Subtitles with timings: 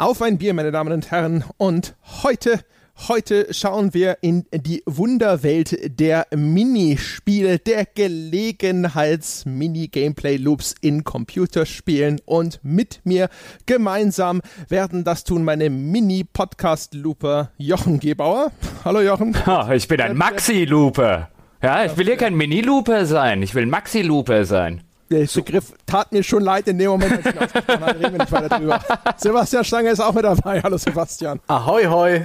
[0.00, 1.44] Auf ein Bier, meine Damen und Herren.
[1.58, 2.60] Und heute,
[3.06, 12.22] heute schauen wir in die Wunderwelt der Minispiele, der Gelegenheits-Mini-Gameplay-Loops in Computerspielen.
[12.24, 13.28] Und mit mir
[13.66, 14.40] gemeinsam
[14.70, 18.52] werden das tun meine Mini-Podcast-Looper Jochen Gebauer.
[18.84, 19.36] Hallo Jochen.
[19.46, 21.28] Oh, ich bin ein Maxi-Looper.
[21.62, 23.42] Ja, ich will hier kein Mini-Looper sein.
[23.42, 24.82] Ich will ein Maxi-Looper sein.
[25.10, 27.98] Der Begriff tat mir schon leid in dem Moment, als ich ihn ausgesprochen habe.
[27.98, 28.80] Reden wir nicht weiter drüber.
[29.16, 30.62] Sebastian Stange ist auch mit dabei.
[30.62, 31.40] Hallo Sebastian.
[31.48, 32.24] Ahoi, hoi.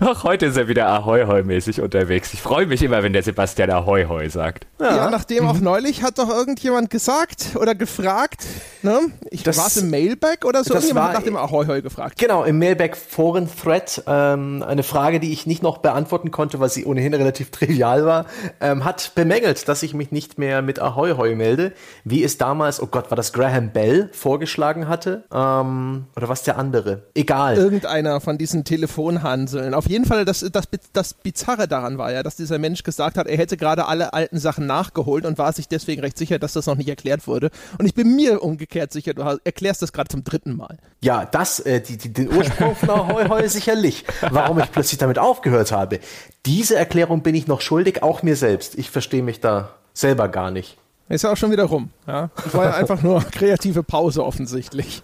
[0.00, 2.32] Ach, heute ist er wieder Ahoi-Hoi-mäßig unterwegs.
[2.32, 4.66] Ich freue mich immer, wenn der Sebastian Ahoi-Hoi sagt.
[4.80, 8.44] Ja, ja nachdem auch neulich hat doch irgendjemand gesagt oder gefragt,
[8.82, 9.00] ne?
[9.30, 10.72] Ich, das, war es im Mailback oder so?
[10.72, 12.18] Irgendjemand hat nach dem Ahoi-Hoi gefragt.
[12.18, 14.04] Genau, im Mailback-Foren-Thread.
[14.06, 18.26] Ähm, eine Frage, die ich nicht noch beantworten konnte, weil sie ohnehin relativ trivial war,
[18.60, 21.72] ähm, hat bemängelt, dass ich mich nicht mehr mit Ahoi-Hoi melde,
[22.04, 25.24] wie es damals, oh Gott, war das Graham Bell vorgeschlagen hatte?
[25.30, 27.02] Ähm, oder was der andere?
[27.14, 27.56] Egal.
[27.56, 32.36] Irgendeiner von diesen Telefonhanseln auf jeden Fall, das, das, das Bizarre daran war ja, dass
[32.36, 36.00] dieser Mensch gesagt hat, er hätte gerade alle alten Sachen nachgeholt und war sich deswegen
[36.00, 37.50] recht sicher, dass das noch nicht erklärt wurde.
[37.78, 40.78] Und ich bin mir umgekehrt sicher, du erklärst das gerade zum dritten Mal.
[41.00, 44.04] Ja, das, äh, die, die, den Ursprung von Ahoi Hoi sicherlich.
[44.30, 46.00] Warum ich plötzlich damit aufgehört habe.
[46.44, 48.76] Diese Erklärung bin ich noch schuldig, auch mir selbst.
[48.76, 50.76] Ich verstehe mich da selber gar nicht.
[51.08, 51.90] Ist ja auch schon wieder rum.
[52.06, 52.30] Ja?
[52.42, 55.02] Das war ja einfach nur kreative Pause offensichtlich.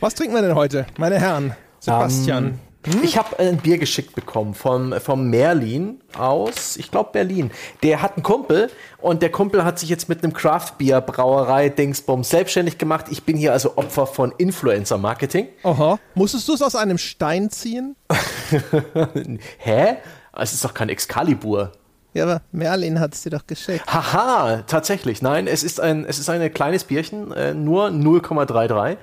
[0.00, 1.54] Was trinken wir denn heute, meine Herren?
[1.80, 2.44] Sebastian.
[2.44, 3.02] Um, hm?
[3.02, 7.50] Ich habe ein Bier geschickt bekommen vom, vom Merlin aus, ich glaube Berlin.
[7.82, 12.78] Der hat einen Kumpel und der Kumpel hat sich jetzt mit einem Craft-Bier-Brauerei Dingsbums selbstständig
[12.78, 13.06] gemacht.
[13.10, 15.48] Ich bin hier also Opfer von Influencer-Marketing.
[15.64, 15.98] Aha.
[16.14, 17.96] Musstest du es aus einem Stein ziehen?
[19.58, 19.96] Hä?
[20.32, 21.72] Es ist doch kein Excalibur.
[22.14, 23.84] Ja, aber Merlin hat es dir doch geschickt.
[23.86, 25.20] Haha, tatsächlich.
[25.20, 28.96] Nein, es ist ein, es ist ein kleines Bierchen, äh, nur 0,33.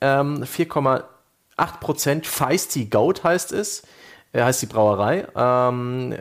[0.00, 1.02] Ähm, 4,8
[1.56, 3.82] 8% Feisty Goat heißt es,
[4.32, 5.26] äh, heißt die Brauerei.
[5.34, 6.16] Ähm,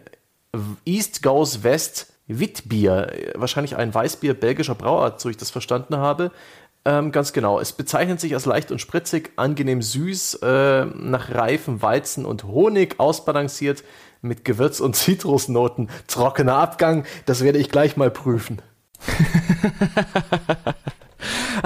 [0.86, 6.32] East Goes West Witbier, wahrscheinlich ein Weißbier belgischer Brauart, so ich das verstanden habe.
[6.84, 7.60] Ähm, ganz genau.
[7.60, 13.00] Es bezeichnet sich als leicht und spritzig, angenehm süß, äh, nach reifem Weizen und Honig
[13.00, 13.84] ausbalanciert,
[14.22, 15.90] mit Gewürz- und Zitrusnoten.
[16.08, 18.62] Trockener Abgang, das werde ich gleich mal prüfen.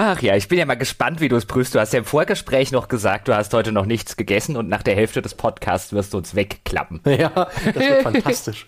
[0.02, 1.74] Ach ja, ich bin ja mal gespannt, wie du es prüfst.
[1.74, 4.82] Du hast ja im Vorgespräch noch gesagt, du hast heute noch nichts gegessen und nach
[4.82, 7.02] der Hälfte des Podcasts wirst du uns wegklappen.
[7.20, 8.64] Ja, das wird fantastisch.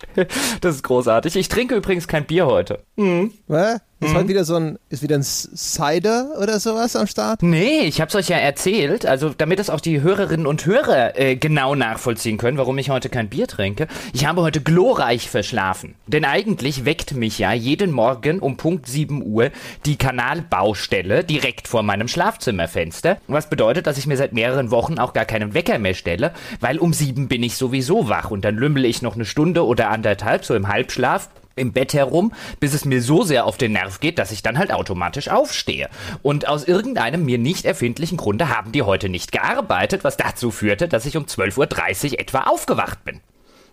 [0.61, 1.35] Das ist großartig.
[1.35, 2.83] Ich trinke übrigens kein Bier heute.
[2.97, 3.33] Mhm.
[3.47, 3.81] Was?
[4.03, 4.17] Ist mhm.
[4.17, 7.41] heute wieder so ein, ist wieder ein Cider oder sowas am Start?
[7.41, 11.37] Nee, ich hab's euch ja erzählt, also damit es auch die Hörerinnen und Hörer äh,
[11.37, 13.87] genau nachvollziehen können, warum ich heute kein Bier trinke.
[14.11, 15.95] Ich habe heute glorreich verschlafen.
[16.05, 19.51] Denn eigentlich weckt mich ja jeden Morgen um Punkt 7 Uhr
[19.85, 23.17] die Kanalbaustelle direkt vor meinem Schlafzimmerfenster.
[23.27, 26.77] Was bedeutet, dass ich mir seit mehreren Wochen auch gar keinen Wecker mehr stelle, weil
[26.77, 30.43] um sieben bin ich sowieso wach und dann lümmel ich noch eine Stunde oder anderthalb
[30.43, 34.19] so im Halbschlaf im Bett herum, bis es mir so sehr auf den Nerv geht,
[34.19, 35.89] dass ich dann halt automatisch aufstehe.
[36.21, 40.87] Und aus irgendeinem mir nicht erfindlichen Grunde haben die heute nicht gearbeitet, was dazu führte,
[40.87, 43.21] dass ich um 12.30 Uhr etwa aufgewacht bin.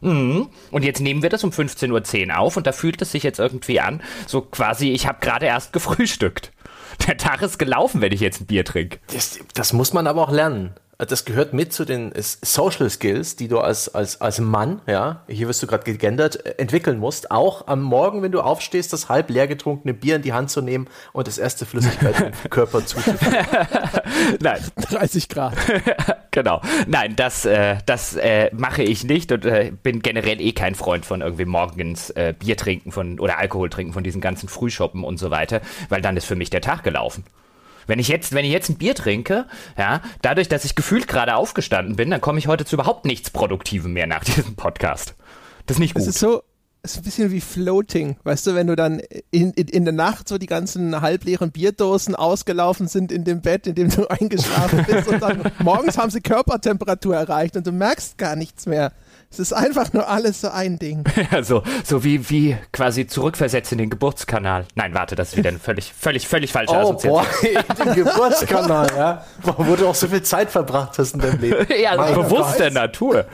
[0.01, 0.49] Mhm.
[0.71, 3.39] Und jetzt nehmen wir das um 15.10 Uhr auf und da fühlt es sich jetzt
[3.39, 6.53] irgendwie an, so quasi, ich habe gerade erst gefrühstückt.
[7.07, 8.99] Der Tag ist gelaufen, wenn ich jetzt ein Bier trinke.
[9.13, 10.75] Das, das muss man aber auch lernen
[11.07, 15.49] das gehört mit zu den Social Skills, die du als, als, als Mann, ja, hier
[15.49, 17.31] wirst du gerade gegendert, äh, entwickeln musst.
[17.31, 20.61] Auch am Morgen, wenn du aufstehst, das halb leer getrunkene Bier in die Hand zu
[20.61, 23.47] nehmen und das erste Flüssigkeit im Körper zuzuführen.
[24.41, 24.61] Nein.
[24.77, 25.55] 30 Grad.
[26.31, 26.61] genau.
[26.87, 31.07] Nein, das, äh, das äh, mache ich nicht und äh, bin generell eh kein Freund
[31.07, 35.19] von irgendwie morgens äh, Bier trinken von oder Alkohol trinken von diesen ganzen Frühschoppen und
[35.19, 37.25] so weiter, weil dann ist für mich der Tag gelaufen.
[37.87, 39.47] Wenn ich jetzt, wenn ich jetzt ein Bier trinke,
[39.79, 43.31] ja, dadurch, dass ich gefühlt gerade aufgestanden bin, dann komme ich heute zu überhaupt nichts
[43.31, 45.15] Produktivem mehr nach diesem Podcast.
[45.67, 46.03] Das ist nicht gut.
[46.03, 46.43] Es ist so,
[46.83, 49.01] es ist ein bisschen wie Floating, weißt du, wenn du dann
[49.31, 53.67] in, in, in der Nacht so die ganzen halbleeren Bierdosen ausgelaufen sind in dem Bett,
[53.67, 58.17] in dem du eingeschlafen bist und dann morgens haben sie Körpertemperatur erreicht und du merkst
[58.17, 58.93] gar nichts mehr.
[59.33, 61.05] Es ist einfach nur alles so ein Ding.
[61.31, 64.65] Ja, so, so wie, wie quasi zurückversetzt in den Geburtskanal.
[64.75, 68.89] Nein, warte, das ist wieder ein völlig, völlig, völlig falscher oh, boah, in den Geburtskanal,
[68.97, 69.25] ja.
[69.43, 71.67] Wo du auch so viel Zeit verbracht hast in deinem Leben.
[71.81, 73.27] ja, also bewusst der Natur.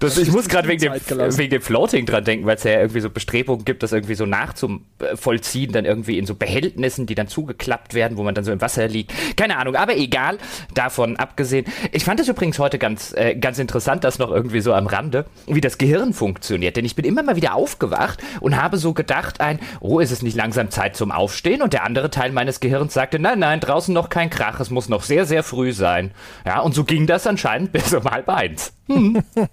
[0.00, 3.00] Das, ich muss gerade wegen dem, wegen dem Floating dran denken, weil es ja irgendwie
[3.00, 7.94] so Bestrebungen gibt, das irgendwie so nachzuvollziehen, dann irgendwie in so Behältnissen, die dann zugeklappt
[7.94, 9.12] werden, wo man dann so im Wasser liegt.
[9.36, 10.38] Keine Ahnung, aber egal,
[10.72, 11.66] davon abgesehen.
[11.92, 15.26] Ich fand es übrigens heute ganz, äh, ganz interessant, das noch irgendwie so am Rande
[15.46, 16.76] wie das Gehirn funktioniert.
[16.76, 20.22] Denn ich bin immer mal wieder aufgewacht und habe so gedacht, ein, oh, ist es
[20.22, 21.62] nicht langsam Zeit zum Aufstehen?
[21.62, 24.88] Und der andere Teil meines Gehirns sagte, nein, nein, draußen noch kein Krach, es muss
[24.88, 26.12] noch sehr, sehr früh sein.
[26.44, 28.72] Ja, und so ging das anscheinend bis um halb eins.
[28.88, 29.22] Hm.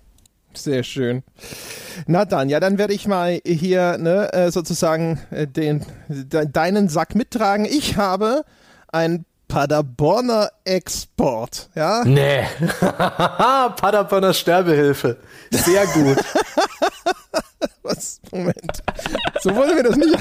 [0.53, 1.23] Sehr schön.
[2.07, 6.89] Na dann, ja, dann werde ich mal hier ne, äh, sozusagen äh, den, de, deinen
[6.89, 7.65] Sack mittragen.
[7.65, 8.43] Ich habe
[8.91, 12.05] ein Paderborner Export, ja?
[12.05, 12.45] Nee.
[12.79, 15.17] Paderborner Sterbehilfe.
[15.51, 16.17] Sehr gut.
[17.83, 18.21] Was?
[18.31, 18.81] Moment.
[19.41, 20.17] So wollen wir das nicht.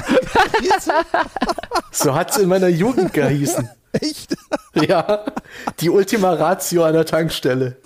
[1.91, 3.69] so hat es in meiner Jugend gehießen.
[3.93, 4.35] Echt?
[4.73, 5.23] Ja.
[5.79, 7.77] Die Ultima Ratio an der Tankstelle.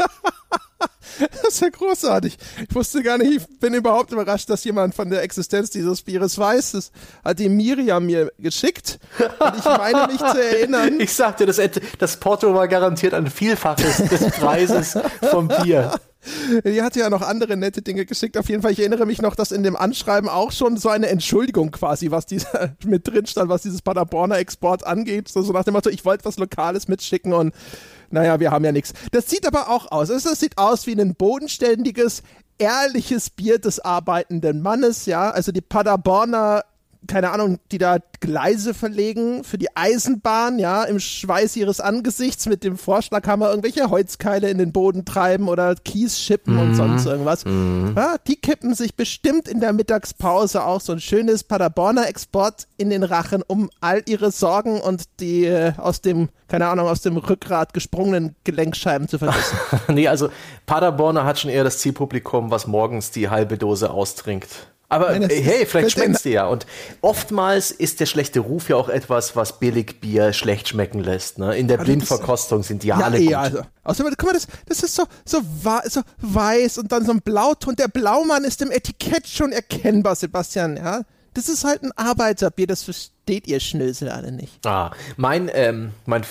[1.46, 2.38] Das ist ja großartig.
[2.68, 6.38] Ich wusste gar nicht, ich bin überhaupt überrascht, dass jemand von der Existenz dieses Bieres
[6.38, 6.72] weiß.
[6.72, 6.92] Das
[7.24, 9.00] hat die Miriam mir geschickt.
[9.20, 11.00] Und ich meine mich zu erinnern.
[11.06, 11.60] Ich sagte, das,
[12.00, 14.98] das Porto war garantiert ein Vielfaches des Preises
[15.30, 15.94] vom Bier.
[16.66, 18.38] Die hatte ja noch andere nette Dinge geschickt.
[18.38, 21.08] Auf jeden Fall, ich erinnere mich noch, dass in dem Anschreiben auch schon so eine
[21.08, 25.28] Entschuldigung quasi, was dieser mit drin stand, was dieses Paderborner Export angeht.
[25.30, 27.54] So, so nach dem Motto, ich wollte was Lokales mitschicken und
[28.10, 28.94] naja, wir haben ja nichts.
[29.12, 30.10] Das sieht aber auch aus.
[30.10, 32.24] Es sieht aus wie ein bodenständiges,
[32.58, 35.30] ehrliches Bier des arbeitenden Mannes, ja.
[35.32, 36.64] Also die Paderborner
[37.08, 42.64] keine Ahnung, die da Gleise verlegen für die Eisenbahn, ja, im Schweiß ihres Angesichts mit
[42.64, 46.60] dem Vorschlaghammer irgendwelche Holzkeile in den Boden treiben oder Kies schippen mhm.
[46.60, 47.46] und sonst irgendwas.
[47.46, 47.94] Mhm.
[47.96, 52.90] Ja, die kippen sich bestimmt in der Mittagspause auch so ein schönes Paderborner Export in
[52.90, 57.18] den Rachen, um all ihre Sorgen und die äh, aus dem, keine Ahnung, aus dem
[57.18, 59.58] Rückgrat gesprungenen Gelenkscheiben zu vergessen.
[59.88, 60.30] nee, also
[60.66, 64.68] Paderborner hat schon eher das Zielpublikum, was morgens die halbe Dose austrinkt.
[64.88, 66.48] Aber Nein, hey, vielleicht schmeckt es dir ja.
[66.48, 66.66] Und
[67.02, 71.40] oftmals ist der schlechte Ruf ja auch etwas, was Billigbier schlecht schmecken lässt.
[71.40, 71.56] Ne?
[71.58, 73.58] In der also Blindverkostung sind die ja, alle ja, gut.
[73.58, 73.68] Also.
[73.84, 75.42] Außerdem, guck mal, das, das ist so, so,
[75.86, 77.76] so weiß und dann so ein Blauton.
[77.76, 80.78] Der Blaumann ist im Etikett schon erkennbar, Sebastian.
[80.78, 81.02] Ja,
[81.34, 82.68] das ist halt ein Arbeiterbier.
[82.68, 84.66] Das versteht ihr Schnösel alle nicht.
[84.66, 86.24] Ah, mein, ähm, mein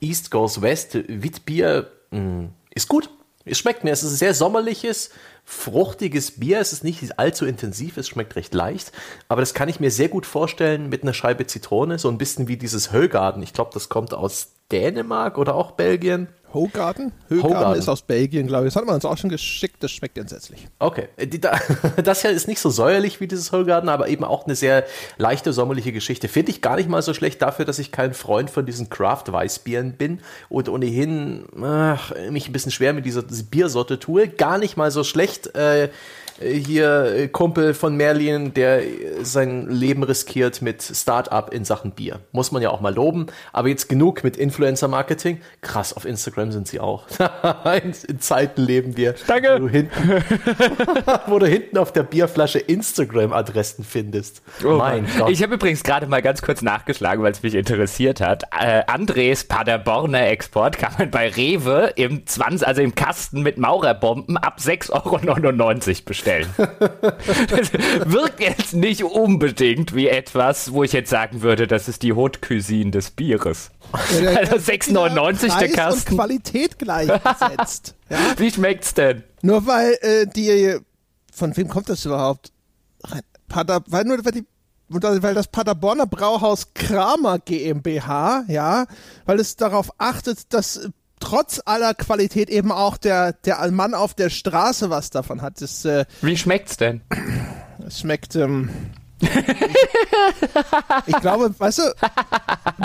[0.00, 3.10] East Goes West Witbier mh, mm, ist gut.
[3.48, 3.92] Es schmeckt mir.
[3.92, 5.10] Es ist ein sehr sommerliches,
[5.44, 6.60] fruchtiges Bier.
[6.60, 8.92] Es ist nicht allzu intensiv, es schmeckt recht leicht.
[9.28, 11.98] Aber das kann ich mir sehr gut vorstellen mit einer Scheibe Zitrone.
[11.98, 13.42] So ein bisschen wie dieses Höllgarten.
[13.42, 16.28] Ich glaube, das kommt aus Dänemark oder auch Belgien.
[16.54, 17.12] Hogarten?
[17.30, 18.72] Hogarten ist aus Belgien, glaube ich.
[18.72, 19.76] Das hat man uns auch schon geschickt.
[19.80, 20.68] Das schmeckt entsetzlich.
[20.78, 21.08] Okay.
[21.16, 21.26] Äh,
[22.02, 24.84] das hier ist nicht so säuerlich wie dieses Hogarten, aber eben auch eine sehr
[25.18, 26.28] leichte sommerliche Geschichte.
[26.28, 29.92] Finde ich gar nicht mal so schlecht dafür, dass ich kein Freund von diesen Craft-Weißbieren
[29.94, 34.28] bin und ohnehin ach, mich ein bisschen schwer mit dieser Biersorte tue.
[34.28, 35.54] Gar nicht mal so schlecht.
[35.54, 35.90] Äh,
[36.40, 38.82] hier äh, Kumpel von Merlin, der
[39.22, 42.20] sein Leben riskiert mit Startup in Sachen Bier.
[42.32, 43.26] Muss man ja auch mal loben.
[43.52, 45.40] Aber jetzt genug mit Influencer-Marketing.
[45.62, 47.06] Krass, auf Instagram sind sie auch.
[47.82, 49.14] in, in, Zeiten leben wir.
[49.26, 49.54] Danke.
[49.54, 49.92] Wo du hinten,
[51.26, 54.42] wo du hinten auf der Bierflasche Instagram-Adressen findest.
[54.64, 55.30] Oh mein Gott.
[55.30, 58.44] Ich habe übrigens gerade mal ganz kurz nachgeschlagen, weil es mich interessiert hat.
[58.58, 64.36] Äh, Andres Paderborner Export kann man bei Rewe im 20, also im Kasten mit Maurerbomben
[64.36, 66.52] ab 6,99 Euro bestellen stellen.
[66.56, 67.72] das
[68.12, 72.40] wirkt jetzt nicht unbedingt wie etwas, wo ich jetzt sagen würde, das ist die Haute
[72.40, 73.70] Cuisine des Bieres.
[74.20, 76.10] Ja, also 6,99 der Kasten.
[76.10, 77.94] Und Qualität gleichgesetzt.
[78.10, 78.18] ja?
[78.36, 79.22] Wie schmeckt's denn?
[79.42, 80.78] Nur weil äh, die,
[81.32, 82.52] von wem kommt das überhaupt?
[83.48, 84.44] Pader, weil nur weil die
[84.88, 88.86] weil das Paderborner Brauhaus Kramer GmbH, ja,
[89.24, 90.88] weil es darauf achtet, dass
[91.20, 95.60] trotz aller Qualität eben auch der, der Mann auf der Straße was davon hat.
[95.60, 97.02] Das, äh, Wie schmeckt's denn?
[97.86, 98.70] Es schmeckt, ähm,
[101.06, 101.82] ich, glaube, weißt du,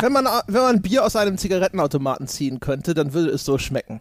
[0.01, 3.99] wenn man, wenn man Bier aus einem Zigarettenautomaten ziehen könnte, dann würde es so schmecken.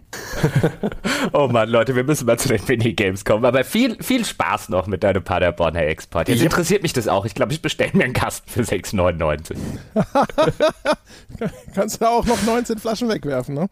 [1.32, 3.44] oh Mann, Leute, wir müssen mal zu den Minigames kommen.
[3.44, 6.28] Aber viel, viel Spaß noch mit deinem Paderborner Export.
[6.28, 7.24] Jetzt interessiert mich das auch.
[7.24, 9.56] Ich glaube, ich bestelle mir einen Kasten für 6,99.
[11.74, 13.68] Kannst du auch noch 19 Flaschen wegwerfen, ne?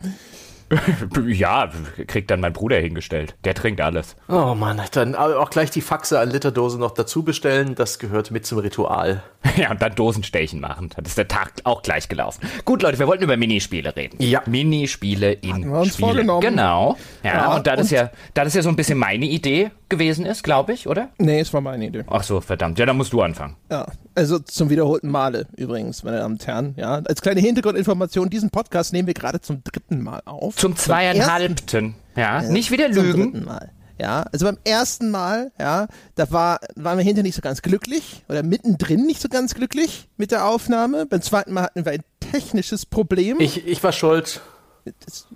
[1.26, 1.70] ja,
[2.06, 3.36] kriegt dann mein Bruder hingestellt.
[3.44, 4.16] Der trinkt alles.
[4.28, 7.74] Oh Mann, dann auch gleich die Faxe an Literdose noch dazu bestellen.
[7.74, 9.22] Das gehört mit zum Ritual.
[9.56, 10.90] Ja, und dann Dosenstechen machen.
[10.94, 12.46] Dann ist der Tag auch gleich gelaufen.
[12.64, 14.16] Gut, Leute, wir wollten über Minispiele reden.
[14.20, 14.42] Ja.
[14.46, 16.06] Minispiele in Hatten wir uns Spiele.
[16.08, 16.40] Vorgenommen.
[16.42, 16.96] Genau.
[17.24, 20.26] Ja, ja und da das ja, da das ja so ein bisschen meine Idee gewesen
[20.26, 21.08] ist, glaube ich, oder?
[21.18, 22.04] Nee, es war meine Idee.
[22.08, 22.78] Ach so, verdammt.
[22.78, 23.56] Ja, dann musst du anfangen.
[23.70, 23.86] Ja,
[24.18, 26.74] also zum wiederholten Male übrigens, meine Damen und Herren.
[26.76, 30.56] Ja, als kleine Hintergrundinformation, diesen Podcast nehmen wir gerade zum dritten Mal auf.
[30.56, 31.94] Zum zweieinhalbten.
[32.16, 33.12] Ja, ja, nicht wieder lügen.
[33.12, 33.70] Zum dritten Mal.
[34.00, 38.24] Ja, also beim ersten Mal, ja, da war, waren wir hinterher nicht so ganz glücklich
[38.28, 41.06] oder mittendrin nicht so ganz glücklich mit der Aufnahme.
[41.06, 43.38] Beim zweiten Mal hatten wir ein technisches Problem.
[43.40, 44.40] Ich, ich war schuld.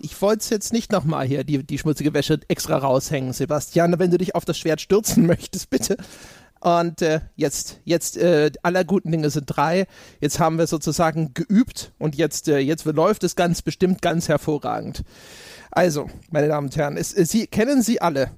[0.00, 4.10] ich wollte es jetzt nicht nochmal hier, die, die schmutzige Wäsche extra raushängen, Sebastian, wenn
[4.10, 5.96] du dich auf das Schwert stürzen möchtest, bitte.
[6.62, 9.88] Und äh, jetzt, jetzt äh, aller guten Dinge sind drei.
[10.20, 15.02] Jetzt haben wir sozusagen geübt und jetzt, äh, jetzt läuft es ganz bestimmt ganz hervorragend.
[15.72, 18.30] Also, meine Damen und Herren, es, Sie kennen Sie alle.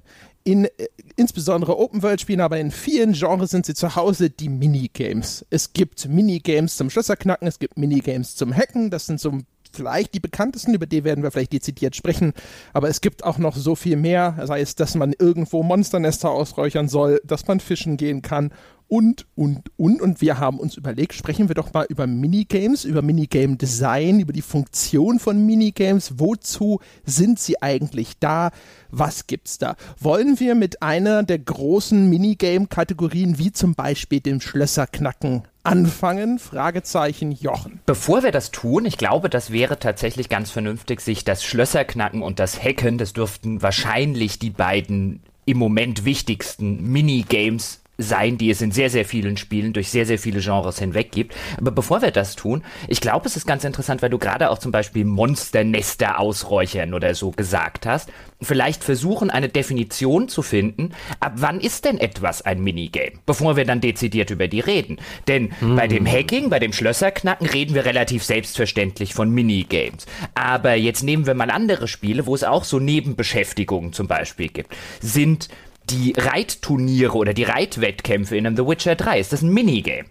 [0.43, 5.45] In äh, insbesondere Open-World-Spielen, aber in vielen Genres sind sie zu Hause die Minigames.
[5.51, 9.37] Es gibt Minigames zum Schlösserknacken, es gibt Minigames zum Hacken, das sind so
[9.75, 12.33] vielleicht die bekanntesten, über die werden wir vielleicht dezidiert sprechen,
[12.73, 16.87] aber es gibt auch noch so viel mehr, sei es, dass man irgendwo Monsternester ausräuchern
[16.87, 18.51] soll, dass man fischen gehen kann
[18.87, 20.01] und, und, und.
[20.01, 24.41] Und wir haben uns überlegt, sprechen wir doch mal über Minigames, über Minigame-Design, über die
[24.41, 26.19] Funktion von Minigames.
[26.19, 28.51] Wozu sind sie eigentlich da?
[28.91, 29.75] Was gibt's da?
[29.99, 36.39] Wollen wir mit einer der großen Minigame-Kategorien, wie zum Beispiel dem Schlösserknacken, anfangen?
[36.39, 37.79] Fragezeichen Jochen.
[37.85, 42.39] Bevor wir das tun, ich glaube, das wäre tatsächlich ganz vernünftig, sich das Schlösserknacken und
[42.39, 48.71] das Hacken, das dürften wahrscheinlich die beiden im Moment wichtigsten Minigames sein, die es in
[48.71, 51.35] sehr, sehr vielen Spielen durch sehr, sehr viele Genres hinweg gibt.
[51.57, 54.59] Aber bevor wir das tun, ich glaube, es ist ganz interessant, weil du gerade auch
[54.59, 58.11] zum Beispiel Monsternester ausräuchern oder so gesagt hast.
[58.41, 63.13] Vielleicht versuchen, eine Definition zu finden, ab wann ist denn etwas ein Minigame?
[63.25, 64.97] Bevor wir dann dezidiert über die reden.
[65.27, 65.75] Denn hm.
[65.75, 70.05] bei dem Hacking, bei dem Schlösserknacken reden wir relativ selbstverständlich von Minigames.
[70.33, 74.75] Aber jetzt nehmen wir mal andere Spiele, wo es auch so Nebenbeschäftigungen zum Beispiel gibt.
[74.99, 75.47] Sind
[75.89, 80.09] die Reitturniere oder die Reitwettkämpfe in einem The Witcher 3, ist das ein Minigame?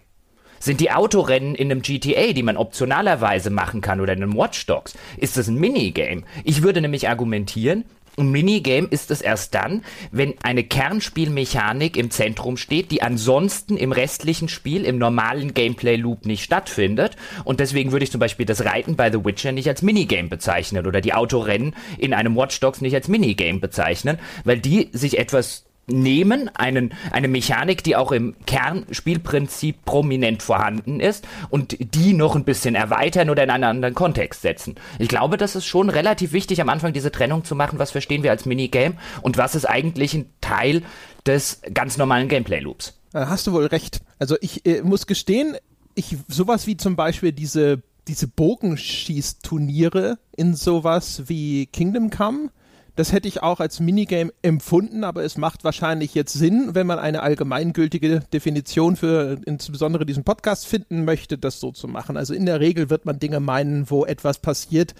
[0.59, 4.65] Sind die Autorennen in einem GTA, die man optionalerweise machen kann oder in einem Watch
[4.65, 6.23] Dogs, ist das ein Minigame?
[6.43, 7.83] Ich würde nämlich argumentieren,
[8.17, 13.91] ein Minigame ist es erst dann, wenn eine Kernspielmechanik im Zentrum steht, die ansonsten im
[13.91, 17.17] restlichen Spiel, im normalen Gameplay-Loop nicht stattfindet.
[17.43, 20.87] Und deswegen würde ich zum Beispiel das Reiten bei The Witcher nicht als Minigame bezeichnen
[20.87, 25.64] oder die Autorennen in einem Watch Dogs nicht als Minigame bezeichnen, weil die sich etwas
[25.87, 32.43] nehmen, einen, eine Mechanik, die auch im Kernspielprinzip prominent vorhanden ist und die noch ein
[32.43, 34.75] bisschen erweitern oder in einen anderen Kontext setzen.
[34.99, 38.23] Ich glaube, das ist schon relativ wichtig, am Anfang diese Trennung zu machen, was verstehen
[38.23, 40.81] wir als Minigame und was ist eigentlich ein Teil
[41.25, 42.99] des ganz normalen Gameplay-Loops.
[43.13, 44.01] Äh, hast du wohl recht.
[44.19, 45.57] Also ich äh, muss gestehen,
[45.93, 52.49] ich sowas wie zum Beispiel diese diese Bogenschießturniere in sowas wie Kingdom Come,
[52.95, 56.99] das hätte ich auch als Minigame empfunden, aber es macht wahrscheinlich jetzt Sinn, wenn man
[56.99, 62.17] eine allgemeingültige Definition für insbesondere diesen Podcast finden möchte, das so zu machen.
[62.17, 64.95] Also in der Regel wird man Dinge meinen, wo etwas passiert,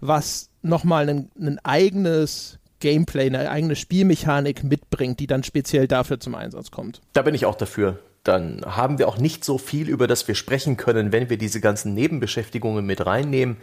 [0.00, 6.34] was nochmal ein, ein eigenes Gameplay, eine eigene Spielmechanik mitbringt, die dann speziell dafür zum
[6.34, 7.00] Einsatz kommt.
[7.12, 7.98] Da bin ich auch dafür.
[8.24, 11.60] Dann haben wir auch nicht so viel, über das wir sprechen können, wenn wir diese
[11.60, 13.56] ganzen Nebenbeschäftigungen mit reinnehmen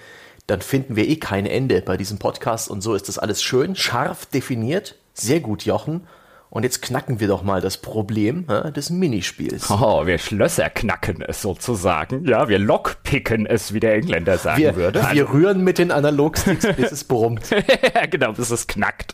[0.47, 3.75] dann finden wir eh kein Ende bei diesem Podcast und so ist das alles schön,
[3.75, 4.95] scharf definiert.
[5.13, 6.07] Sehr gut, Jochen.
[6.49, 9.69] Und jetzt knacken wir doch mal das Problem äh, des Minispiels.
[9.79, 12.25] Oh, wir Schlösser knacken es sozusagen.
[12.25, 15.01] Ja, wir lockpicken es, wie der Engländer sagen wir, würde.
[15.01, 17.41] Wir also, rühren mit den Analogsticks, bis es brummt.
[18.09, 19.13] genau, bis es knackt.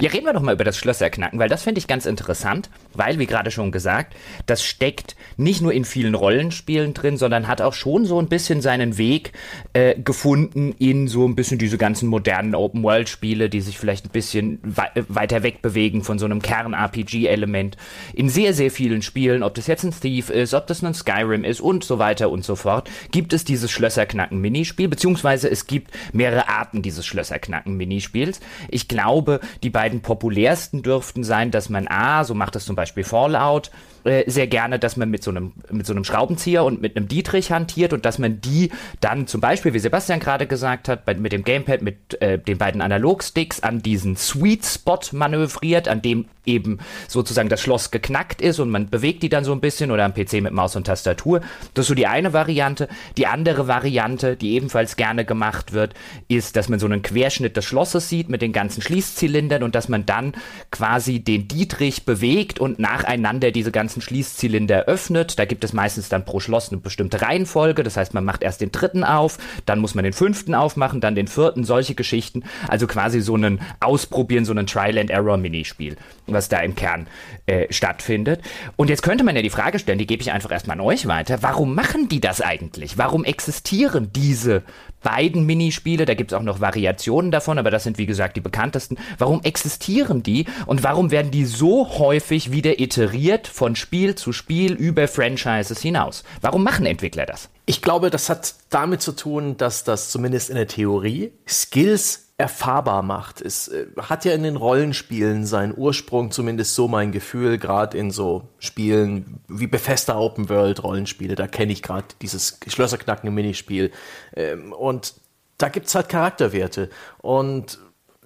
[0.00, 3.18] Ja, reden wir doch mal über das Schlösserknacken, weil das finde ich ganz interessant, weil,
[3.18, 7.72] wie gerade schon gesagt, das steckt nicht nur in vielen Rollenspielen drin, sondern hat auch
[7.72, 9.32] schon so ein bisschen seinen Weg
[9.72, 14.58] äh, gefunden in so ein bisschen diese ganzen modernen Open-World-Spiele, die sich vielleicht ein bisschen
[14.62, 17.76] we weiter wegbewegen von so einem Kern Kern-RPG-Element
[18.14, 21.44] in sehr, sehr vielen Spielen, ob das jetzt ein Thief ist, ob das ein Skyrim
[21.44, 26.48] ist und so weiter und so fort, gibt es dieses Schlösserknacken-Minispiel, beziehungsweise es gibt mehrere
[26.48, 28.40] Arten dieses Schlösserknacken-Minispiels.
[28.68, 33.04] Ich glaube, die beiden populärsten dürften sein, dass man A, so macht das zum Beispiel
[33.04, 33.70] Fallout,
[34.06, 37.08] äh, sehr gerne, dass man mit so einem mit so einem Schraubenzieher und mit einem
[37.08, 38.70] Dietrich hantiert und dass man die
[39.00, 42.58] dann zum Beispiel, wie Sebastian gerade gesagt hat, bei, mit dem Gamepad mit äh, den
[42.58, 48.58] beiden Analogsticks an diesen Sweet Spot manövriert, an dem eben sozusagen das Schloss geknackt ist
[48.60, 51.40] und man bewegt die dann so ein bisschen oder am PC mit Maus und Tastatur.
[51.74, 52.88] Das ist so die eine Variante.
[53.16, 55.94] Die andere Variante, die ebenfalls gerne gemacht wird,
[56.28, 59.88] ist, dass man so einen Querschnitt des Schlosses sieht mit den ganzen Schließzylindern und dass
[59.88, 60.34] man dann
[60.70, 65.38] quasi den Dietrich bewegt und nacheinander diese ganzen ganzen Schließzylinder öffnet.
[65.38, 67.82] Da gibt es meistens dann pro Schloss eine bestimmte Reihenfolge.
[67.82, 71.14] Das heißt, man macht erst den dritten auf, dann muss man den fünften aufmachen, dann
[71.14, 72.44] den vierten, solche Geschichten.
[72.68, 77.06] Also quasi so ein Ausprobieren, so ein Trial-and-Error-Minispiel, was da im Kern
[77.46, 78.40] äh, stattfindet.
[78.76, 81.06] Und jetzt könnte man ja die Frage stellen, die gebe ich einfach erstmal an euch
[81.06, 81.42] weiter.
[81.42, 82.98] Warum machen die das eigentlich?
[82.98, 84.62] Warum existieren diese
[85.06, 88.40] beiden Minispiele, da gibt es auch noch Variationen davon, aber das sind wie gesagt die
[88.40, 88.96] bekanntesten.
[89.18, 94.72] Warum existieren die und warum werden die so häufig wieder iteriert von Spiel zu Spiel
[94.72, 96.24] über Franchises hinaus.
[96.40, 97.50] Warum machen Entwickler das?
[97.66, 103.02] Ich glaube, das hat damit zu tun, dass das zumindest in der Theorie Skills erfahrbar
[103.02, 103.40] macht.
[103.40, 108.10] Es äh, hat ja in den Rollenspielen seinen Ursprung, zumindest so mein Gefühl, gerade in
[108.10, 113.90] so Spielen wie Bethesda Open World Rollenspiele, da kenne ich gerade dieses Schlösserknacken Minispiel.
[114.34, 115.14] Ähm, und
[115.56, 116.90] da gibt's halt Charakterwerte.
[117.18, 117.78] Und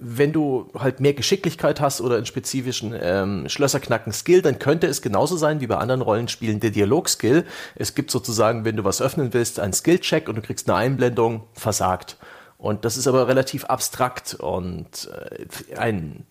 [0.02, 5.36] wenn du halt mehr Geschicklichkeit hast oder einen spezifischen ähm, Schlösserknacken-Skill, dann könnte es genauso
[5.36, 7.44] sein wie bei anderen Rollenspielen der Dialog-Skill.
[7.76, 11.42] Es gibt sozusagen, wenn du was öffnen willst, einen Skill-Check und du kriegst eine Einblendung,
[11.52, 12.16] versagt.
[12.60, 16.26] Und das ist aber relativ abstrakt und äh, ein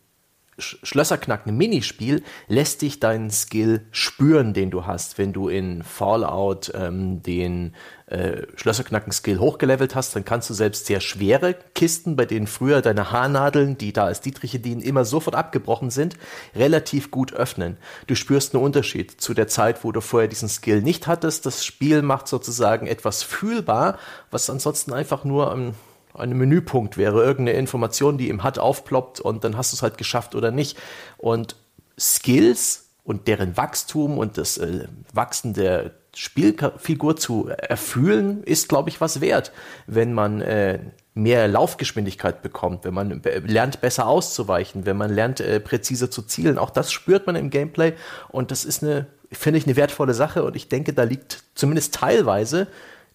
[0.59, 7.23] Schlösserknacken Minispiel lässt dich deinen Skill spüren, den du hast, wenn du in Fallout ähm,
[7.23, 7.73] den
[8.07, 12.81] äh, Schlösserknacken Skill hochgelevelt hast, dann kannst du selbst sehr schwere Kisten, bei denen früher
[12.81, 16.15] deine Haarnadeln, die da als Dietriche dienen, immer sofort abgebrochen sind,
[16.55, 17.77] relativ gut öffnen.
[18.07, 21.45] Du spürst einen Unterschied zu der Zeit, wo du vorher diesen Skill nicht hattest.
[21.45, 23.97] Das Spiel macht sozusagen etwas fühlbar,
[24.29, 25.73] was ansonsten einfach nur ein
[26.13, 29.97] ein Menüpunkt wäre, irgendeine Information, die im HUD aufploppt und dann hast du es halt
[29.97, 30.77] geschafft oder nicht.
[31.17, 31.55] Und
[31.99, 38.99] Skills und deren Wachstum und das äh, Wachsen der Spielfigur zu erfüllen, ist, glaube ich,
[38.99, 39.51] was wert,
[39.87, 40.79] wenn man äh,
[41.13, 46.57] mehr Laufgeschwindigkeit bekommt, wenn man lernt, besser auszuweichen, wenn man lernt, äh, präziser zu zielen.
[46.57, 47.93] Auch das spürt man im Gameplay
[48.29, 51.93] und das ist eine, finde ich, eine wertvolle Sache und ich denke, da liegt zumindest
[51.93, 52.67] teilweise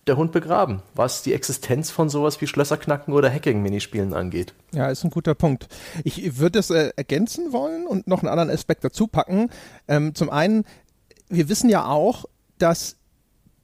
[0.07, 4.55] der Hund begraben, was die Existenz von sowas wie Schlösserknacken oder Hacking-Minispielen angeht.
[4.73, 5.69] Ja, ist ein guter Punkt.
[6.05, 9.51] Ich würde es äh, ergänzen wollen und noch einen anderen Aspekt dazu packen.
[9.89, 10.65] Ähm, zum einen,
[11.29, 12.27] wir wissen ja auch,
[12.59, 12.97] dass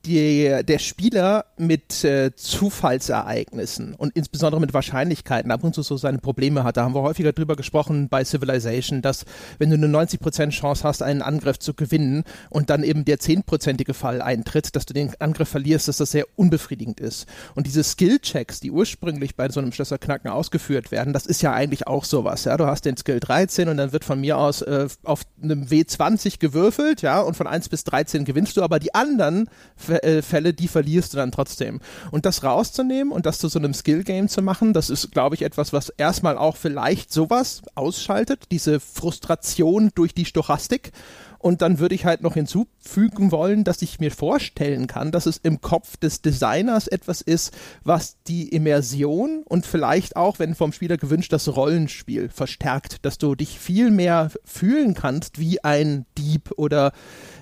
[0.07, 6.19] die, der Spieler mit äh, Zufallsereignissen und insbesondere mit Wahrscheinlichkeiten ab und zu so seine
[6.19, 6.77] Probleme hat.
[6.77, 9.25] Da haben wir häufiger drüber gesprochen bei Civilization, dass
[9.59, 13.93] wenn du eine 90% Chance hast, einen Angriff zu gewinnen und dann eben der 10%ige
[13.93, 17.27] Fall eintritt, dass du den Angriff verlierst, dass das sehr unbefriedigend ist.
[17.55, 21.87] Und diese Skill-Checks, die ursprünglich bei so einem Schlösserknacken ausgeführt werden, das ist ja eigentlich
[21.87, 22.45] auch sowas.
[22.45, 22.57] Ja?
[22.57, 26.39] Du hast den Skill 13 und dann wird von mir aus äh, auf einem W20
[26.39, 29.49] gewürfelt, ja, und von 1 bis 13 gewinnst du, aber die anderen
[30.23, 31.81] Fälle, die verlierst du dann trotzdem.
[32.11, 35.43] Und das rauszunehmen und das zu so einem Skill-Game zu machen, das ist, glaube ich,
[35.43, 40.93] etwas, was erstmal auch vielleicht sowas ausschaltet, diese Frustration durch die Stochastik
[41.43, 45.39] und dann würde ich halt noch hinzufügen wollen, dass ich mir vorstellen kann, dass es
[45.39, 50.99] im Kopf des Designers etwas ist, was die Immersion und vielleicht auch, wenn vom Spieler
[50.99, 56.93] gewünscht, das Rollenspiel verstärkt, dass du dich viel mehr fühlen kannst wie ein Dieb oder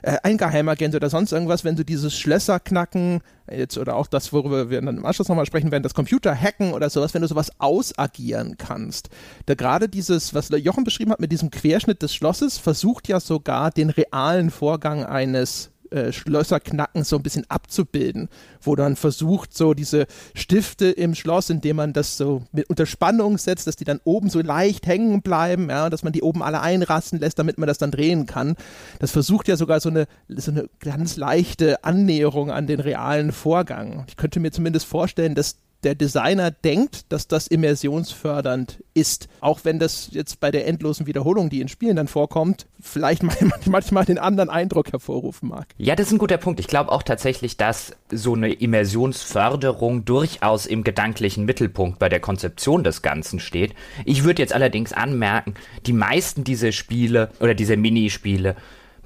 [0.03, 4.33] äh, ein Geheimagent oder sonst irgendwas, wenn du dieses Schlösser knacken, jetzt oder auch das,
[4.33, 7.29] worüber wir dann im Anschluss nochmal sprechen werden, das Computer hacken oder sowas, wenn du
[7.29, 9.09] sowas ausagieren kannst.
[9.47, 13.71] Da gerade dieses, was Jochen beschrieben hat mit diesem Querschnitt des Schlosses, versucht ja sogar
[13.71, 18.29] den realen Vorgang eines äh, Schlösserknacken so ein bisschen abzubilden,
[18.61, 23.39] wo dann versucht, so diese Stifte im Schloss, indem man das so mit unter Spannung
[23.39, 26.61] setzt, dass die dann oben so leicht hängen bleiben, ja, dass man die oben alle
[26.61, 28.57] einrasten lässt, damit man das dann drehen kann.
[28.99, 34.05] Das versucht ja sogar so eine, so eine ganz leichte Annäherung an den realen Vorgang.
[34.09, 39.29] Ich könnte mir zumindest vorstellen, dass der Designer denkt, dass das immersionsfördernd ist.
[39.41, 43.23] Auch wenn das jetzt bei der endlosen Wiederholung, die in Spielen dann vorkommt, vielleicht
[43.67, 45.69] manchmal den anderen Eindruck hervorrufen mag.
[45.79, 46.59] Ja, das ist ein guter Punkt.
[46.59, 52.83] Ich glaube auch tatsächlich, dass so eine Immersionsförderung durchaus im gedanklichen Mittelpunkt bei der Konzeption
[52.83, 53.75] des Ganzen steht.
[54.05, 55.55] Ich würde jetzt allerdings anmerken,
[55.87, 58.57] die meisten dieser Spiele oder dieser Minispiele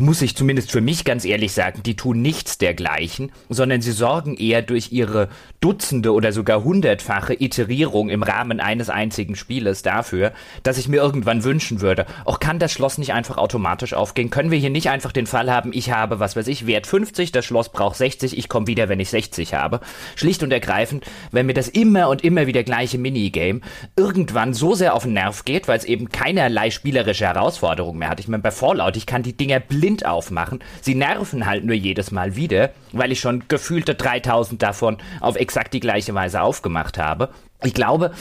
[0.03, 4.37] muss ich zumindest für mich ganz ehrlich sagen, die tun nichts dergleichen, sondern sie sorgen
[4.37, 5.29] eher durch ihre
[5.61, 10.33] Dutzende oder sogar hundertfache Iterierung im Rahmen eines einzigen Spieles dafür,
[10.65, 14.31] dass ich mir irgendwann wünschen würde, auch kann das Schloss nicht einfach automatisch aufgehen?
[14.31, 17.31] Können wir hier nicht einfach den Fall haben, ich habe, was weiß ich, Wert 50,
[17.31, 19.81] das Schloss braucht 60, ich komme wieder, wenn ich 60 habe?
[20.17, 23.61] Schlicht und ergreifend, wenn mir das immer und immer wieder gleiche Minigame
[23.97, 28.19] irgendwann so sehr auf den Nerv geht, weil es eben keinerlei spielerische Herausforderung mehr hat.
[28.19, 30.61] Ich meine, bei Fallout, ich kann die Dinger blind aufmachen.
[30.81, 35.75] Sie nerven halt nur jedes Mal wieder, weil ich schon gefühlte 3000 davon auf exakt
[35.75, 37.29] die gleiche Weise aufgemacht habe.
[37.63, 38.13] Ich glaube,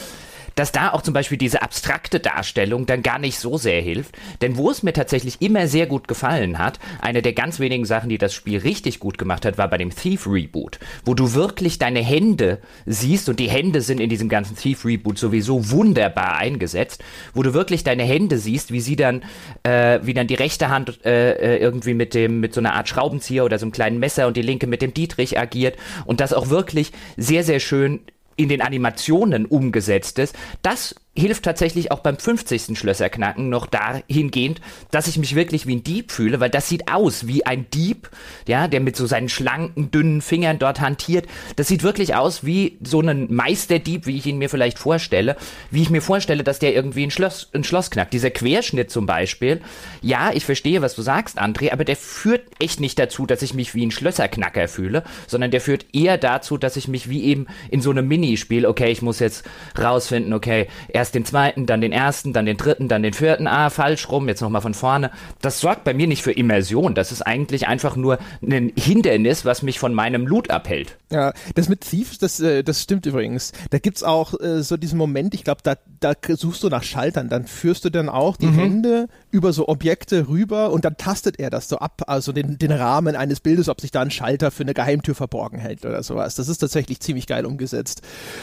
[0.56, 4.18] dass da auch zum Beispiel diese abstrakte Darstellung dann gar nicht so sehr hilft.
[4.42, 8.10] Denn wo es mir tatsächlich immer sehr gut gefallen hat, eine der ganz wenigen Sachen,
[8.10, 11.80] die das Spiel richtig gut gemacht hat, war bei dem Thief Reboot, wo du wirklich
[11.80, 17.04] deine Hände siehst und die Hände sind in diesem ganzen Thief Reboot sowieso wunderbar eingesetzt,
[17.34, 19.24] wo du wirklich deine Hände siehst, wie sie dann,
[19.64, 22.90] äh, wie dann die rechte Hand äh, äh irgendwie mit dem, mit so einer Art
[22.90, 26.34] Schraubenzieher oder so einem kleinen Messer und die linke mit dem Dietrich agiert und das
[26.34, 28.02] auch wirklich sehr, sehr schön
[28.36, 32.78] in den Animationen umgesetzt ist, das hilft tatsächlich auch beim 50.
[32.78, 37.28] Schlösserknacken noch dahingehend, dass ich mich wirklich wie ein Dieb fühle, weil das sieht aus
[37.28, 38.10] wie ein Dieb,
[38.48, 41.26] ja, der mit so seinen schlanken, dünnen Fingern dort hantiert.
[41.58, 45.36] Das sieht wirklich aus wie so ein Meisterdieb, wie ich ihn mir vielleicht vorstelle,
[45.70, 48.14] wie ich mir vorstelle, dass der irgendwie ein Schloss, ein Schloss knackt.
[48.14, 49.60] Dieser Querschnitt zum Beispiel,
[50.02, 53.54] ja, ich verstehe, was du sagst, André, aber der führt echt nicht dazu, dass ich
[53.54, 57.48] mich wie ein Schlösserknacker fühle, sondern der führt eher dazu, dass ich mich wie eben
[57.70, 59.44] in so einem Minispiel, okay, ich muss jetzt
[59.78, 63.48] rausfinden, okay, er erst den zweiten, dann den ersten, dann den dritten, dann den vierten,
[63.48, 65.10] ah, falsch rum, jetzt nochmal von vorne.
[65.42, 66.94] Das sorgt bei mir nicht für Immersion.
[66.94, 70.98] Das ist eigentlich einfach nur ein Hindernis, was mich von meinem Loot abhält.
[71.10, 73.52] Ja, das mit Thieves, das, äh, das stimmt übrigens.
[73.72, 77.30] Da gibt's auch äh, so diesen Moment, ich glaube, da, da suchst du nach Schaltern,
[77.30, 78.60] dann führst du dann auch die mhm.
[78.60, 82.72] Hände über so Objekte rüber und dann tastet er das so ab, also den, den
[82.72, 86.36] Rahmen eines Bildes, ob sich da ein Schalter für eine Geheimtür verborgen hält oder sowas.
[86.36, 88.02] Das ist tatsächlich ziemlich geil umgesetzt.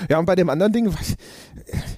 [0.08, 0.94] Ja, und bei dem anderen Ding,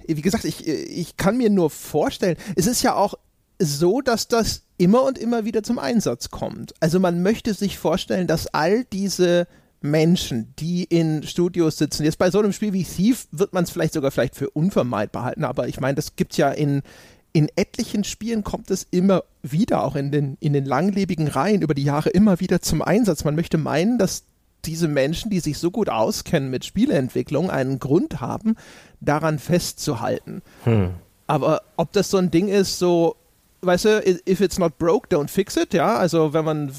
[0.07, 3.15] wie gesagt, ich, ich kann mir nur vorstellen, es ist ja auch
[3.59, 6.73] so, dass das immer und immer wieder zum Einsatz kommt.
[6.81, 9.47] Also man möchte sich vorstellen, dass all diese
[9.83, 13.71] Menschen, die in Studios sitzen, jetzt bei so einem Spiel wie Thief wird man es
[13.71, 16.83] vielleicht sogar vielleicht für unvermeidbar halten, aber ich meine, das gibt ja in
[17.33, 21.75] in etlichen Spielen kommt es immer wieder, auch in den, in den langlebigen Reihen über
[21.75, 23.25] die Jahre immer wieder zum Einsatz.
[23.25, 24.25] Man möchte meinen, dass
[24.65, 28.57] diese Menschen, die sich so gut auskennen mit Spieleentwicklung, einen Grund haben,
[29.01, 30.43] daran festzuhalten.
[30.65, 30.91] Hm.
[31.27, 33.17] Aber ob das so ein Ding ist, so,
[33.63, 36.73] weißt du, if it's not broke, don't fix it, ja, also wenn man,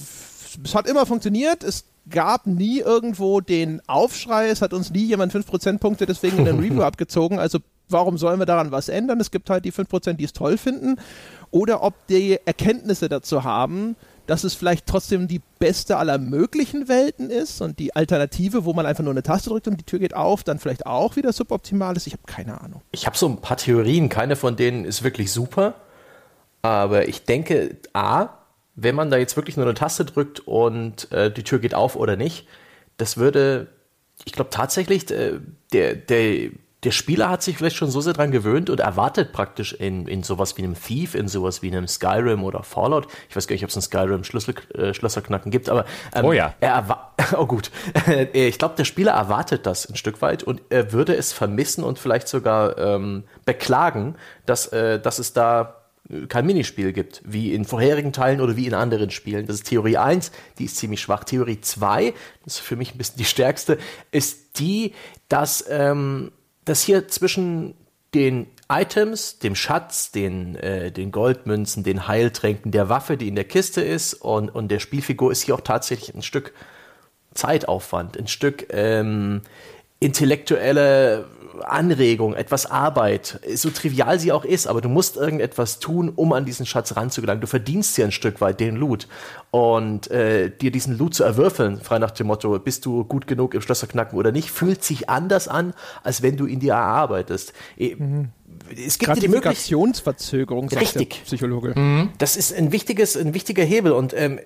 [0.64, 5.32] es hat immer funktioniert, es gab nie irgendwo den Aufschrei, es hat uns nie jemand
[5.32, 7.60] 5 Prozentpunkte deswegen in den Review abgezogen, also
[7.92, 9.20] warum sollen wir daran was ändern?
[9.20, 10.98] Es gibt halt die 5%, die es toll finden.
[11.52, 13.96] Oder ob die Erkenntnisse dazu haben,
[14.28, 18.86] dass es vielleicht trotzdem die beste aller möglichen Welten ist und die Alternative, wo man
[18.86, 21.96] einfach nur eine Taste drückt und die Tür geht auf, dann vielleicht auch wieder suboptimal
[21.98, 22.08] ist.
[22.08, 22.82] Ich habe keine Ahnung.
[22.92, 25.76] Ich habe so ein paar Theorien, keine von denen ist wirklich super,
[26.62, 28.30] aber ich denke, a,
[28.76, 31.96] wenn man da jetzt wirklich nur eine Taste drückt und äh, die Tür geht auf
[31.96, 32.48] oder nicht,
[32.98, 33.68] das würde,
[34.26, 35.40] ich glaube tatsächlich, äh,
[35.74, 36.52] der, der
[36.84, 40.24] der Spieler hat sich vielleicht schon so sehr dran gewöhnt und erwartet praktisch in, in
[40.24, 43.08] sowas wie einem Thief, in sowas wie einem Skyrim oder Fallout.
[43.30, 46.34] Ich weiß gar nicht, ob es ein Skyrim Schlüssel, äh, Schlösserknacken gibt, aber ähm, oh
[46.34, 46.56] ja.
[46.60, 47.70] Er oh gut.
[48.34, 52.00] ich glaube, der Spieler erwartet das ein Stück weit und er würde es vermissen und
[52.00, 54.16] vielleicht sogar ähm, beklagen,
[54.48, 55.78] dass, äh, dass es da
[56.30, 59.46] kein Minispiel gibt, wie in vorherigen Teilen oder wie in anderen Spielen.
[59.46, 61.24] Das ist Theorie 1, die ist ziemlich schwach.
[61.24, 62.14] Theorie 2,
[62.44, 63.78] das ist für mich ein bisschen die stärkste,
[64.12, 64.94] ist die,
[65.30, 66.32] dass ähm,
[66.72, 67.74] dass hier zwischen
[68.14, 73.44] den Items, dem Schatz, den, äh, den Goldmünzen, den Heiltränken, der Waffe, die in der
[73.44, 76.54] Kiste ist und, und der Spielfigur ist hier auch tatsächlich ein Stück
[77.34, 79.42] Zeitaufwand, ein Stück ähm,
[80.00, 81.26] intellektuelle
[81.62, 86.46] Anregung, etwas Arbeit, so trivial sie auch ist, aber du musst irgendetwas tun, um an
[86.46, 87.42] diesen Schatz ranzugelangen.
[87.42, 89.08] Du verdienst ja ein Stück weit den Loot.
[89.52, 93.54] Und äh, dir diesen Loot zu erwürfeln, frei nach dem Motto, bist du gut genug
[93.54, 97.54] im Schlösser knacken oder nicht, fühlt sich anders an, als wenn du ihn dir erarbeitest.
[97.78, 98.30] Mhm
[98.86, 101.10] es gibt die Möglichkeitsverzögerung, sagt Richtig.
[101.10, 101.74] der Psychologe.
[101.78, 102.10] Mhm.
[102.18, 104.40] Das ist ein wichtiges, ein wichtiger Hebel und ähm,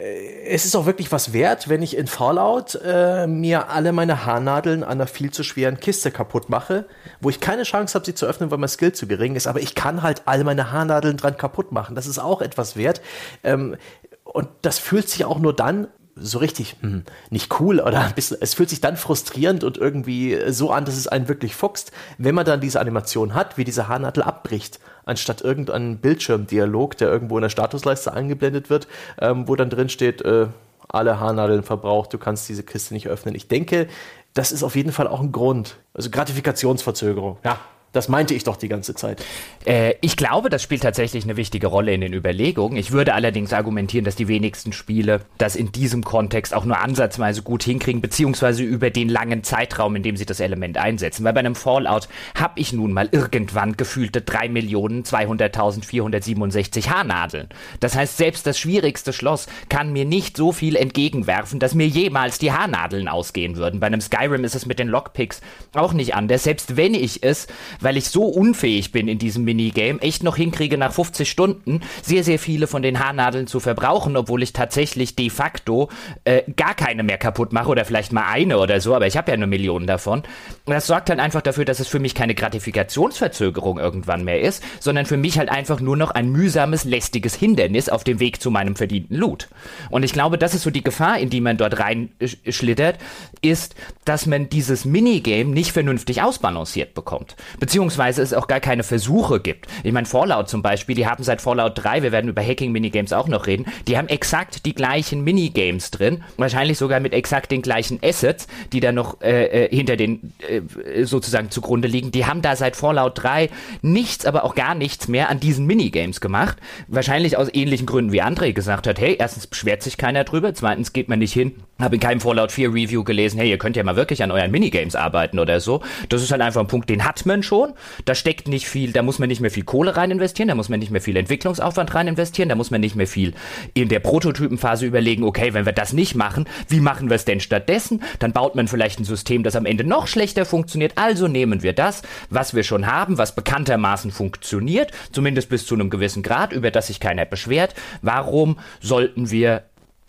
[0.45, 4.83] es ist auch wirklich was wert, wenn ich in Fallout äh, mir alle meine Haarnadeln
[4.83, 6.85] an einer viel zu schweren Kiste kaputt mache,
[7.21, 9.59] wo ich keine Chance habe, sie zu öffnen, weil mein Skill zu gering ist, aber
[9.59, 11.95] ich kann halt all meine Haarnadeln dran kaputt machen.
[11.95, 13.01] Das ist auch etwas wert.
[13.43, 13.75] Ähm,
[14.23, 18.37] und das fühlt sich auch nur dann so richtig hm, nicht cool oder ein bisschen,
[18.39, 22.35] es fühlt sich dann frustrierend und irgendwie so an, dass es einen wirklich fuchst, wenn
[22.35, 27.41] man dann diese Animation hat, wie diese Haarnadel abbricht, anstatt irgendein Bildschirmdialog, der irgendwo in
[27.41, 28.87] der Statusleiste eingeblendet wird,
[29.19, 30.47] ähm, wo dann drin steht, äh,
[30.87, 33.35] alle Haarnadeln verbraucht, du kannst diese Kiste nicht öffnen.
[33.35, 33.87] Ich denke,
[34.33, 35.77] das ist auf jeden Fall auch ein Grund.
[35.93, 37.37] Also Gratifikationsverzögerung.
[37.43, 37.59] Ja,
[37.95, 39.23] das meinte ich doch die ganze Zeit.
[39.65, 42.77] Äh, ich glaube, das spielt tatsächlich eine wichtige Rolle in den Überlegungen.
[42.77, 47.41] Ich würde allerdings argumentieren, dass die wenigsten Spiele das in diesem Kontext auch nur ansatzweise
[47.41, 51.23] gut hinkriegen, beziehungsweise über den langen Zeitraum, in dem sie das Element einsetzen.
[51.23, 57.49] Weil bei einem Fallout habe ich nun mal irgendwann gefühlte 3.200.467 Haarnadeln.
[57.79, 62.39] Das heißt, selbst das schwierigste Schloss kann mir nicht so viel entgegenwerfen, dass mir jemals
[62.39, 63.79] die Haarnadeln ausgehen würden.
[63.79, 65.39] Bei einem Skyrim ist es mit den Lockpicks
[65.73, 66.43] auch nicht anders.
[66.43, 67.47] Selbst wenn ich es
[67.85, 72.23] weil ich so unfähig bin in diesem Minigame, echt noch hinkriege, nach 50 Stunden sehr,
[72.23, 75.89] sehr viele von den Haarnadeln zu verbrauchen, obwohl ich tatsächlich de facto
[76.23, 79.29] äh, gar keine mehr kaputt mache oder vielleicht mal eine oder so, aber ich habe
[79.29, 80.23] ja eine Million davon.
[80.65, 84.63] Und das sorgt halt einfach dafür, dass es für mich keine Gratifikationsverzögerung irgendwann mehr ist,
[84.79, 88.49] sondern für mich halt einfach nur noch ein mühsames, lästiges Hindernis auf dem Weg zu
[88.49, 89.47] meinem verdienten Loot.
[89.91, 92.97] Und ich glaube, das ist so die Gefahr, in die man dort reinschlittert,
[93.43, 97.35] ist, dass man dieses Minigame nicht vernünftig ausbalanciert bekommt.
[97.59, 99.67] Beziehungsweise beziehungsweise es auch gar keine Versuche gibt.
[99.83, 103.27] Ich meine, Fallout zum Beispiel, die haben seit Fallout 3, wir werden über Hacking-Minigames auch
[103.27, 107.99] noch reden, die haben exakt die gleichen Minigames drin, wahrscheinlich sogar mit exakt den gleichen
[108.01, 112.11] Assets, die da noch äh, äh hinter den äh, sozusagen zugrunde liegen.
[112.11, 113.49] Die haben da seit Fallout 3
[113.81, 116.55] nichts, aber auch gar nichts mehr an diesen Minigames gemacht.
[116.87, 120.93] Wahrscheinlich aus ähnlichen Gründen, wie André gesagt hat, hey, erstens beschwert sich keiner drüber, zweitens
[120.93, 123.83] geht man nicht hin, habe in keinem Fallout 4 Review gelesen, hey, ihr könnt ja
[123.83, 125.81] mal wirklich an euren Minigames arbeiten oder so.
[126.09, 127.73] Das ist halt einfach ein Punkt, den hat man schon.
[128.05, 130.69] Da steckt nicht viel, da muss man nicht mehr viel Kohle rein investieren, da muss
[130.69, 133.33] man nicht mehr viel Entwicklungsaufwand rein investieren, da muss man nicht mehr viel
[133.73, 137.41] in der Prototypenphase überlegen, okay, wenn wir das nicht machen, wie machen wir es denn
[137.41, 138.03] stattdessen?
[138.19, 140.93] Dann baut man vielleicht ein System, das am Ende noch schlechter funktioniert.
[140.95, 145.89] Also nehmen wir das, was wir schon haben, was bekanntermaßen funktioniert, zumindest bis zu einem
[145.89, 147.75] gewissen Grad, über das sich keiner beschwert.
[148.01, 149.63] Warum sollten wir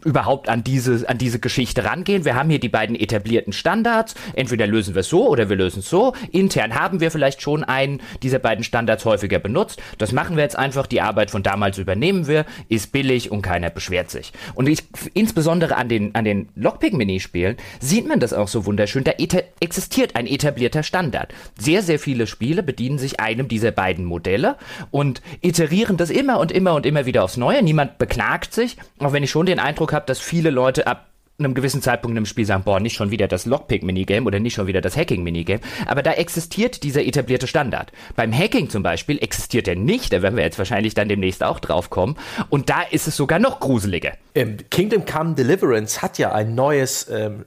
[0.07, 2.25] überhaupt an diese, an diese Geschichte rangehen.
[2.25, 4.14] Wir haben hier die beiden etablierten Standards.
[4.35, 6.14] Entweder lösen wir es so oder wir lösen es so.
[6.31, 9.83] Intern haben wir vielleicht schon einen dieser beiden Standards häufiger benutzt.
[9.99, 10.87] Das machen wir jetzt einfach.
[10.87, 12.47] Die Arbeit von damals übernehmen wir.
[12.69, 14.33] Ist billig und keiner beschwert sich.
[14.55, 19.03] Und ich, insbesondere an den, an den Lockpick-Minispielen sieht man das auch so wunderschön.
[19.03, 19.12] Da
[19.61, 21.35] existiert ein etablierter Standard.
[21.59, 24.57] Sehr, sehr viele Spiele bedienen sich einem dieser beiden Modelle
[24.92, 27.61] und iterieren das immer und immer und immer wieder aufs Neue.
[27.64, 31.11] Niemand beklagt sich, auch wenn ich schon den Eindruck habe, habe, dass viele Leute ab
[31.39, 34.67] einem gewissen Zeitpunkt im Spiel sagen, boah, nicht schon wieder das Lockpick-Minigame oder nicht schon
[34.67, 35.61] wieder das Hacking-Minigame.
[35.87, 37.93] Aber da existiert dieser etablierte Standard.
[38.15, 41.61] Beim Hacking zum Beispiel existiert er nicht, da werden wir jetzt wahrscheinlich dann demnächst auch
[41.61, 42.17] drauf kommen.
[42.49, 44.13] Und da ist es sogar noch gruseliger.
[44.35, 47.45] Ähm, Kingdom Come Deliverance hat ja ein neues ähm,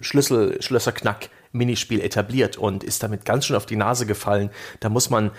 [0.00, 4.50] Schlüssel, Schlösserknack Minispiel etabliert und ist damit ganz schön auf die Nase gefallen.
[4.80, 5.30] Da muss man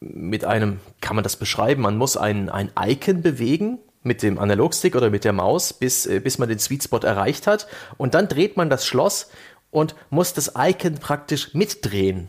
[0.00, 4.94] mit einem, kann man das beschreiben, man muss ein, ein Icon bewegen mit dem Analogstick
[4.96, 7.66] oder mit der Maus, bis, äh, bis man den Sweet Spot erreicht hat.
[7.96, 9.28] Und dann dreht man das Schloss
[9.70, 12.28] und muss das Icon praktisch mitdrehen.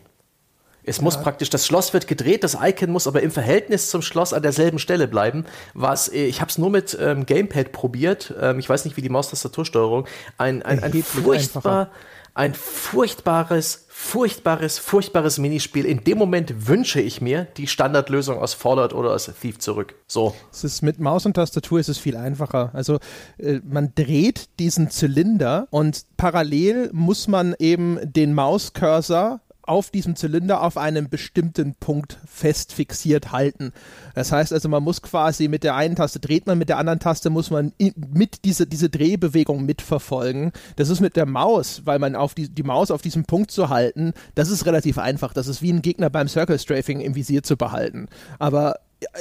[0.84, 1.04] Es ja.
[1.04, 4.42] muss praktisch, das Schloss wird gedreht, das Icon muss aber im Verhältnis zum Schloss an
[4.42, 5.46] derselben Stelle bleiben.
[5.74, 8.34] Was, äh, ich habe es nur mit ähm, Gamepad probiert.
[8.42, 10.08] Ähm, ich weiß nicht, wie die Maustastatursteuerung.
[10.38, 11.92] Ein, ein, ein, ein furchtbar,
[12.34, 15.86] ein furchtbares, furchtbares, furchtbares Minispiel.
[15.86, 19.94] In dem Moment wünsche ich mir die Standardlösung aus Fallout oder aus Thief zurück.
[20.08, 20.34] So.
[20.52, 22.72] Es ist mit Maus und Tastatur ist es viel einfacher.
[22.74, 23.00] Also
[23.38, 30.64] äh, man dreht diesen Zylinder und parallel muss man eben den Mauscursor auf diesem Zylinder
[30.64, 33.72] auf einem bestimmten Punkt fest fixiert halten.
[34.16, 37.00] Das heißt also, man muss quasi mit der einen Taste dreht man, mit der anderen
[37.00, 40.52] Taste muss man mit diese, diese Drehbewegung mitverfolgen.
[40.76, 43.70] Das ist mit der Maus, weil man auf die, die Maus auf diesem Punkt zu
[43.70, 45.34] halten, das ist relativ einfach.
[45.34, 48.08] Das ist wie ein Gegner beim Circle Strafing im Visier zu behalten.
[48.40, 48.80] Aber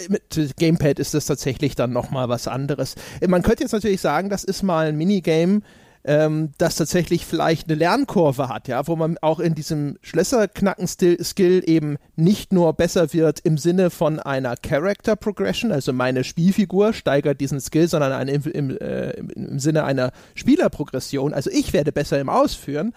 [0.09, 2.95] mit Gamepad ist das tatsächlich dann nochmal was anderes.
[3.27, 5.61] Man könnte jetzt natürlich sagen, das ist mal ein Minigame,
[6.09, 11.99] ähm, das tatsächlich vielleicht eine Lernkurve hat, ja, wo man auch in diesem Schlösserknacken-Skill eben
[12.17, 17.61] nicht nur besser wird im Sinne von einer Character Progression, also meine Spielfigur steigert diesen
[17.61, 21.35] Skill, sondern eine, im, im, äh, im Sinne einer Spielerprogression.
[21.35, 22.95] Also ich werde besser im Ausführen,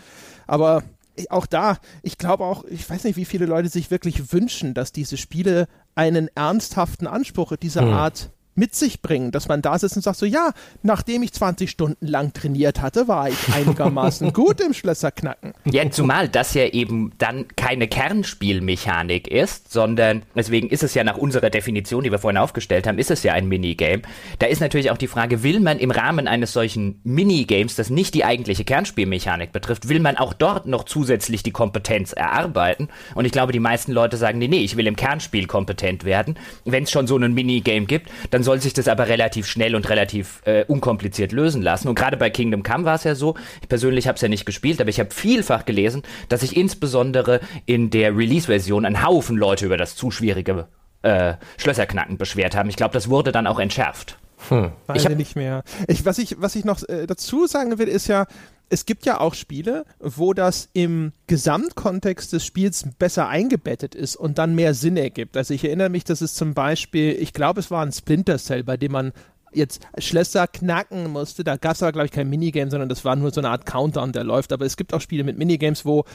[0.47, 0.81] aber
[1.29, 4.93] auch da, ich glaube auch, ich weiß nicht, wie viele Leute sich wirklich wünschen, dass
[4.93, 7.93] diese Spiele einen ernsthaften Anspruch dieser hm.
[7.93, 10.51] Art mit sich bringen, dass man da sitzt und sagt so, ja,
[10.83, 15.53] nachdem ich 20 Stunden lang trainiert hatte, war ich einigermaßen gut im Schlösserknacken.
[15.65, 21.17] Ja, zumal das ja eben dann keine Kernspielmechanik ist, sondern deswegen ist es ja nach
[21.17, 24.03] unserer Definition, die wir vorhin aufgestellt haben, ist es ja ein Minigame.
[24.37, 28.13] Da ist natürlich auch die Frage, will man im Rahmen eines solchen Minigames, das nicht
[28.13, 32.89] die eigentliche Kernspielmechanik betrifft, will man auch dort noch zusätzlich die Kompetenz erarbeiten?
[33.15, 36.37] Und ich glaube, die meisten Leute sagen, nee, nee, ich will im Kernspiel kompetent werden.
[36.63, 39.75] Wenn es schon so ein Minigame gibt, dann dann soll sich das aber relativ schnell
[39.75, 41.87] und relativ äh, unkompliziert lösen lassen.
[41.87, 44.45] Und gerade bei Kingdom Come war es ja so, ich persönlich habe es ja nicht
[44.45, 49.65] gespielt, aber ich habe vielfach gelesen, dass sich insbesondere in der Release-Version ein Haufen Leute
[49.65, 50.67] über das zu schwierige
[51.01, 52.67] äh, Schlösserknacken beschwert haben.
[52.67, 54.17] Ich glaube, das wurde dann auch entschärft.
[54.49, 54.73] Hm.
[54.95, 55.63] Ich habe nicht mehr.
[55.87, 58.25] Ich, was, ich, was ich noch äh, dazu sagen will, ist ja,
[58.71, 64.37] es gibt ja auch Spiele, wo das im Gesamtkontext des Spiels besser eingebettet ist und
[64.37, 65.35] dann mehr Sinn ergibt.
[65.35, 68.63] Also ich erinnere mich, dass es zum Beispiel, ich glaube, es war ein Splinter Cell,
[68.63, 69.11] bei dem man
[69.53, 71.43] jetzt Schlösser knacken musste.
[71.43, 73.65] Da gab es aber, glaube ich, kein Minigame, sondern das war nur so eine Art
[73.65, 74.53] Countdown, der läuft.
[74.53, 76.05] Aber es gibt auch Spiele mit Minigames, wo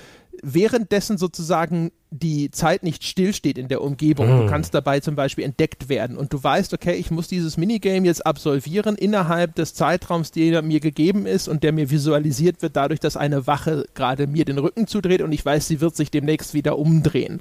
[0.42, 4.26] währenddessen sozusagen die Zeit nicht stillsteht in der Umgebung.
[4.26, 4.40] Mm.
[4.42, 8.06] Du kannst dabei zum Beispiel entdeckt werden und du weißt, okay, ich muss dieses Minigame
[8.06, 13.00] jetzt absolvieren innerhalb des Zeitraums, der mir gegeben ist und der mir visualisiert wird, dadurch,
[13.00, 16.54] dass eine Wache gerade mir den Rücken zudreht und ich weiß, sie wird sich demnächst
[16.54, 17.40] wieder umdrehen.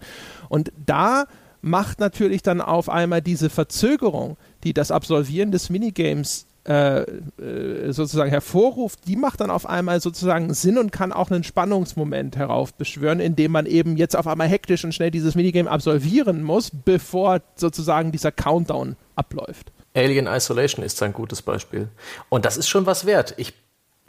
[0.49, 1.25] Und da
[1.65, 8.31] macht natürlich dann auf einmal diese Verzögerung, die das Absolvieren des Minigames äh, äh, sozusagen
[8.31, 13.51] hervorruft, die macht dann auf einmal sozusagen Sinn und kann auch einen Spannungsmoment heraufbeschwören, indem
[13.51, 18.31] man eben jetzt auf einmal hektisch und schnell dieses Minigame absolvieren muss, bevor sozusagen dieser
[18.31, 19.71] Countdown abläuft.
[19.93, 21.87] Alien Isolation ist ein gutes Beispiel.
[22.29, 23.35] Und das ist schon was wert.
[23.37, 23.53] Ich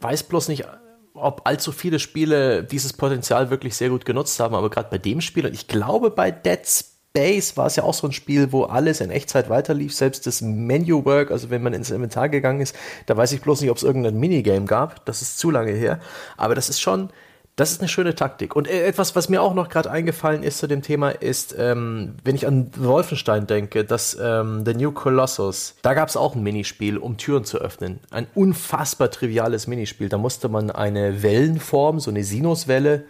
[0.01, 0.65] weiß bloß nicht,
[1.13, 5.21] ob allzu viele Spiele dieses Potenzial wirklich sehr gut genutzt haben, aber gerade bei dem
[5.21, 8.51] Spiel, und ich glaube bei Dead Space, Days war es ja auch so ein Spiel,
[8.51, 12.75] wo alles in Echtzeit weiterlief, selbst das Menu-Work, also wenn man ins Inventar gegangen ist,
[13.07, 15.99] da weiß ich bloß nicht, ob es irgendein Minigame gab, das ist zu lange her,
[16.37, 17.09] aber das ist schon,
[17.55, 18.55] das ist eine schöne Taktik.
[18.55, 22.13] Und äh, etwas, was mir auch noch gerade eingefallen ist zu dem Thema, ist, ähm,
[22.23, 26.43] wenn ich an Wolfenstein denke, dass ähm, The New Colossus, da gab es auch ein
[26.43, 27.99] Minispiel, um Türen zu öffnen.
[28.11, 30.07] Ein unfassbar triviales Minispiel.
[30.07, 33.05] Da musste man eine Wellenform, so eine Sinuswelle,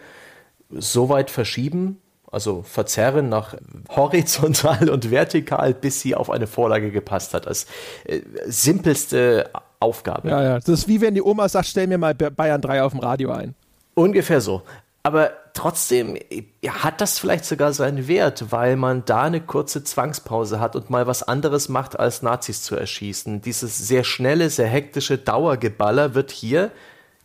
[0.70, 3.54] so weit verschieben, also verzerren nach
[3.90, 7.46] horizontal und vertikal, bis sie auf eine Vorlage gepasst hat.
[7.46, 7.66] Als
[8.04, 10.28] äh, simpelste Aufgabe.
[10.28, 10.58] Ja, ja.
[10.58, 13.32] Das ist wie wenn die Oma sagt, stell mir mal Bayern 3 auf dem Radio
[13.32, 13.54] ein.
[13.94, 14.62] Ungefähr so.
[15.02, 16.18] Aber trotzdem
[16.60, 20.90] ja, hat das vielleicht sogar seinen Wert, weil man da eine kurze Zwangspause hat und
[20.90, 23.40] mal was anderes macht, als Nazis zu erschießen.
[23.40, 26.70] Dieses sehr schnelle, sehr hektische Dauergeballer wird hier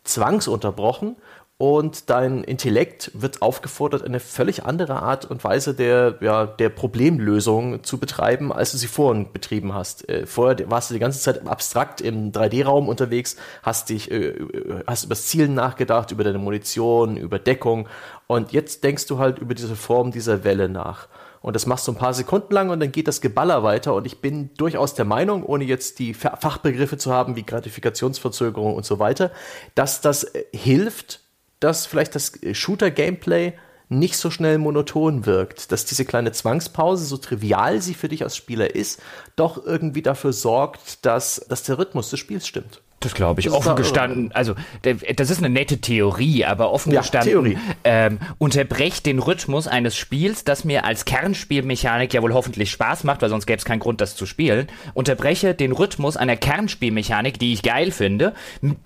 [0.04, 1.16] zwangsunterbrochen
[1.56, 7.84] und dein Intellekt wird aufgefordert, eine völlig andere Art und Weise der, ja, der Problemlösung
[7.84, 10.08] zu betreiben, als du sie vorhin betrieben hast.
[10.08, 14.82] Äh, vorher warst du die ganze Zeit abstrakt im 3D-Raum unterwegs, hast dich, äh, äh,
[14.86, 17.88] hast über das Zielen nachgedacht, über deine Munition, über Deckung
[18.26, 21.08] und jetzt denkst du halt über diese Form dieser Welle nach.
[21.40, 23.94] Und das machst du ein paar Sekunden lang und dann geht das Geballer weiter.
[23.94, 28.86] Und ich bin durchaus der Meinung, ohne jetzt die Fachbegriffe zu haben, wie Gratifikationsverzögerung und
[28.86, 29.30] so weiter,
[29.74, 31.20] dass das äh, hilft,
[31.64, 33.54] dass vielleicht das Shooter-Gameplay
[33.88, 38.36] nicht so schnell monoton wirkt, dass diese kleine Zwangspause, so trivial sie für dich als
[38.36, 39.00] Spieler ist,
[39.36, 42.82] doch irgendwie dafür sorgt, dass, dass der Rhythmus des Spiels stimmt.
[43.04, 43.46] Das glaube ich.
[43.46, 49.04] Das offen gestanden, also das ist eine nette Theorie, aber offen ja, gestanden ähm, unterbrecht
[49.04, 53.46] den Rhythmus eines Spiels, das mir als Kernspielmechanik ja wohl hoffentlich Spaß macht, weil sonst
[53.46, 54.68] gäbe es keinen Grund, das zu spielen.
[54.94, 58.32] Unterbreche den Rhythmus einer Kernspielmechanik, die ich geil finde,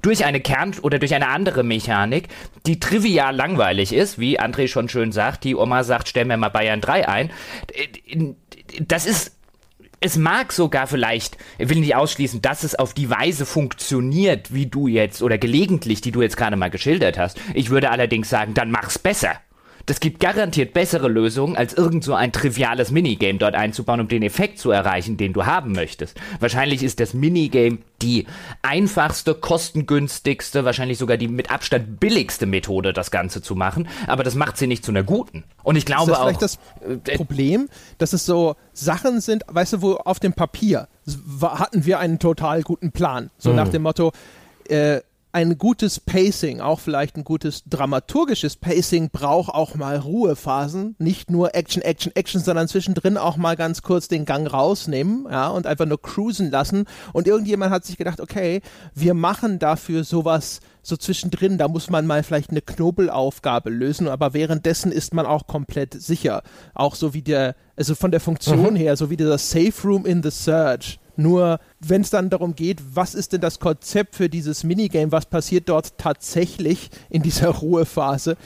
[0.02, 2.28] durch eine Kern- oder durch eine andere Mechanik,
[2.66, 5.44] die trivial langweilig ist, wie André schon schön sagt.
[5.44, 7.30] Die Oma sagt, stell mir mal Bayern 3 ein.
[7.72, 8.34] Äh,
[8.80, 9.37] das ist
[10.00, 14.66] es mag sogar vielleicht, ich will nicht ausschließen, dass es auf die Weise funktioniert, wie
[14.66, 17.40] du jetzt oder gelegentlich, die du jetzt gerade mal geschildert hast.
[17.54, 19.40] Ich würde allerdings sagen, dann mach's besser.
[19.88, 24.22] Das gibt garantiert bessere Lösungen, als irgend so ein triviales Minigame dort einzubauen, um den
[24.22, 26.20] Effekt zu erreichen, den du haben möchtest.
[26.40, 28.26] Wahrscheinlich ist das Minigame die
[28.60, 33.88] einfachste, kostengünstigste, wahrscheinlich sogar die mit Abstand billigste Methode, das Ganze zu machen.
[34.06, 35.44] Aber das macht sie nicht zu einer guten.
[35.62, 36.58] Und ich glaube ist das vielleicht das
[37.08, 40.86] äh, Problem, dass es so Sachen sind, weißt du, wo auf dem Papier
[41.40, 43.30] hatten wir einen total guten Plan.
[43.38, 43.56] So mhm.
[43.56, 44.12] nach dem Motto,
[44.68, 45.00] äh,
[45.38, 51.54] ein gutes Pacing, auch vielleicht ein gutes dramaturgisches Pacing braucht auch mal Ruhephasen, nicht nur
[51.54, 55.86] Action, Action, Action, sondern zwischendrin auch mal ganz kurz den Gang rausnehmen, ja, und einfach
[55.86, 56.86] nur cruisen lassen.
[57.12, 58.62] Und irgendjemand hat sich gedacht, okay,
[58.94, 64.34] wir machen dafür sowas so zwischendrin, da muss man mal vielleicht eine Knobelaufgabe lösen, aber
[64.34, 66.42] währenddessen ist man auch komplett sicher.
[66.74, 68.76] Auch so wie der, also von der Funktion mhm.
[68.76, 72.80] her, so wie dieser Safe Room in the Search nur wenn es dann darum geht,
[72.94, 78.36] was ist denn das Konzept für dieses Minigame, was passiert dort tatsächlich in dieser Ruhephase,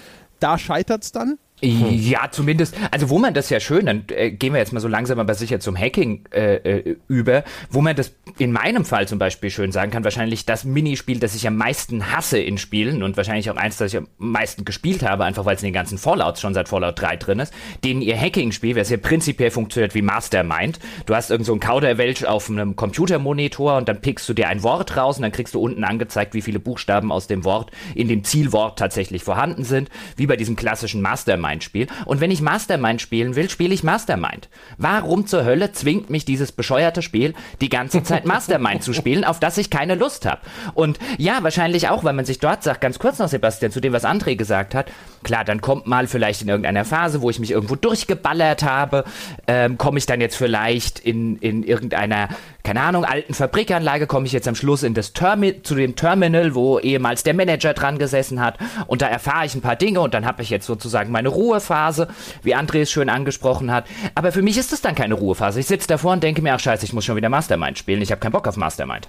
[0.41, 1.39] da scheitert es dann.
[1.65, 1.93] Hm.
[1.93, 4.89] Ja, zumindest, also wo man das ja schön, dann äh, gehen wir jetzt mal so
[4.89, 9.21] langsam aber sicher zum Hacking äh, äh, über, wo man das in meinem Fall zum
[9.21, 13.17] Beispiel schön sagen kann, wahrscheinlich das Minispiel, das ich am meisten hasse in Spielen und
[13.17, 15.99] wahrscheinlich auch eins, das ich am meisten gespielt habe, einfach weil es in den ganzen
[15.99, 20.03] Fallouts schon seit Fallout 3 drin ist, den ihr Hacking-Spiel, was ja prinzipiell funktioniert wie
[20.03, 20.81] Mastermind.
[21.07, 24.65] Du hast irgend so ein Kauderwelsch auf einem Computermonitor und dann pickst du dir ein
[24.65, 28.09] Wort raus und dann kriegst du unten angezeigt, wie viele Buchstaben aus dem Wort in
[28.09, 31.87] dem Zielwort tatsächlich vorhanden sind, wie bei diesem klassischen Mastermind Mastermind spiele.
[32.07, 34.49] Und wenn ich Mastermind spielen will, spiele ich Mastermind.
[34.79, 39.41] Warum zur Hölle zwingt mich dieses bescheuerte Spiel die ganze Zeit Mastermind zu spielen, auf
[39.41, 40.41] das ich keine Lust habe?
[40.75, 43.93] Und ja, wahrscheinlich auch, weil man sich dort sagt, ganz kurz noch, Sebastian, zu dem,
[43.93, 44.91] was André gesagt hat,
[45.23, 49.05] klar, dann kommt mal vielleicht in irgendeiner Phase, wo ich mich irgendwo durchgeballert habe,
[49.47, 52.29] ähm, komme ich dann jetzt vielleicht in, in irgendeiner
[52.65, 56.55] keine Ahnung, alten Fabrikanlage komme ich jetzt am Schluss in das Termi zu dem Terminal,
[56.55, 60.15] wo ehemals der Manager dran gesessen hat und da erfahre ich ein paar Dinge und
[60.15, 62.09] dann habe ich jetzt sozusagen meine Ruhephase,
[62.43, 63.87] wie André es schön angesprochen hat.
[64.15, 65.61] Aber für mich ist das dann keine Ruhephase.
[65.61, 68.01] Ich sitze davor und denke mir, ach scheiße, ich muss schon wieder Mastermind spielen.
[68.01, 69.09] Ich habe keinen Bock auf Mastermind.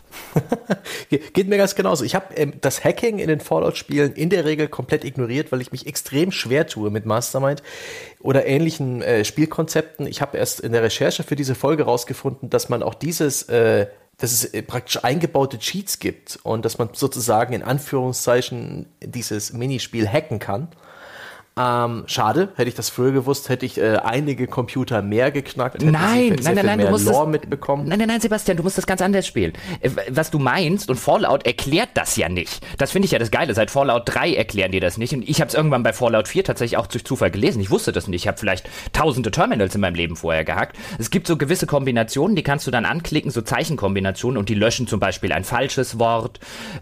[1.09, 2.03] Geht mir ganz genauso.
[2.03, 5.71] Ich habe ähm, das Hacking in den Fallout-Spielen in der Regel komplett ignoriert, weil ich
[5.71, 7.61] mich extrem schwer tue mit Mastermind
[8.23, 10.07] oder ähnlichen äh, Spielkonzepten.
[10.07, 13.87] Ich habe erst in der Recherche für diese Folge rausgefunden, dass man auch dieses äh,
[14.17, 20.07] dass es äh, praktisch eingebaute Cheats gibt und dass man sozusagen in Anführungszeichen dieses Minispiel
[20.07, 20.69] hacken kann.
[21.55, 25.85] Ähm, schade, hätte ich das früher gewusst, hätte ich äh, einige Computer mehr geknackt, hätte
[25.85, 27.87] nein, sehr, nein, nein, nein, mehr du musst Lore das, mitbekommen.
[27.87, 29.53] Nein, nein, nein, Sebastian, du musst das ganz anders spielen.
[29.81, 32.65] Äh, Was du meinst und Fallout erklärt das ja nicht.
[32.79, 33.53] Das finde ich ja das Geile.
[33.53, 35.13] Seit Fallout 3 erklären die das nicht.
[35.13, 37.61] Und ich habe es irgendwann bei Fallout 4 tatsächlich auch durch Zufall gelesen.
[37.61, 38.23] Ich wusste das nicht.
[38.23, 40.75] Ich habe vielleicht tausende Terminals in meinem Leben vorher gehackt.
[40.97, 44.87] Es gibt so gewisse Kombinationen, die kannst du dann anklicken, so Zeichenkombinationen und die löschen
[44.87, 46.39] zum Beispiel ein falsches Wort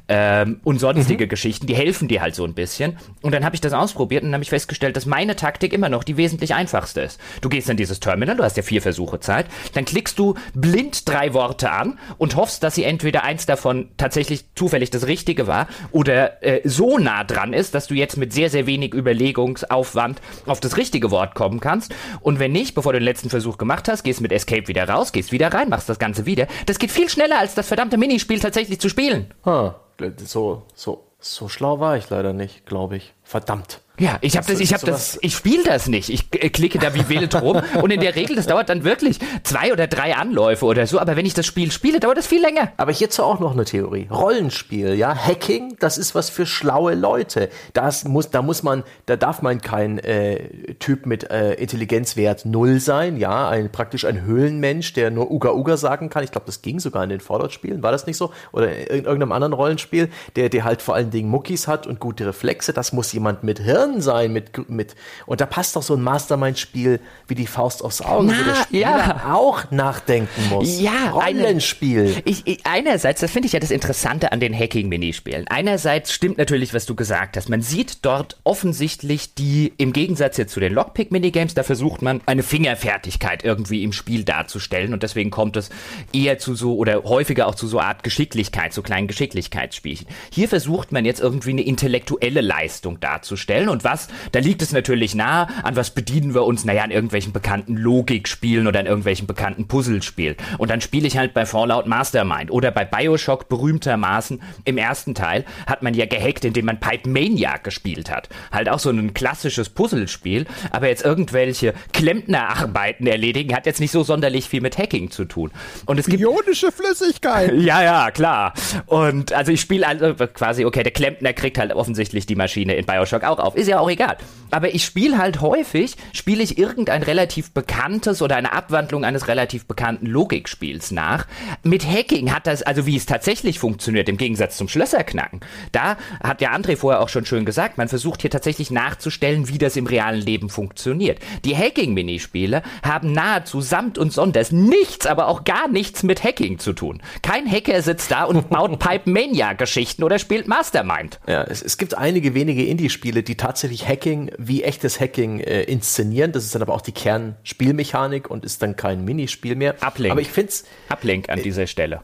[0.08, 1.68] ähm, und sonstige Geschichten.
[1.68, 2.98] Die helfen dir halt so ein bisschen.
[3.22, 5.89] Und dann habe ich das ausprobiert und dann habe ich festgestellt, dass meine Taktik immer
[5.89, 7.20] noch die wesentlich einfachste ist.
[7.41, 11.07] Du gehst in dieses Terminal, du hast ja vier Versuche Zeit, dann klickst du blind
[11.07, 15.68] drei Worte an und hoffst, dass sie entweder eins davon tatsächlich zufällig das Richtige war
[15.91, 20.59] oder äh, so nah dran ist, dass du jetzt mit sehr, sehr wenig Überlegungsaufwand auf
[20.59, 21.93] das richtige Wort kommen kannst.
[22.22, 25.12] Und wenn nicht, bevor du den letzten Versuch gemacht hast, gehst mit Escape wieder raus,
[25.12, 26.47] gehst wieder rein, machst das Ganze wieder.
[26.66, 29.34] Das geht viel schneller, als das verdammte Minispiel tatsächlich zu spielen.
[29.45, 29.72] Huh.
[30.18, 33.14] So, so, so schlau war ich leider nicht, glaube ich.
[33.24, 33.82] Verdammt.
[34.02, 36.10] Ja, ich habe das, ich habe das, ich spiele das nicht.
[36.10, 39.20] Ich äh, klicke da wie wild rum und in der Regel, das dauert dann wirklich
[39.43, 40.97] zwei oder drei Anläufe oder so.
[40.97, 42.72] Aber wenn ich das Spiel spiele, dauert das viel länger.
[42.78, 44.08] Aber hierzu auch noch eine Theorie.
[44.10, 47.49] Rollenspiel, ja, Hacking, das ist was für schlaue Leute.
[47.74, 52.80] Das muss, da muss man, da darf man kein äh, Typ mit äh, Intelligenzwert null
[52.80, 56.24] sein, ja, ein praktisch ein Höhlenmensch, der nur Uga Uga sagen kann.
[56.24, 58.32] Ich glaube, das ging sogar in den Fallout-Spielen, war das nicht so?
[58.52, 62.26] Oder in irgendeinem anderen Rollenspiel, der, der halt vor allen Dingen Muckis hat und gute
[62.26, 62.74] Reflexe.
[62.74, 67.02] Das muss jemand mit Hirn sein, mit, mit, und da passt doch so ein Mastermind-Spiel
[67.28, 69.34] wie die Faust aufs Auge, Na, wo der Spieler ja.
[69.34, 70.80] auch nachdenken muss.
[70.80, 72.16] Ja, Rollenspiel.
[72.24, 75.48] Ich, ich, einerseits, das finde ich ja das Interessante an den Hacking-Minispielen.
[75.50, 77.50] Einerseits stimmt natürlich, was du gesagt hast.
[77.50, 82.44] Man sieht dort offensichtlich die, im Gegensatz jetzt zu den Lockpick-Minigames, da versucht man eine
[82.44, 85.70] Fingerfertigkeit irgendwie im Spiel darzustellen und deswegen kommt es
[86.14, 90.08] eher zu so, oder häufiger auch zu so Art Geschicklichkeit, so kleinen Geschicklichkeitsspielchen.
[90.32, 95.16] Hier versucht man jetzt irgendwie eine intellektuelle Leistung darzustellen und was, da liegt es natürlich
[95.16, 99.68] nahe, an was bedienen wir uns, naja, an irgendwelchen bekannten Logikspielen oder an irgendwelchen bekannten
[99.68, 100.36] Puzzlespielen.
[100.58, 105.46] Und dann spiele ich halt bei Fallout Mastermind oder bei Bioshock berühmtermaßen im ersten Teil
[105.68, 108.30] hat man ja gehackt, indem man Pipe Maniac gespielt hat.
[108.52, 114.04] Halt auch so ein klassisches Puzzlespiel, aber jetzt irgendwelche Klempnerarbeiten erledigen hat jetzt nicht so
[114.04, 115.52] sonderlich viel mit Hacking zu tun.
[115.86, 117.54] Und es gibt Ionische Flüssigkeit.
[117.58, 118.54] ja, ja, klar.
[118.86, 122.86] Und also ich spiele also quasi, okay, der Klempner kriegt halt offensichtlich die Maschine in
[122.86, 123.56] Bioshock auch auf.
[123.62, 124.18] Ist ja auch egal.
[124.49, 129.68] Aber ich spiele halt häufig, spiele ich irgendein relativ bekanntes oder eine Abwandlung eines relativ
[129.68, 131.28] bekannten Logikspiels nach.
[131.62, 135.41] Mit Hacking hat das, also wie es tatsächlich funktioniert, im Gegensatz zum Schlösserknacken.
[135.72, 139.59] Da hat ja André vorher auch schon schön gesagt, man versucht hier tatsächlich nachzustellen, wie
[139.59, 141.20] das im realen Leben funktioniert.
[141.45, 146.74] Die Hacking-Minispiele haben nahezu samt und sonders nichts, aber auch gar nichts mit Hacking zu
[146.74, 147.01] tun.
[147.22, 151.20] Kein Hacker sitzt da und baut Pipe Mania-Geschichten oder spielt Mastermind.
[151.28, 153.51] Ja, es, es gibt einige wenige Indie-Spiele, die tatsächlich
[153.88, 156.32] Hacking wie echtes Hacking äh, inszenieren.
[156.32, 159.76] Das ist dann aber auch die Kernspielmechanik und ist dann kein Minispiel mehr.
[159.82, 160.12] Uplink.
[160.12, 162.02] Aber ich find's Ablink an dieser Stelle.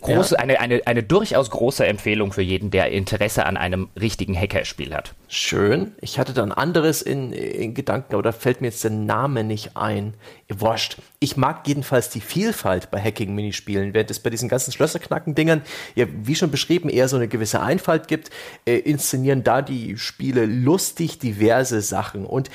[0.00, 4.94] Große, eine, eine, eine durchaus große Empfehlung für jeden, der Interesse an einem richtigen Hackerspiel
[4.94, 5.14] hat.
[5.28, 5.92] schön.
[6.00, 9.76] Ich hatte dann anderes in, in Gedanken, aber da fällt mir jetzt der Name nicht
[9.76, 10.14] ein.
[10.48, 10.98] Wurscht.
[11.18, 15.62] Ich mag jedenfalls die Vielfalt bei Hacking-Minispielen, während es bei diesen ganzen Schlösserknacken-Dingern,
[15.94, 18.30] ja, wie schon beschrieben, eher so eine gewisse Einfalt gibt,
[18.64, 22.24] äh, inszenieren da die Spiele lustig diverse Sachen.
[22.24, 22.50] Und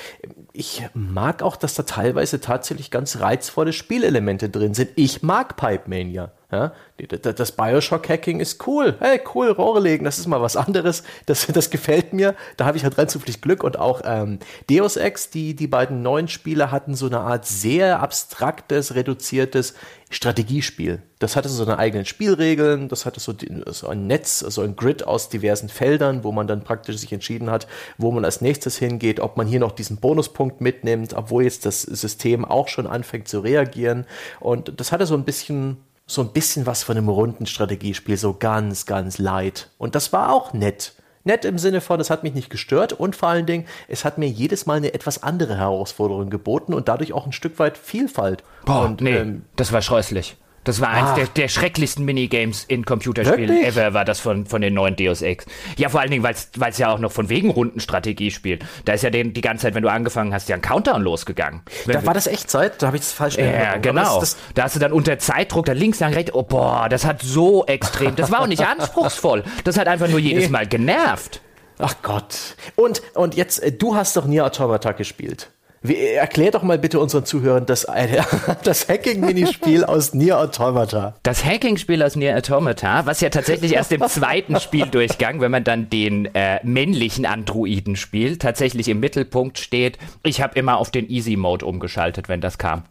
[0.54, 4.92] ich mag auch, dass da teilweise tatsächlich ganz reizvolle Spielelemente drin sind.
[4.96, 6.32] Ich mag Pipe Mania.
[6.52, 8.98] Ja, das Bioshock-Hacking ist cool.
[9.00, 11.04] Hey, cool, Rohre legen, das ist mal was anderes.
[11.26, 12.36] Das, das gefällt mir.
[12.58, 13.64] Da habe ich halt rein zufällig Glück.
[13.64, 14.40] Und auch ähm,
[14.70, 19.76] Deus Ex, die, die beiden neuen Spiele hatten so eine Art sehr abstraktes, reduziertes
[20.10, 21.02] Strategiespiel.
[21.20, 23.34] Das hatte so seine eigenen Spielregeln, das hatte so,
[23.68, 27.50] so ein Netz, so ein Grid aus diversen Feldern, wo man dann praktisch sich entschieden
[27.50, 27.66] hat,
[27.98, 31.84] wo man als nächstes hingeht, ob man hier noch diesen Bonuspunkt mitnimmt, obwohl jetzt das
[31.84, 34.06] System auch schon anfängt zu reagieren.
[34.42, 35.78] Und das hatte so ein bisschen
[36.14, 39.70] so ein bisschen was von einem runden Strategiespiel, so ganz, ganz light.
[39.78, 40.94] Und das war auch nett.
[41.24, 44.18] Nett im Sinne von, es hat mich nicht gestört und vor allen Dingen, es hat
[44.18, 48.44] mir jedes Mal eine etwas andere Herausforderung geboten und dadurch auch ein Stück weit Vielfalt.
[48.66, 50.36] Boah, und, nee, ähm, das war scheußlich.
[50.64, 51.16] Das war eins Ah.
[51.16, 53.68] der, der schrecklichsten Minigames in Computerspielen Wirklich?
[53.68, 55.46] ever, war das von, von den neuen Deus Ex.
[55.78, 56.36] Ja, vor allen Dingen, weil
[56.70, 58.64] es ja auch noch von wegen Rundenstrategie spielt.
[58.86, 61.62] Da ist ja den, die ganze Zeit, wenn du angefangen hast, ja ein Countdown losgegangen.
[61.86, 63.72] Wenn, da war das Echtzeit, da habe ich das falsch ja.
[63.72, 64.20] Aber genau.
[64.20, 67.06] Das, das, da hast du dann unter Zeitdruck, da links, dann rechts, oh boah, das
[67.06, 69.44] hat so extrem, das war auch nicht anspruchsvoll.
[69.64, 71.42] Das hat einfach nur jedes Mal genervt.
[71.80, 72.56] ach Gott.
[72.76, 75.50] Und, und jetzt, äh, du hast doch Nier Automata gespielt.
[75.84, 77.88] Wie, erklär doch mal bitte unseren Zuhörern das,
[78.64, 81.16] das Hacking-Minispiel aus Nier Automata.
[81.24, 85.90] Das Hacking-Spiel aus Nier Automata, was ja tatsächlich erst im zweiten Spieldurchgang, wenn man dann
[85.90, 89.98] den äh, männlichen Androiden spielt, tatsächlich im Mittelpunkt steht.
[90.22, 92.84] Ich habe immer auf den Easy-Mode umgeschaltet, wenn das kam.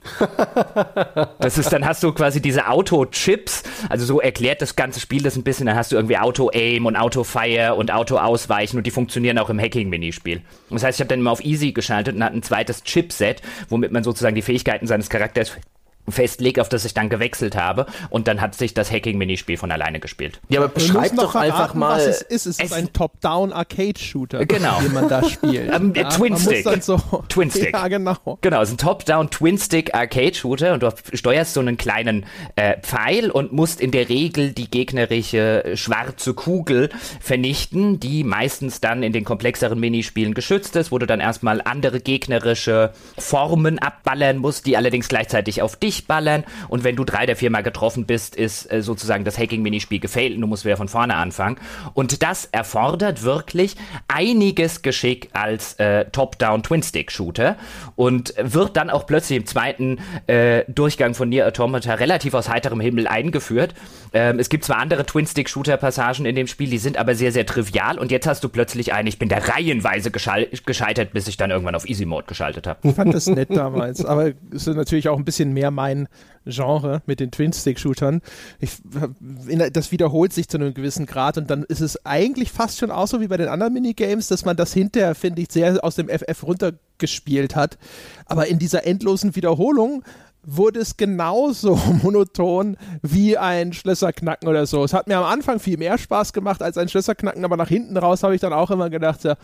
[1.39, 5.37] Das ist, dann hast du quasi diese Auto-Chips, also so erklärt das ganze Spiel das
[5.37, 9.49] ein bisschen, dann hast du irgendwie Auto-Aim und Auto-Fire und Auto-Ausweichen und die funktionieren auch
[9.49, 10.43] im Hacking-Minispiel.
[10.71, 13.93] Das heißt, ich habe dann immer auf Easy geschaltet und hatte ein zweites Chipset, womit
[13.93, 15.53] man sozusagen die Fähigkeiten seines Charakters
[16.09, 20.01] festlegt, auf das ich dann gewechselt habe und dann hat sich das Hacking-Minispiel von alleine
[20.01, 20.41] gespielt.
[20.49, 21.99] Ja, aber beschreib doch verraten, einfach mal.
[21.99, 22.47] Was es ist.
[22.47, 24.81] Es, es ist ein Top-Down-Arcade-Shooter, genau.
[24.81, 25.75] den man da spielt.
[25.75, 26.83] um, ja, Twin-Stick.
[26.83, 26.99] So,
[27.29, 27.71] Twin-Stick.
[27.81, 28.17] Ja, genau.
[28.41, 32.27] Genau, es ist ein Top-Down Twin-Stick-Arcade-Shooter und du steuerst so einen kleinen
[32.57, 36.91] äh, Pfeil und musst in der Regel die gegnerische schwarze Kugel
[37.21, 42.01] vernichten, die meistens dann in den komplexeren Minispielen geschützt ist, wo du dann erstmal andere
[42.01, 47.37] gegnerische Formen abballern musst, die allerdings gleichzeitig auf dich ballern und wenn du drei der
[47.37, 51.17] viermal getroffen bist, ist äh, sozusagen das Hacking-Minispiel gefailt und du musst wieder von vorne
[51.17, 51.57] anfangen.
[51.95, 53.77] Und das erfordert wirklich
[54.09, 57.57] einiges Geschick als äh, Top-Down Twin-Stick-Shooter
[57.97, 62.81] und wird dann auch plötzlich im zweiten äh, Durchgang von Nier Automata relativ aus heiterem
[62.81, 63.75] Himmel eingeführt.
[64.13, 67.99] Ähm, es gibt zwar andere Twin-Stick-Shooter-Passagen in dem Spiel, die sind aber sehr, sehr trivial
[67.99, 71.75] und jetzt hast du plötzlich einen, ich bin da reihenweise gescheitert, bis ich dann irgendwann
[71.75, 72.81] auf Easy-Mode geschaltet habe.
[72.89, 76.09] Ich fand das nett damals, aber es ist natürlich auch ein bisschen mehr mein
[76.45, 78.21] Genre mit den Twin-Stick-Shootern.
[79.73, 83.07] Das wiederholt sich zu einem gewissen Grad und dann ist es eigentlich fast schon auch
[83.07, 86.09] so wie bei den anderen Minigames, dass man das hinterher, finde ich, sehr aus dem
[86.09, 87.79] FF runtergespielt hat.
[88.27, 90.05] Aber in dieser endlosen Wiederholung
[90.43, 94.85] wurde es genauso monoton wie ein Schlösserknacken oder so.
[94.85, 97.97] Es hat mir am Anfang viel mehr Spaß gemacht als ein Schlösserknacken, aber nach hinten
[97.97, 99.35] raus habe ich dann auch immer gedacht, so,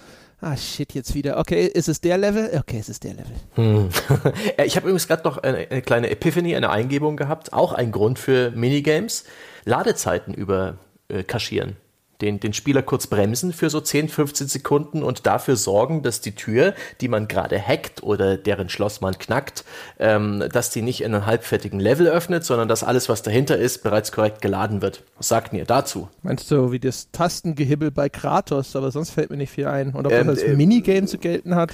[0.40, 1.38] ah shit, jetzt wieder.
[1.38, 2.50] Okay, ist es der Level?
[2.58, 3.36] Okay, ist es der Level.
[3.54, 3.88] Hm.
[4.64, 7.52] ich habe übrigens gerade noch eine, eine, kleine Epiphany, eine Eingebung gehabt.
[7.52, 9.24] Auch ein Grund für Minigames.
[9.64, 10.78] Ladezeiten über
[11.08, 11.76] äh, kaschieren
[12.20, 16.34] den, den Spieler kurz bremsen für so 10, 15 Sekunden und dafür sorgen, dass die
[16.34, 19.64] Tür, die man gerade hackt oder deren Schloss man knackt,
[19.98, 23.82] ähm, dass die nicht in einem halbfertigen Level öffnet, sondern dass alles, was dahinter ist,
[23.82, 25.02] bereits korrekt geladen wird.
[25.16, 26.08] Was sagt ihr dazu?
[26.22, 29.90] Meinst du, wie das Tastengehibbel bei Kratos, aber sonst fällt mir nicht viel ein.
[29.90, 31.72] Und ob ähm, das als äh, Minigame zu gelten hat?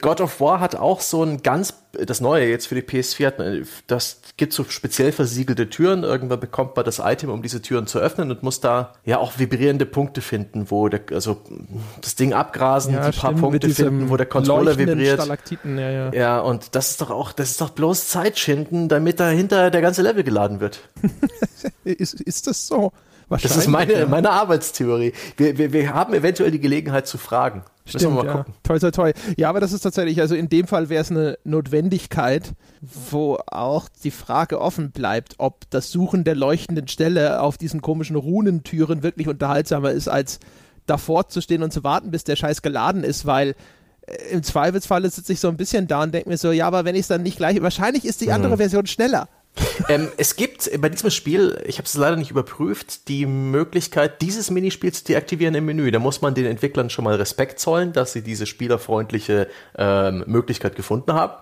[0.00, 3.66] God of War hat auch so ein ganz das Neue jetzt für die PS4 hat,
[3.86, 6.04] das gibt so speziell versiegelte Türen.
[6.04, 9.38] Irgendwann bekommt man das Item, um diese Türen zu öffnen und muss da ja auch
[9.52, 11.42] vibrierende Punkte finden, wo der, also
[12.00, 15.20] das Ding abgrasen, ja, die paar Punkte finden, wo der Controller vibriert.
[15.64, 16.12] Ja, ja.
[16.12, 20.02] ja, und das ist doch auch, das ist doch bloß Zeitschinden, damit dahinter der ganze
[20.02, 20.80] Level geladen wird.
[21.84, 22.92] ist, ist das so?
[23.40, 25.12] Das ist meine, meine Arbeitstheorie.
[25.36, 27.64] Wir, wir, wir haben eventuell die Gelegenheit zu fragen.
[27.84, 28.44] Stimmt, ja.
[28.62, 29.12] Toi, toi, toi.
[29.36, 32.52] Ja, aber das ist tatsächlich, also in dem Fall wäre es eine Notwendigkeit,
[33.10, 38.16] wo auch die Frage offen bleibt, ob das Suchen der leuchtenden Stelle auf diesen komischen
[38.16, 40.38] Runentüren wirklich unterhaltsamer ist, als
[40.86, 43.54] davor zu stehen und zu warten, bis der Scheiß geladen ist, weil
[44.06, 46.84] äh, im Zweifelsfall sitze ich so ein bisschen da und denke mir so, ja, aber
[46.84, 48.58] wenn ich es dann nicht gleich, wahrscheinlich ist die andere mhm.
[48.58, 49.28] Version schneller
[49.88, 54.50] ähm, es gibt bei diesem Spiel, ich habe es leider nicht überprüft, die Möglichkeit, dieses
[54.50, 55.90] Minispiel zu deaktivieren im Menü.
[55.90, 60.76] Da muss man den Entwicklern schon mal Respekt zollen, dass sie diese spielerfreundliche ähm, Möglichkeit
[60.76, 61.34] gefunden haben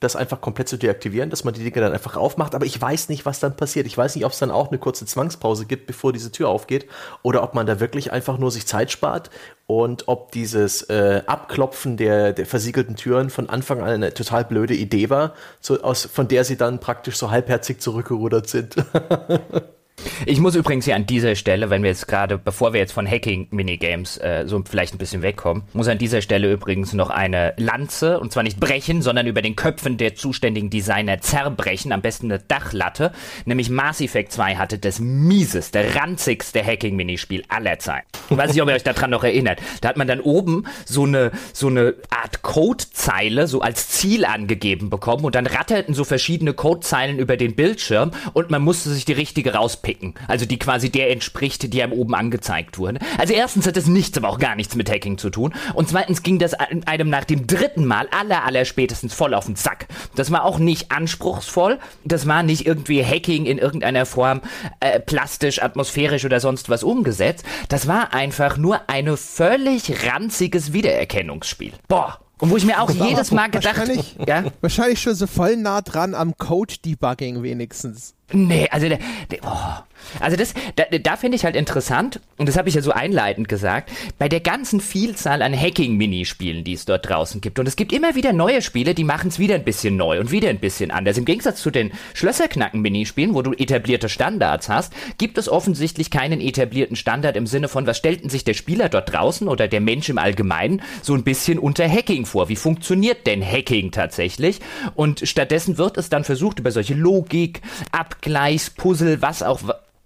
[0.00, 2.54] das einfach komplett zu deaktivieren, dass man die Dinge dann einfach aufmacht.
[2.54, 3.86] Aber ich weiß nicht, was dann passiert.
[3.86, 6.86] Ich weiß nicht, ob es dann auch eine kurze Zwangspause gibt, bevor diese Tür aufgeht,
[7.22, 9.30] oder ob man da wirklich einfach nur sich Zeit spart
[9.66, 14.74] und ob dieses äh, Abklopfen der, der versiegelten Türen von Anfang an eine total blöde
[14.74, 18.76] Idee war, so aus, von der sie dann praktisch so halbherzig zurückgerudert sind.
[20.26, 23.06] Ich muss übrigens hier an dieser Stelle, wenn wir jetzt gerade, bevor wir jetzt von
[23.06, 28.20] Hacking-Minigames äh, so vielleicht ein bisschen wegkommen, muss an dieser Stelle übrigens noch eine Lanze,
[28.20, 32.40] und zwar nicht brechen, sondern über den Köpfen der zuständigen Designer zerbrechen, am besten eine
[32.40, 33.12] Dachlatte,
[33.44, 38.06] nämlich Mass Effect 2 hatte das mieseste, ranzigste Hacking-Minispiel aller Zeiten.
[38.30, 39.60] Ich weiß nicht, ob ihr euch daran noch erinnert.
[39.80, 44.90] Da hat man dann oben so eine, so eine Art Codezeile so als Ziel angegeben
[44.90, 49.12] bekommen und dann ratterten so verschiedene Codezeilen über den Bildschirm und man musste sich die
[49.12, 50.12] richtige rauspicken picken.
[50.26, 53.00] Also die quasi der entspricht, die einem oben angezeigt wurde.
[53.16, 55.54] Also erstens hat das nichts, aber auch gar nichts mit Hacking zu tun.
[55.72, 59.56] Und zweitens ging das einem nach dem dritten Mal aller, aller spätestens voll auf den
[59.56, 59.86] Sack.
[60.14, 61.78] Das war auch nicht anspruchsvoll.
[62.04, 64.42] Das war nicht irgendwie Hacking in irgendeiner Form
[64.80, 67.46] äh, plastisch, atmosphärisch oder sonst was umgesetzt.
[67.70, 71.72] Das war einfach nur ein völlig ranziges Wiedererkennungsspiel.
[71.88, 72.20] Boah.
[72.40, 74.04] Und wo ich mir auch jedes Mal gedacht habe.
[74.26, 74.44] Ja?
[74.60, 78.14] Wahrscheinlich schon so voll nah dran am Code-Debugging wenigstens.
[78.32, 78.98] Nee, also der,
[79.30, 79.82] der oh.
[80.20, 83.48] Also das, da, da finde ich halt interessant, und das habe ich ja so einleitend
[83.48, 87.58] gesagt, bei der ganzen Vielzahl an Hacking-Minispielen, die es dort draußen gibt.
[87.58, 90.30] Und es gibt immer wieder neue Spiele, die machen es wieder ein bisschen neu und
[90.30, 91.18] wieder ein bisschen anders.
[91.18, 96.96] Im Gegensatz zu den Schlösserknacken-Minispielen, wo du etablierte Standards hast, gibt es offensichtlich keinen etablierten
[96.96, 100.18] Standard im Sinne von, was stellten sich der Spieler dort draußen oder der Mensch im
[100.18, 102.48] Allgemeinen so ein bisschen unter Hacking vor?
[102.48, 104.60] Wie funktioniert denn Hacking tatsächlich?
[104.94, 109.60] Und stattdessen wird es dann versucht, über solche Logik, Abgleichs, Puzzle, was auch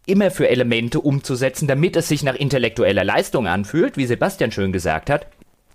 [0.06, 5.10] immer für Elemente umzusetzen, damit es sich nach intellektueller Leistung anfühlt, wie Sebastian schön gesagt
[5.10, 5.26] hat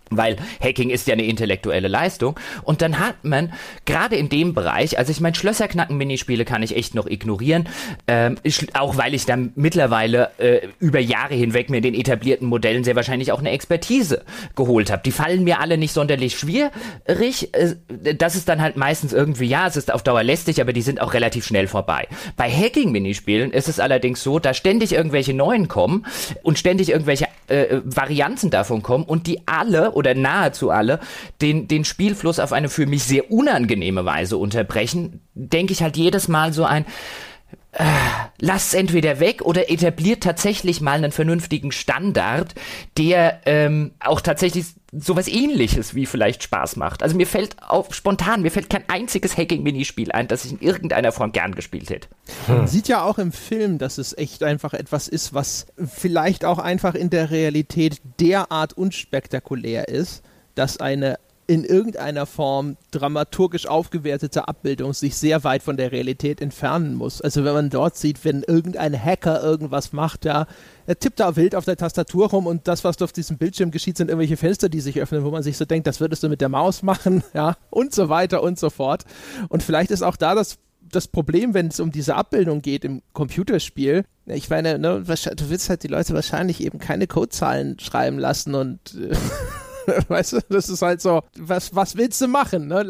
[0.10, 2.39] weil Hacking ist ja eine intellektuelle Leistung.
[2.64, 3.53] Und dann hat man
[3.86, 7.68] gerade in dem Bereich, also ich meine, Schlösserknacken-Minispiele kann ich echt noch ignorieren,
[8.08, 8.38] ähm,
[8.74, 13.32] auch weil ich dann mittlerweile äh, über Jahre hinweg mir den etablierten Modellen sehr wahrscheinlich
[13.32, 14.24] auch eine Expertise
[14.55, 15.01] geholt habe.
[15.03, 17.53] Die fallen mir alle nicht sonderlich schwierig.
[17.53, 17.76] Äh,
[18.16, 21.01] das ist dann halt meistens irgendwie, ja, es ist auf Dauer lästig, aber die sind
[21.01, 22.08] auch relativ schnell vorbei.
[22.36, 26.05] Bei Hacking-Minispielen ist es allerdings so, da ständig irgendwelche neuen kommen
[26.43, 31.00] und ständig irgendwelche äh, Varianten davon kommen und die alle oder nahezu alle
[31.41, 36.28] den, den Spielfluss auf eine für mich sehr unangenehme Weise unterbrechen, denke ich halt jedes
[36.28, 36.86] Mal so ein,
[37.74, 37.84] äh,
[38.39, 42.56] lasst es entweder weg oder etabliert tatsächlich mal einen vernünftigen Standard,
[42.98, 44.66] der ähm, auch tatsächlich
[45.00, 47.04] sowas ähnliches wie vielleicht Spaß macht.
[47.04, 51.12] Also mir fällt auf spontan, mir fällt kein einziges Hacking-Minispiel ein, das ich in irgendeiner
[51.12, 52.08] Form gern gespielt hätte.
[52.48, 52.68] Man hm.
[52.68, 56.95] sieht ja auch im Film, dass es echt einfach etwas ist, was vielleicht auch einfach
[56.95, 60.24] in der Realität derart unspektakulär ist,
[60.56, 66.93] dass eine in irgendeiner Form dramaturgisch aufgewertete Abbildung sich sehr weit von der Realität entfernen
[66.95, 67.22] muss.
[67.22, 70.45] Also wenn man dort sieht, wenn irgendein Hacker irgendwas macht, ja,
[70.86, 73.95] er tippt da wild auf der Tastatur rum und das, was auf diesem Bildschirm geschieht,
[73.95, 76.41] sind irgendwelche Fenster, die sich öffnen, wo man sich so denkt, das würdest du mit
[76.41, 79.06] der Maus machen, ja, und so weiter und so fort.
[79.48, 80.58] Und vielleicht ist auch da das
[80.89, 85.70] das Problem, wenn es um diese Abbildung geht im Computerspiel, ich meine, ne, du willst
[85.70, 89.16] halt die Leute wahrscheinlich eben keine Codezahlen schreiben lassen und äh,
[90.07, 92.67] weißt du, das ist halt so, was, was willst du machen?
[92.67, 92.85] Ne?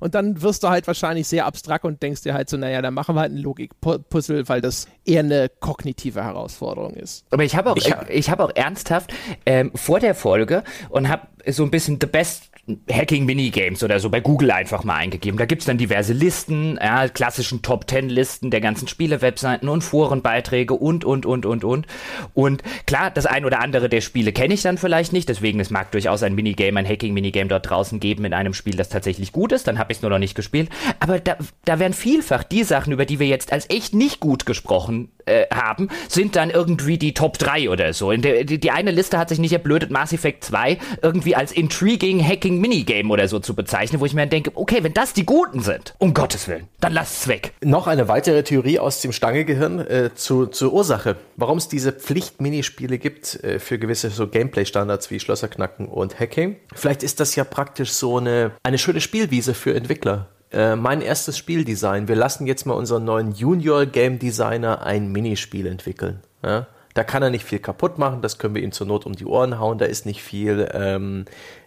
[0.00, 2.94] Und dann wirst du halt wahrscheinlich sehr abstrakt und denkst dir halt so, naja, dann
[2.94, 7.24] machen wir halt ein Logikpuzzle, weil das eher eine kognitive Herausforderung ist.
[7.30, 9.12] Aber ich habe auch, ich, ich habe auch ernsthaft
[9.46, 12.51] ähm, vor der Folge und habe so ein bisschen the best
[12.88, 15.36] Hacking-Minigames oder so bei Google einfach mal eingegeben.
[15.36, 21.26] Da gibt's dann diverse Listen, ja, klassischen Top-10-Listen der ganzen Spiele-Webseiten und Forenbeiträge und, und,
[21.26, 21.86] und, und, und.
[22.34, 25.70] Und klar, das ein oder andere der Spiele kenne ich dann vielleicht nicht, deswegen es
[25.70, 29.50] mag durchaus ein Minigame, ein Hacking-Minigame dort draußen geben in einem Spiel, das tatsächlich gut
[29.50, 30.70] ist, dann habe ich es nur noch nicht gespielt.
[31.00, 34.46] Aber da, da werden vielfach die Sachen, über die wir jetzt als echt nicht gut
[34.46, 38.12] gesprochen äh, haben, sind dann irgendwie die Top 3 oder so.
[38.12, 42.26] Der, die, die, eine Liste hat sich nicht erblödet, Mass Effect 2 irgendwie als intriguing
[42.26, 45.60] Hacking Minigame oder so zu bezeichnen, wo ich mir denke, okay, wenn das die Guten
[45.60, 47.52] sind, um Gottes Willen, dann lass es weg.
[47.62, 52.98] Noch eine weitere Theorie aus dem Stangegehirn äh, zu, zur Ursache, warum es diese Pflicht-Minispiele
[52.98, 56.56] gibt äh, für gewisse so Gameplay-Standards wie Schlösserknacken und Hacking.
[56.74, 61.38] Vielleicht ist das ja praktisch so eine, eine schöne Spielwiese für Entwickler äh, mein erstes
[61.38, 62.08] Spieldesign.
[62.08, 66.20] Wir lassen jetzt mal unseren neuen Junior Game Designer ein Minispiel entwickeln.
[66.44, 66.66] Ja?
[66.94, 69.24] Da kann er nicht viel kaputt machen, das können wir ihm zur Not um die
[69.24, 71.24] Ohren hauen, da ist nicht viel ähm,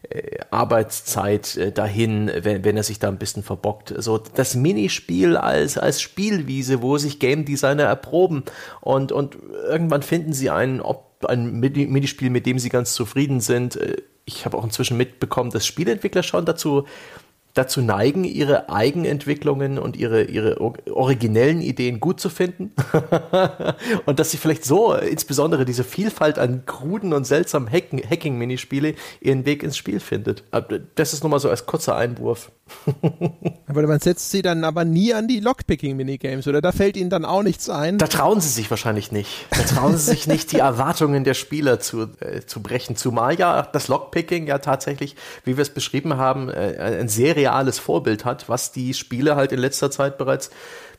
[0.07, 3.93] äh, Arbeitszeit äh, dahin, wenn, wenn er sich da ein bisschen verbockt.
[3.97, 8.43] So das Minispiel als, als Spielwiese, wo sich Game Designer erproben
[8.81, 13.79] und, und irgendwann finden sie einen, ob ein Minispiel, mit dem sie ganz zufrieden sind.
[14.25, 16.85] Ich habe auch inzwischen mitbekommen, dass Spieleentwickler schon dazu
[17.55, 22.73] dazu neigen, ihre Eigenentwicklungen und ihre, ihre originellen Ideen gut zu finden.
[24.05, 29.63] und dass sie vielleicht so, insbesondere diese Vielfalt an kruden und seltsamen Hacking-Minispiele, ihren Weg
[29.63, 30.43] ins Spiel findet.
[30.95, 32.51] Das ist nur mal so als kurzer Einwurf.
[33.67, 36.61] aber man setzt sie dann aber nie an die Lockpicking-Minigames, oder?
[36.61, 37.99] Da fällt ihnen dann auch nichts ein.
[37.99, 39.45] Da trauen sie sich wahrscheinlich nicht.
[39.51, 42.95] Da trauen sie sich nicht, die Erwartungen der Spieler zu, äh, zu brechen.
[42.97, 47.79] Zumal ja das Lockpicking ja tatsächlich, wie wir es beschrieben haben, äh, ein sehr reales
[47.79, 50.49] Vorbild hat, was die Spiele halt in letzter Zeit bereits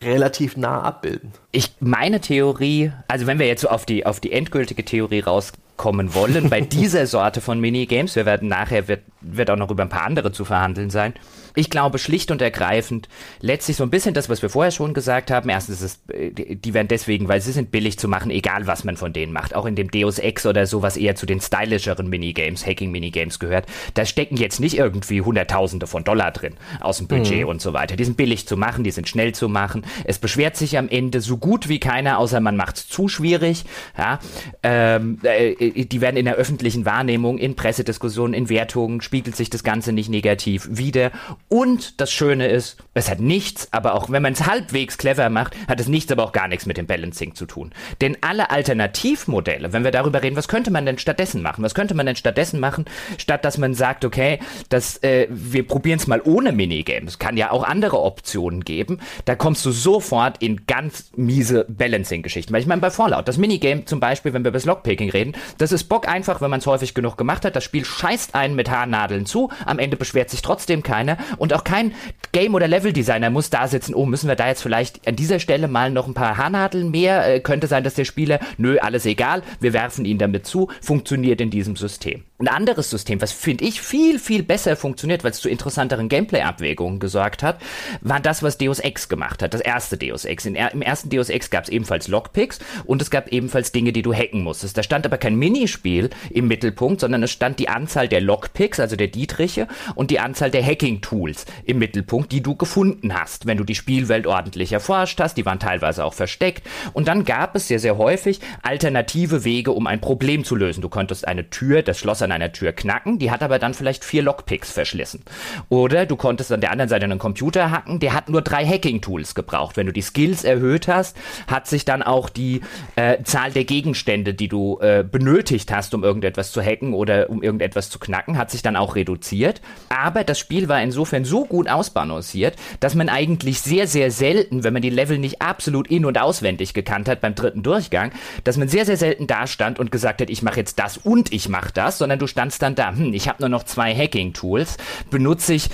[0.03, 1.33] relativ nah abbilden.
[1.53, 6.15] Ich meine Theorie, also wenn wir jetzt so auf die auf die endgültige Theorie rauskommen
[6.15, 9.89] wollen, bei dieser Sorte von Minigames, wir werden nachher wird wird auch noch über ein
[9.89, 11.15] paar andere zu verhandeln sein.
[11.57, 13.09] Ich glaube schlicht und ergreifend
[13.41, 15.49] letztlich so ein bisschen das, was wir vorher schon gesagt haben.
[15.49, 18.85] Erstens ist es, äh, die werden deswegen, weil sie sind billig zu machen, egal was
[18.85, 19.55] man von denen macht.
[19.55, 23.67] Auch in dem Deus Ex oder so, was eher zu den stylischeren Minigames, Hacking-Minigames gehört.
[23.95, 27.49] Da stecken jetzt nicht irgendwie Hunderttausende von Dollar drin aus dem Budget mhm.
[27.49, 27.97] und so weiter.
[27.97, 29.87] Die sind billig zu machen, die sind schnell zu machen.
[30.05, 33.65] Es beschwert sich am Ende so gut wie keiner, außer man macht es zu schwierig.
[33.97, 34.19] Ja,
[34.63, 39.49] ähm, äh, äh, die werden in der öffentlichen Wahrnehmung, in Pressediskussionen, in Wertungen, spiegelt sich
[39.49, 41.13] das Ganze nicht negativ wieder.
[41.49, 45.55] Und das Schöne ist, es hat nichts, aber auch wenn man es halbwegs clever macht,
[45.69, 47.73] hat es nichts, aber auch gar nichts mit dem Balancing zu tun.
[48.01, 51.63] Denn alle Alternativmodelle, wenn wir darüber reden, was könnte man denn stattdessen machen?
[51.63, 52.85] Was könnte man denn stattdessen machen,
[53.19, 54.41] statt dass man sagt, okay,
[54.71, 57.07] das, äh, wir probieren es mal ohne Minigame.
[57.07, 58.99] Es kann ja auch andere Optionen geben.
[59.25, 62.53] Da kommst du sofort in ganz miese Balancing-Geschichten.
[62.53, 65.35] Weil ich meine, bei Fallout, das Minigame zum Beispiel, wenn wir über das Lockpicking reden,
[65.59, 67.55] das ist Bock einfach, wenn man es häufig genug gemacht hat.
[67.55, 69.51] Das Spiel scheißt einen mit Haarnadeln zu.
[69.65, 71.19] Am Ende beschwert sich trotzdem keiner.
[71.39, 71.93] Und auch kein
[72.33, 75.69] Game- oder Level-Designer muss da sitzen, oh, müssen wir da jetzt vielleicht an dieser Stelle
[75.69, 77.35] mal noch ein paar Haarnadeln mehr?
[77.35, 80.69] Äh, könnte sein, dass der Spieler, nö, alles egal, wir werfen ihn damit zu.
[80.81, 82.25] Funktioniert in diesem System.
[82.39, 86.99] Ein anderes System, was finde ich viel, viel besser funktioniert, weil es zu interessanteren Gameplay-Abwägungen
[86.99, 87.63] gesorgt hat,
[88.03, 90.45] war das, was Deus Ex gemacht hat, das erste Deus Ex.
[90.45, 94.03] In, Im ersten Deus Ex gab es ebenfalls Lockpicks und es gab ebenfalls Dinge, die
[94.03, 94.77] du hacken musstest.
[94.77, 98.97] Da stand aber kein Minispiel im Mittelpunkt, sondern es stand die Anzahl der Lockpicks, also
[98.97, 103.65] der Dietriche, und die Anzahl der Hacking-Tools im Mittelpunkt, die du gefunden hast, wenn du
[103.65, 105.39] die Spielwelt ordentlich erforscht hast.
[105.39, 106.67] Die waren teilweise auch versteckt.
[106.93, 110.83] Und dann gab es sehr, sehr häufig alternative Wege, um ein Problem zu lösen.
[110.83, 114.05] Du konntest eine Tür, das Schloss an einer Tür knacken, die hat aber dann vielleicht
[114.05, 115.23] vier Lockpicks verschlissen.
[115.69, 119.35] Oder du konntest an der anderen Seite einen Computer hacken, der hat nur drei Hacking-Tools
[119.35, 119.77] gebraucht.
[119.77, 121.17] Wenn du die Skills erhöht hast,
[121.47, 122.61] hat sich dann auch die
[122.97, 127.43] äh, Zahl der Gegenstände, die du äh, benötigt hast, um irgendetwas zu hacken oder um
[127.43, 129.61] irgendetwas zu knacken, hat sich dann auch reduziert.
[129.89, 134.73] Aber das Spiel war insofern so gut ausbalanciert, dass man eigentlich sehr, sehr selten, wenn
[134.73, 138.13] man die Level nicht absolut in- und auswendig gekannt hat beim dritten Durchgang,
[138.45, 141.33] dass man sehr, sehr selten da stand und gesagt hat, ich mache jetzt das und
[141.33, 144.77] ich mache das, sondern du standst dann da, hm, ich habe nur noch zwei Hacking-Tools,
[145.11, 145.69] benutze ich,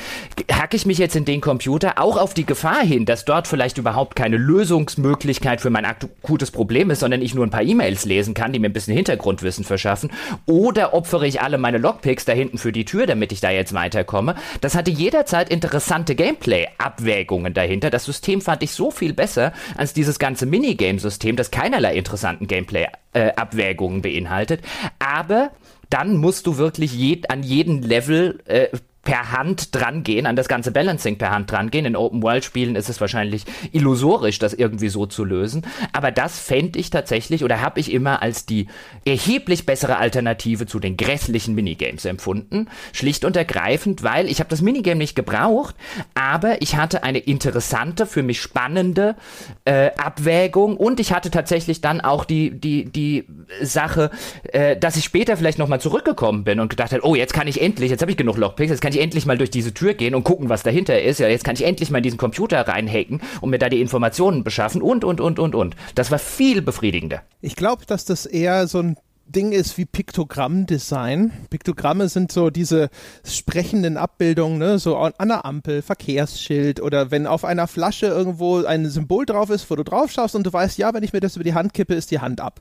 [0.50, 3.78] hacke ich mich jetzt in den Computer auch auf die Gefahr hin, dass dort vielleicht
[3.78, 8.34] überhaupt keine Lösungsmöglichkeit für mein akutes Problem ist, sondern ich nur ein paar E-Mails lesen
[8.34, 10.10] kann, die mir ein bisschen Hintergrundwissen verschaffen,
[10.46, 13.74] oder opfere ich alle meine Lockpicks da hinten für die Tür, damit ich da jetzt
[13.74, 14.34] weiterkomme.
[14.60, 17.90] Das hatte jederzeit interessante Gameplay-Abwägungen dahinter.
[17.90, 23.98] Das System fand ich so viel besser als dieses ganze Minigame-System, das keinerlei interessanten Gameplay-Abwägungen
[23.98, 24.62] äh, beinhaltet.
[24.98, 25.50] Aber
[25.92, 28.68] dann musst du wirklich je, an jeden Level äh,
[29.02, 31.84] per Hand dran gehen, an das ganze Balancing per Hand dran gehen.
[31.84, 35.66] In Open-World-Spielen ist es wahrscheinlich illusorisch, das irgendwie so zu lösen.
[35.92, 38.68] Aber das fände ich tatsächlich oder habe ich immer als die
[39.04, 42.68] erheblich bessere Alternative zu den grässlichen Minigames empfunden.
[42.92, 45.74] Schlicht und ergreifend, weil ich habe das Minigame nicht gebraucht,
[46.14, 49.16] aber ich hatte eine interessante, für mich spannende
[49.64, 53.24] äh, Abwägung und ich hatte tatsächlich dann auch die, die, die
[53.62, 54.10] Sache,
[54.52, 57.60] äh, dass ich später vielleicht nochmal zurückgekommen bin und gedacht habe, oh, jetzt kann ich
[57.60, 59.94] endlich, jetzt habe ich genug Lockpicks, jetzt kann kann ich endlich mal durch diese Tür
[59.94, 61.18] gehen und gucken, was dahinter ist.
[61.18, 64.44] Ja, jetzt kann ich endlich mal in diesen Computer reinhacken und mir da die Informationen
[64.44, 65.76] beschaffen und, und, und, und, und.
[65.94, 67.22] Das war viel befriedigender.
[67.40, 71.32] Ich glaube, dass das eher so ein Ding ist wie Piktogrammdesign.
[71.48, 72.90] Piktogramme sind so diese
[73.24, 74.78] sprechenden Abbildungen, ne?
[74.78, 79.70] so an einer Ampel, Verkehrsschild oder wenn auf einer Flasche irgendwo ein Symbol drauf ist,
[79.70, 81.72] wo du drauf schaust und du weißt, ja, wenn ich mir das über die Hand
[81.72, 82.60] kippe, ist die Hand ab.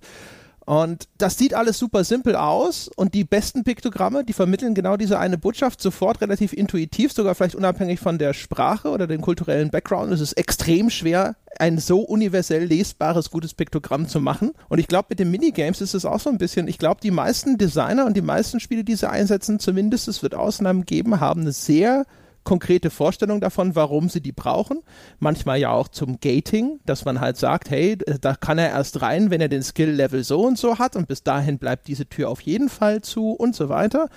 [0.65, 5.17] Und das sieht alles super simpel aus und die besten Piktogramme, die vermitteln genau diese
[5.17, 10.11] eine Botschaft sofort relativ intuitiv, sogar vielleicht unabhängig von der Sprache oder dem kulturellen Background.
[10.13, 14.51] Es ist extrem schwer, ein so universell lesbares, gutes Piktogramm zu machen.
[14.69, 17.11] Und ich glaube, mit den Minigames ist es auch so ein bisschen, ich glaube, die
[17.11, 21.41] meisten Designer und die meisten Spiele, die sie einsetzen, zumindest es wird Ausnahmen geben, haben
[21.41, 22.05] eine sehr
[22.43, 24.81] konkrete Vorstellung davon, warum sie die brauchen.
[25.19, 29.29] Manchmal ja auch zum Gating, dass man halt sagt, hey, da kann er erst rein,
[29.29, 32.41] wenn er den Skill-Level so und so hat und bis dahin bleibt diese Tür auf
[32.41, 34.09] jeden Fall zu und so weiter.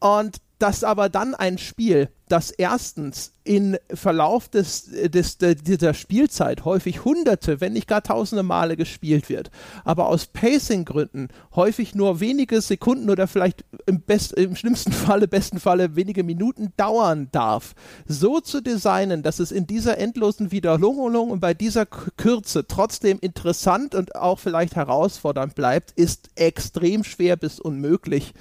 [0.00, 7.04] Und dass aber dann ein Spiel, das erstens in Verlauf des, des, dieser Spielzeit häufig
[7.04, 9.50] hunderte, wenn nicht gar tausende Male gespielt wird,
[9.84, 15.60] aber aus Pacing-Gründen häufig nur wenige Sekunden oder vielleicht im, best, im schlimmsten Falle, besten
[15.60, 17.74] Falle wenige Minuten dauern darf,
[18.06, 23.94] so zu designen, dass es in dieser endlosen Wiederholung und bei dieser Kürze trotzdem interessant
[23.94, 28.32] und auch vielleicht herausfordernd bleibt, ist extrem schwer bis unmöglich.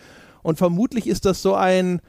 [0.42, 2.02] Und vermutlich ist das so ein,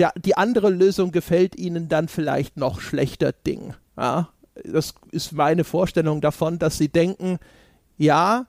[0.00, 3.74] der, die andere Lösung gefällt ihnen dann vielleicht noch schlechter Ding.
[3.96, 4.30] Ja,
[4.64, 7.38] das ist meine Vorstellung davon, dass sie denken,
[7.98, 8.46] ja,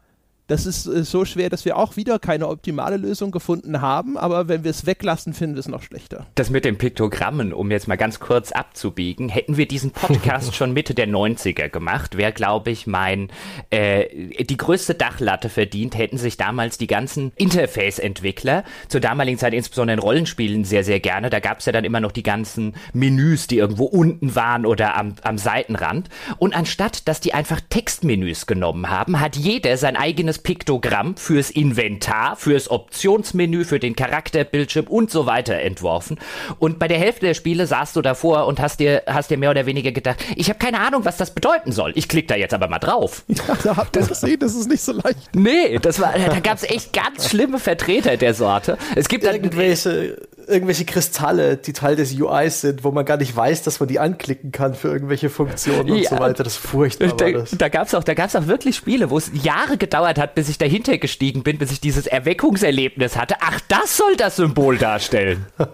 [0.52, 4.49] das ist äh, so schwer, dass wir auch wieder keine optimale Lösung gefunden haben, aber
[4.49, 6.28] wenn wir es weglassen, finden wir es noch schlechter.
[6.36, 10.74] Das mit den Piktogrammen, um jetzt mal ganz kurz abzubiegen, hätten wir diesen Podcast schon
[10.74, 13.30] Mitte der 90er gemacht, wäre, glaube ich, mein
[13.70, 19.93] äh, die größte Dachlatte verdient, hätten sich damals die ganzen Interface-Entwickler zur damaligen Zeit insbesondere
[19.93, 21.30] in Rollenspielen sehr, sehr gerne.
[21.30, 24.97] Da gab es ja dann immer noch die ganzen Menüs, die irgendwo unten waren oder
[24.97, 26.10] am, am Seitenrand.
[26.39, 32.36] Und anstatt, dass die einfach Textmenüs genommen haben, hat jeder sein eigenes Piktogramm fürs Inventar,
[32.36, 36.20] fürs Optionsmenü, für den Charakterbildschirm und so weiter entworfen.
[36.60, 39.52] Und bei der Hälfte der Spiele saßt du davor und hast dir, hast dir mehr
[39.52, 41.92] oder weniger gedacht, ich habe keine Ahnung, was das bedeuten soll.
[41.96, 43.24] Ich klicke da jetzt aber mal drauf.
[43.48, 45.18] Ja, da habt ihr gesehen, das ist nicht so leicht.
[45.34, 48.78] Nee, das war, da gab es echt ganz schlimme Vertreter der Sorte.
[48.96, 50.18] Es gibt dann, irgendwelche,
[50.52, 53.99] irgendwelche Kristalle, die Teil des UIs sind, wo man gar nicht weiß, dass man die
[53.99, 56.10] anklicken kann für irgendwelche Funktionen und Ja.
[56.12, 56.43] so weiter.
[56.43, 57.08] Das ist furchtbar.
[57.16, 57.52] Da, das.
[57.58, 60.58] da gab's auch, da gab's auch wirklich Spiele, wo es Jahre gedauert hat, bis ich
[60.58, 63.36] dahinter gestiegen bin, bis ich dieses Erweckungserlebnis hatte.
[63.39, 65.45] Ach, das soll das Symbol darstellen.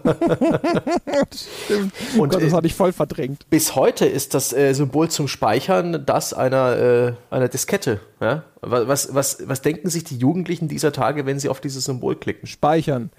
[1.34, 1.92] Stimmt.
[2.14, 3.48] Und, Und Gott, das äh, hatte ich voll verdrängt.
[3.50, 8.00] Bis heute ist das äh, Symbol zum Speichern das einer, äh, einer Diskette.
[8.20, 8.42] Ja?
[8.60, 12.16] Wa- Was, was, was denken sich die Jugendlichen dieser Tage, wenn sie auf dieses Symbol
[12.16, 12.46] klicken?
[12.48, 13.10] Speichern.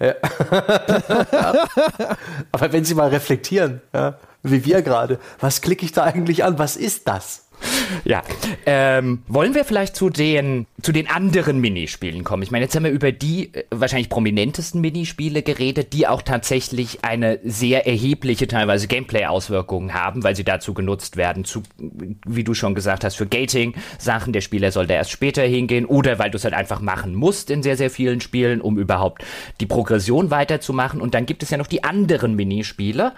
[2.52, 6.58] Aber wenn sie mal reflektieren, ja, wie wir gerade, was klicke ich da eigentlich an?
[6.58, 7.46] Was ist das?
[8.04, 8.22] Ja.
[8.66, 12.42] Ähm, wollen wir vielleicht zu den, zu den anderen Minispielen kommen?
[12.42, 16.98] Ich meine, jetzt haben wir über die äh, wahrscheinlich prominentesten Minispiele geredet, die auch tatsächlich
[17.02, 21.62] eine sehr erhebliche, teilweise Gameplay-Auswirkungen haben, weil sie dazu genutzt werden, zu,
[22.26, 24.32] wie du schon gesagt hast, für Gating-Sachen.
[24.32, 27.50] Der Spieler soll da erst später hingehen oder weil du es halt einfach machen musst
[27.50, 29.24] in sehr, sehr vielen Spielen, um überhaupt
[29.60, 31.00] die Progression weiterzumachen.
[31.00, 33.12] Und dann gibt es ja noch die anderen Minispiele,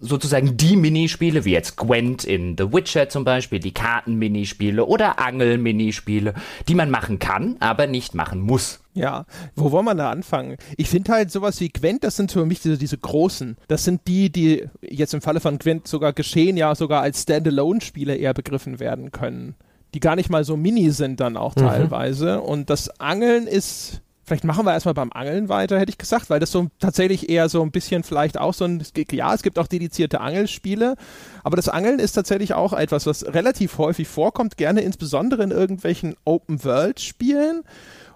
[0.00, 3.72] sozusagen die Minispiele, wie jetzt Gwent in The Witcher zum Beispiel, die
[4.18, 6.34] Karten-Minispiele oder Angel-Minispiele,
[6.68, 8.80] die man machen kann, aber nicht machen muss.
[8.94, 10.56] Ja, wo wollen wir da anfangen?
[10.76, 13.56] Ich finde halt sowas wie Gwent, das sind für mich diese, diese großen.
[13.68, 18.16] Das sind die, die jetzt im Falle von Gwent sogar geschehen, ja sogar als Standalone-Spiele
[18.16, 19.54] eher begriffen werden können.
[19.94, 22.40] Die gar nicht mal so mini sind dann auch teilweise.
[22.42, 24.02] Und das Angeln ist.
[24.28, 27.48] Vielleicht machen wir erstmal beim Angeln weiter, hätte ich gesagt, weil das so tatsächlich eher
[27.48, 30.96] so ein bisschen vielleicht auch so ein, ja, es gibt auch dedizierte Angelspiele,
[31.42, 36.14] aber das Angeln ist tatsächlich auch etwas, was relativ häufig vorkommt, gerne insbesondere in irgendwelchen
[36.26, 37.62] Open-World-Spielen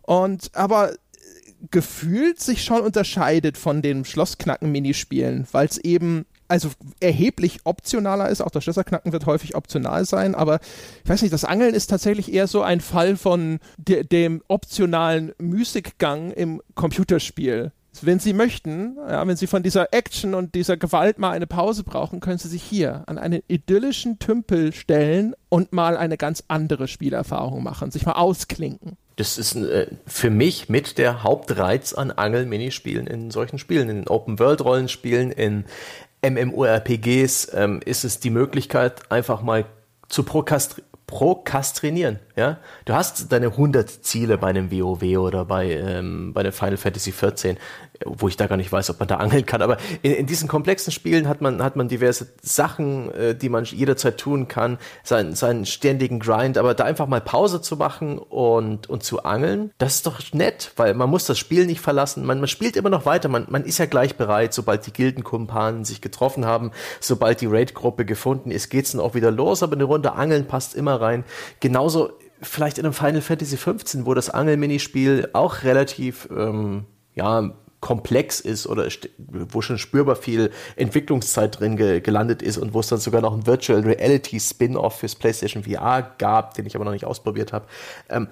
[0.02, 0.96] und aber äh,
[1.70, 6.68] gefühlt sich schon unterscheidet von den Schlossknacken-Minispielen, weil es eben also
[7.00, 8.42] erheblich optionaler ist.
[8.42, 10.60] Auch das Schlösserknacken wird häufig optional sein, aber
[11.02, 15.32] ich weiß nicht, das Angeln ist tatsächlich eher so ein Fall von de dem optionalen
[15.40, 17.72] Musikgang im Computerspiel.
[18.02, 21.84] Wenn Sie möchten, ja, wenn Sie von dieser Action und dieser Gewalt mal eine Pause
[21.84, 26.88] brauchen, können Sie sich hier an einen idyllischen Tümpel stellen und mal eine ganz andere
[26.88, 28.96] Spielerfahrung machen, sich mal ausklinken.
[29.16, 35.30] Das ist äh, für mich mit der Hauptreiz an Angel-Minispielen in solchen Spielen, in Open-World-Rollenspielen,
[35.30, 35.64] in
[36.22, 39.64] MMORPGs, ähm, ist es die Möglichkeit, einfach mal
[40.08, 42.20] zu prokastri prokrastinieren.
[42.36, 42.58] Ja?
[42.86, 47.12] Du hast deine 100 Ziele bei einem WoW oder bei, ähm, bei einem Final Fantasy
[47.12, 47.58] 14,
[48.06, 49.62] wo ich da gar nicht weiß, ob man da angeln kann.
[49.62, 53.64] Aber in, in diesen komplexen Spielen hat man, hat man diverse Sachen, äh, die man
[53.64, 58.88] jederzeit tun kann, seinen, seinen ständigen Grind, aber da einfach mal Pause zu machen und,
[58.88, 62.24] und zu angeln, das ist doch nett, weil man muss das Spiel nicht verlassen.
[62.24, 65.84] Man, man spielt immer noch weiter, man, man ist ja gleich bereit, sobald die Gildenkumpanen
[65.84, 69.84] sich getroffen haben, sobald die Raid-Gruppe gefunden ist, geht's dann auch wieder los, aber eine
[69.84, 71.24] Runde Angeln passt immer rein.
[71.60, 76.84] Genauso vielleicht in einem Final Fantasy 15, wo das Angelminispiel auch relativ, ähm,
[77.14, 77.52] ja,
[77.82, 78.88] komplex ist oder
[79.28, 83.34] wo schon spürbar viel Entwicklungszeit drin ge gelandet ist und wo es dann sogar noch
[83.34, 87.66] ein Virtual Reality Spin-off fürs PlayStation VR gab, den ich aber noch nicht ausprobiert habe.
[88.08, 88.28] Ähm,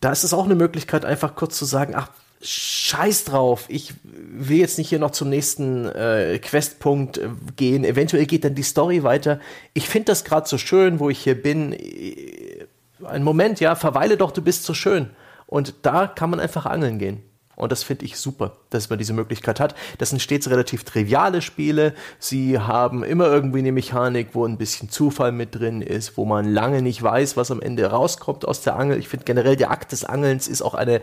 [0.00, 2.08] da ist es auch eine Möglichkeit, einfach kurz zu sagen, ach,
[2.40, 7.84] scheiß drauf, ich will jetzt nicht hier noch zum nächsten äh, Questpunkt äh, gehen.
[7.84, 9.40] Eventuell geht dann die Story weiter.
[9.74, 11.72] Ich finde das gerade so schön, wo ich hier bin.
[11.72, 12.66] Äh,
[13.04, 15.10] Ein Moment, ja, verweile doch, du bist so schön.
[15.46, 17.22] Und da kann man einfach angeln gehen.
[17.56, 19.74] Und das finde ich super, dass man diese Möglichkeit hat.
[19.96, 21.94] Das sind stets relativ triviale Spiele.
[22.18, 26.44] Sie haben immer irgendwie eine Mechanik, wo ein bisschen Zufall mit drin ist, wo man
[26.52, 28.98] lange nicht weiß, was am Ende rauskommt aus der Angel.
[28.98, 31.00] Ich finde generell der Akt des Angelns ist auch eine,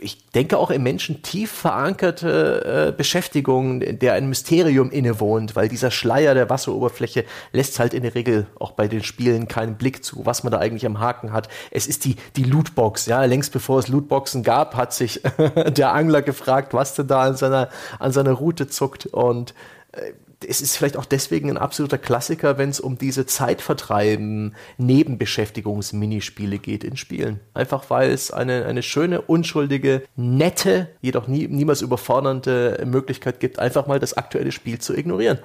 [0.00, 5.90] ich denke auch im Menschen tief verankerte äh, Beschäftigung, der ein Mysterium innewohnt, weil dieser
[5.90, 10.24] Schleier der Wasseroberfläche lässt halt in der Regel auch bei den Spielen keinen Blick zu,
[10.24, 11.48] was man da eigentlich am Haken hat.
[11.72, 15.20] Es ist die, die Lootbox, ja, längst bevor es Lootboxen gab, hat sich
[15.76, 19.06] der Angler gefragt, was denn da an seiner, an seiner Route zuckt.
[19.06, 19.54] Und
[19.92, 20.12] äh,
[20.48, 26.84] es ist vielleicht auch deswegen ein absoluter Klassiker, wenn es um diese Zeitvertreiben, Nebenbeschäftigungs-Minispiele geht
[26.84, 27.40] in Spielen.
[27.54, 33.86] Einfach weil es eine, eine schöne, unschuldige, nette, jedoch nie, niemals überfordernde Möglichkeit gibt, einfach
[33.86, 35.38] mal das aktuelle Spiel zu ignorieren.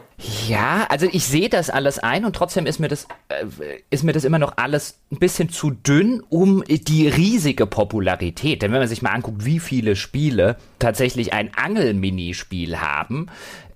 [0.47, 3.45] Ja, also ich sehe das alles ein und trotzdem ist mir das äh,
[3.89, 8.61] ist mir das immer noch alles ein bisschen zu dünn um die riesige Popularität.
[8.61, 13.27] Denn wenn man sich mal anguckt, wie viele Spiele tatsächlich ein Angel-Minispiel haben,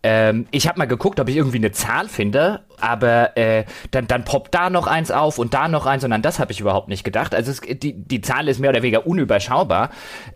[0.04, 4.26] ähm, ich habe mal geguckt, ob ich irgendwie eine Zahl finde, aber äh, dann, dann
[4.26, 6.90] poppt da noch eins auf und da noch eins und an das habe ich überhaupt
[6.90, 7.34] nicht gedacht.
[7.34, 9.90] Also es, die, die Zahl ist mehr oder weniger unüberschaubar,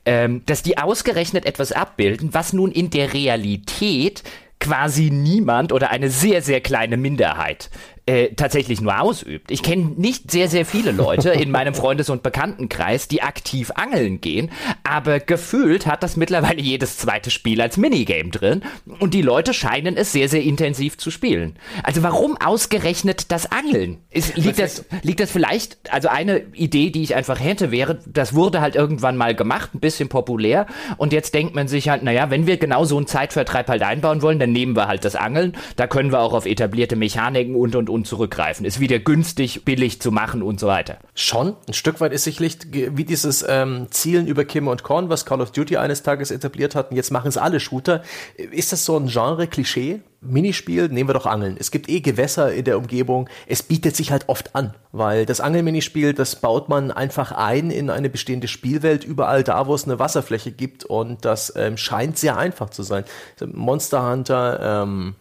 [0.06, 4.24] ähm, dass die ausgerechnet etwas abbilden, was nun in der Realität
[4.60, 7.70] quasi niemand oder eine sehr, sehr kleine Minderheit
[8.08, 9.52] äh, tatsächlich nur ausübt.
[9.52, 14.22] Ich kenne nicht sehr, sehr viele Leute in meinem Freundes- und Bekanntenkreis, die aktiv angeln
[14.22, 14.50] gehen,
[14.84, 18.64] aber gefühlt hat das mittlerweile jedes zweite Spiel als Minigame drin
[19.00, 21.58] und die Leute scheinen es sehr, sehr intensiv zu spielen.
[21.84, 23.98] Also warum ausgerechnet das Angeln?
[24.10, 28.34] Ist, liegt, das, liegt das vielleicht, also eine Idee, die ich einfach hätte, wäre, das
[28.34, 32.30] wurde halt irgendwann mal gemacht, ein bisschen populär und jetzt denkt man sich halt, naja,
[32.30, 35.58] wenn wir genau so einen Zeitvertreib halt einbauen wollen, dann nehmen wir halt das Angeln,
[35.76, 38.66] da können wir auch auf etablierte Mechaniken und und und und zurückgreifen.
[38.66, 40.98] Ist wieder günstig, billig zu machen und so weiter.
[41.14, 45.26] Schon, ein Stück weit ist sicherlich wie dieses ähm, Zielen über Kimme und Korn, was
[45.26, 48.04] Call of Duty eines Tages etabliert hat, und jetzt machen es alle Shooter.
[48.38, 50.02] Ist das so ein Genre-Klischee?
[50.22, 51.58] Minispiel, nehmen wir doch Angeln.
[51.60, 53.30] Es gibt eh Gewässer in der Umgebung.
[53.46, 57.90] Es bietet sich halt oft an, weil das Angelminispiel, das baut man einfach ein in
[57.90, 62.38] eine bestehende Spielwelt, überall da, wo es eine Wasserfläche gibt und das ähm, scheint sehr
[62.38, 63.04] einfach zu sein.
[63.46, 65.16] Monster Hunter, ähm,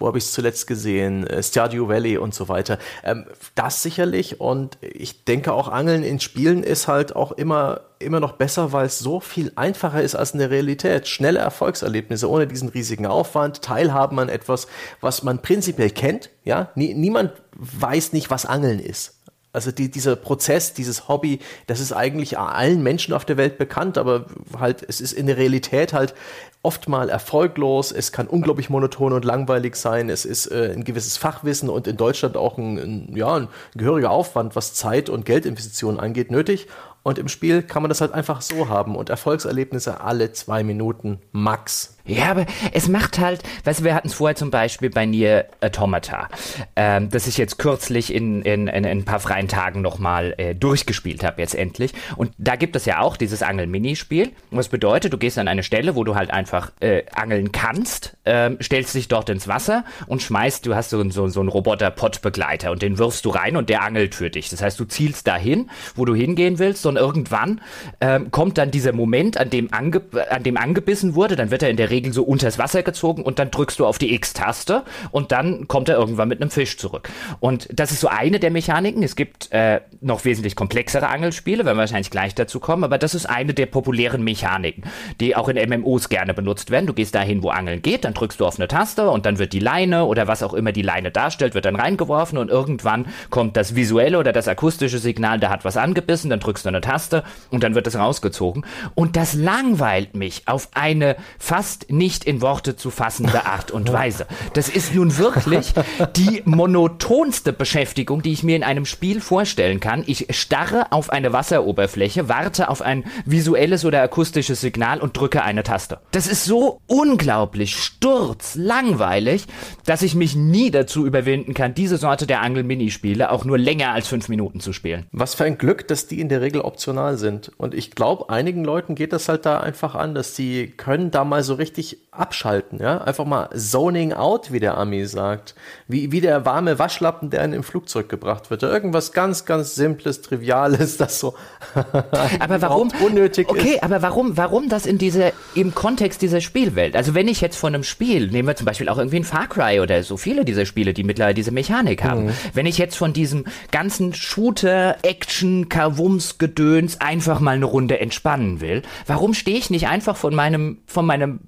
[0.00, 1.26] wo habe ich es zuletzt gesehen?
[1.26, 2.78] Äh, Stardew Valley und so weiter.
[3.04, 8.18] Ähm, das sicherlich und ich denke auch Angeln in Spielen ist halt auch immer immer
[8.18, 11.06] noch besser, weil es so viel einfacher ist als in der Realität.
[11.06, 14.66] Schnelle Erfolgserlebnisse ohne diesen riesigen Aufwand, Teilhaben an etwas,
[15.02, 16.30] was man prinzipiell kennt.
[16.44, 19.20] Ja, Nie, niemand weiß nicht, was Angeln ist.
[19.52, 23.98] Also die, dieser Prozess, dieses Hobby, das ist eigentlich allen Menschen auf der Welt bekannt,
[23.98, 24.26] aber
[24.56, 26.14] halt, es ist in der Realität halt
[26.62, 31.16] oft mal erfolglos, es kann unglaublich monoton und langweilig sein, es ist äh, ein gewisses
[31.16, 35.98] Fachwissen und in Deutschland auch ein, ein, ja, ein gehöriger Aufwand, was Zeit und Geldinvestitionen
[35.98, 36.68] angeht, nötig.
[37.02, 41.20] Und im Spiel kann man das halt einfach so haben und Erfolgserlebnisse alle zwei Minuten
[41.32, 41.96] max.
[42.10, 45.46] Ja, aber es macht halt, weißt du, wir hatten es vorher zum Beispiel bei Nier
[45.60, 46.28] Automata,
[46.74, 50.56] ähm, das ich jetzt kürzlich in, in, in, in ein paar freien Tagen nochmal äh,
[50.56, 51.92] durchgespielt habe, jetzt endlich.
[52.16, 54.32] Und da gibt es ja auch dieses Angel-Minispiel.
[54.50, 58.58] Was bedeutet, du gehst an eine Stelle, wo du halt einfach äh, angeln kannst, ähm,
[58.60, 62.82] stellst dich dort ins Wasser und schmeißt, du hast so, so, so einen Roboter-Pot-Begleiter und
[62.82, 64.48] den wirfst du rein und der angelt für dich.
[64.48, 67.60] Das heißt, du zielst dahin, wo du hingehen willst und irgendwann
[68.00, 71.70] ähm, kommt dann dieser Moment, an dem, ange an dem angebissen wurde, dann wird er
[71.70, 75.32] in der Regel so unters Wasser gezogen und dann drückst du auf die X-Taste und
[75.32, 77.08] dann kommt er irgendwann mit einem Fisch zurück.
[77.40, 79.02] Und das ist so eine der Mechaniken.
[79.02, 83.14] Es gibt äh, noch wesentlich komplexere Angelspiele, werden wir wahrscheinlich gleich dazu kommen, aber das
[83.14, 84.84] ist eine der populären Mechaniken,
[85.20, 86.86] die auch in MMOs gerne benutzt werden.
[86.86, 89.52] Du gehst dahin, wo Angeln geht, dann drückst du auf eine Taste und dann wird
[89.52, 93.56] die Leine oder was auch immer die Leine darstellt, wird dann reingeworfen und irgendwann kommt
[93.56, 97.24] das visuelle oder das akustische Signal, da hat was angebissen, dann drückst du eine Taste
[97.50, 98.64] und dann wird es rausgezogen.
[98.94, 104.26] Und das langweilt mich auf eine fast nicht in Worte zu fassende Art und Weise.
[104.54, 105.72] Das ist nun wirklich
[106.16, 110.04] die monotonste Beschäftigung, die ich mir in einem Spiel vorstellen kann.
[110.06, 115.62] Ich starre auf eine Wasseroberfläche, warte auf ein visuelles oder akustisches Signal und drücke eine
[115.62, 116.00] Taste.
[116.10, 119.46] Das ist so unglaublich sturzlangweilig,
[119.86, 124.08] dass ich mich nie dazu überwinden kann, diese Sorte der Angel-Minispiele auch nur länger als
[124.08, 125.06] fünf Minuten zu spielen.
[125.12, 127.52] Was für ein Glück, dass die in der Regel optional sind.
[127.56, 131.24] Und ich glaube, einigen Leuten geht das halt da einfach an, dass sie können da
[131.24, 135.54] mal so richtig richtig abschalten, ja, einfach mal zoning out, wie der Ami sagt,
[135.86, 140.20] wie, wie der warme Waschlappen, der in im Flugzeug gebracht wird, irgendwas ganz, ganz simples,
[140.20, 141.34] triviales, das so
[142.40, 143.82] aber warum unnötig okay, ist.
[143.84, 146.96] aber warum, warum das in diese im Kontext dieser Spielwelt?
[146.96, 149.46] Also wenn ich jetzt von einem Spiel, nehmen wir zum Beispiel auch irgendwie ein Far
[149.46, 152.32] Cry oder so viele dieser Spiele, die mittlerweile diese Mechanik haben, mhm.
[152.54, 158.60] wenn ich jetzt von diesem ganzen Shooter, Action, Kavums, Gedöns einfach mal eine Runde entspannen
[158.60, 161.40] will, warum stehe ich nicht einfach von meinem, von meinem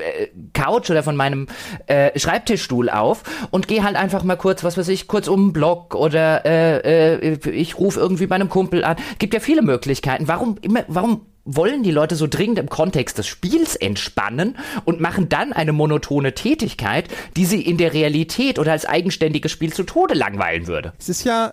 [0.00, 1.46] äh, Couch oder von meinem
[1.86, 5.52] äh, Schreibtischstuhl auf und gehe halt einfach mal kurz, was weiß ich, kurz um den
[5.52, 8.96] Block oder äh, äh, ich rufe irgendwie bei einem Kumpel an.
[9.18, 10.28] Gibt ja viele Möglichkeiten.
[10.28, 15.28] Warum immer, warum wollen die Leute so dringend im Kontext des Spiels entspannen und machen
[15.28, 20.14] dann eine monotone Tätigkeit, die sie in der Realität oder als eigenständiges Spiel zu Tode
[20.14, 20.92] langweilen würde.
[20.98, 21.52] Es ist ja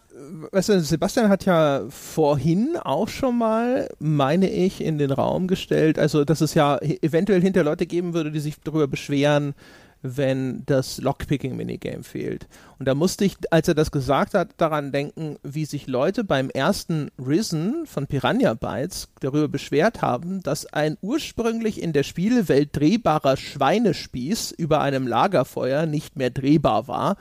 [0.51, 5.99] weißt du, Sebastian hat ja vorhin auch schon mal, meine ich, in den Raum gestellt,
[5.99, 9.53] also dass es ja eventuell hinter Leute geben würde, die sich darüber beschweren,
[10.01, 12.47] wenn das Lockpicking-Minigame fehlt.
[12.79, 16.49] Und da musste ich, als er das gesagt hat, daran denken, wie sich Leute beim
[16.49, 23.37] ersten Risen von Piranha Bytes darüber beschwert haben, dass ein ursprünglich in der Spielewelt drehbarer
[23.37, 27.17] Schweinespieß über einem Lagerfeuer nicht mehr drehbar war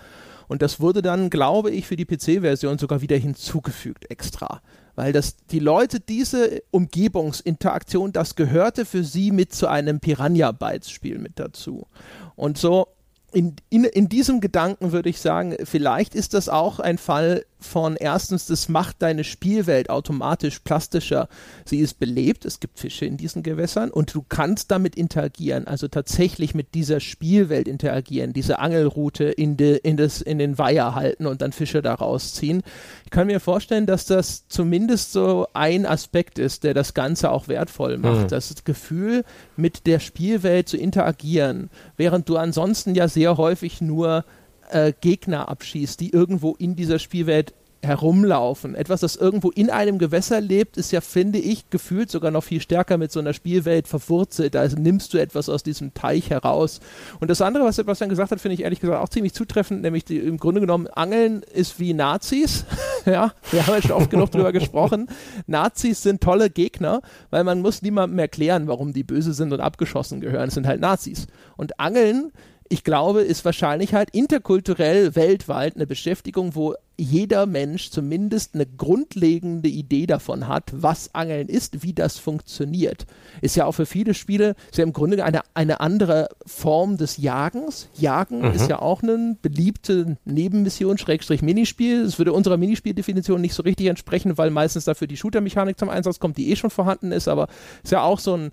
[0.48, 4.60] und das wurde dann, glaube ich, für die PC-Version sogar wieder hinzugefügt extra.
[4.94, 10.90] Weil das, die Leute diese Umgebungsinteraktion, das gehörte für sie mit zu einem Piranha Bytes
[10.90, 11.86] Spiel mit dazu.
[12.34, 12.88] Und so
[13.32, 17.96] in, in, in diesem Gedanken würde ich sagen, vielleicht ist das auch ein Fall von
[17.96, 21.28] erstens, das macht deine Spielwelt automatisch plastischer.
[21.64, 25.88] Sie ist belebt, es gibt Fische in diesen Gewässern und du kannst damit interagieren, also
[25.88, 31.26] tatsächlich mit dieser Spielwelt interagieren, diese Angelroute in, de, in, das, in den Weiher halten
[31.26, 32.62] und dann Fische da rausziehen.
[33.04, 37.48] Ich kann mir vorstellen, dass das zumindest so ein Aspekt ist, der das Ganze auch
[37.48, 38.22] wertvoll macht.
[38.22, 38.28] Mhm.
[38.28, 39.24] Das Gefühl,
[39.56, 44.24] mit der Spielwelt zu interagieren, während du ansonsten ja sehr häufig nur
[44.70, 48.74] äh, Gegner abschießt, die irgendwo in dieser Spielwelt herumlaufen.
[48.74, 52.60] Etwas, das irgendwo in einem Gewässer lebt, ist ja, finde ich, gefühlt sogar noch viel
[52.60, 54.54] stärker mit so einer Spielwelt verwurzelt.
[54.54, 56.80] Da nimmst du etwas aus diesem Teich heraus.
[57.20, 60.04] Und das andere, was Sebastian gesagt hat, finde ich ehrlich gesagt auch ziemlich zutreffend, nämlich
[60.04, 62.64] die, im Grunde genommen, Angeln ist wie Nazis.
[63.06, 65.08] ja, wir haben ja schon oft genug drüber gesprochen.
[65.46, 70.20] Nazis sind tolle Gegner, weil man muss niemandem erklären, warum die böse sind und abgeschossen
[70.20, 70.48] gehören.
[70.48, 71.26] Es sind halt Nazis.
[71.56, 72.32] Und Angeln
[72.68, 79.68] ich glaube, ist wahrscheinlich halt interkulturell weltweit eine Beschäftigung, wo jeder Mensch zumindest eine grundlegende
[79.68, 83.06] Idee davon hat, was Angeln ist, wie das funktioniert.
[83.42, 87.18] Ist ja auch für viele Spiele ist ja im Grunde eine, eine andere Form des
[87.18, 87.88] Jagens.
[87.98, 88.52] Jagen mhm.
[88.52, 92.00] ist ja auch eine beliebte Nebenmission, Schrägstrich Minispiel.
[92.02, 96.18] Es würde unserer Minispieldefinition nicht so richtig entsprechen, weil meistens dafür die Shooter-Mechanik zum Einsatz
[96.18, 97.48] kommt, die eh schon vorhanden ist, aber
[97.84, 98.52] ist ja auch so ein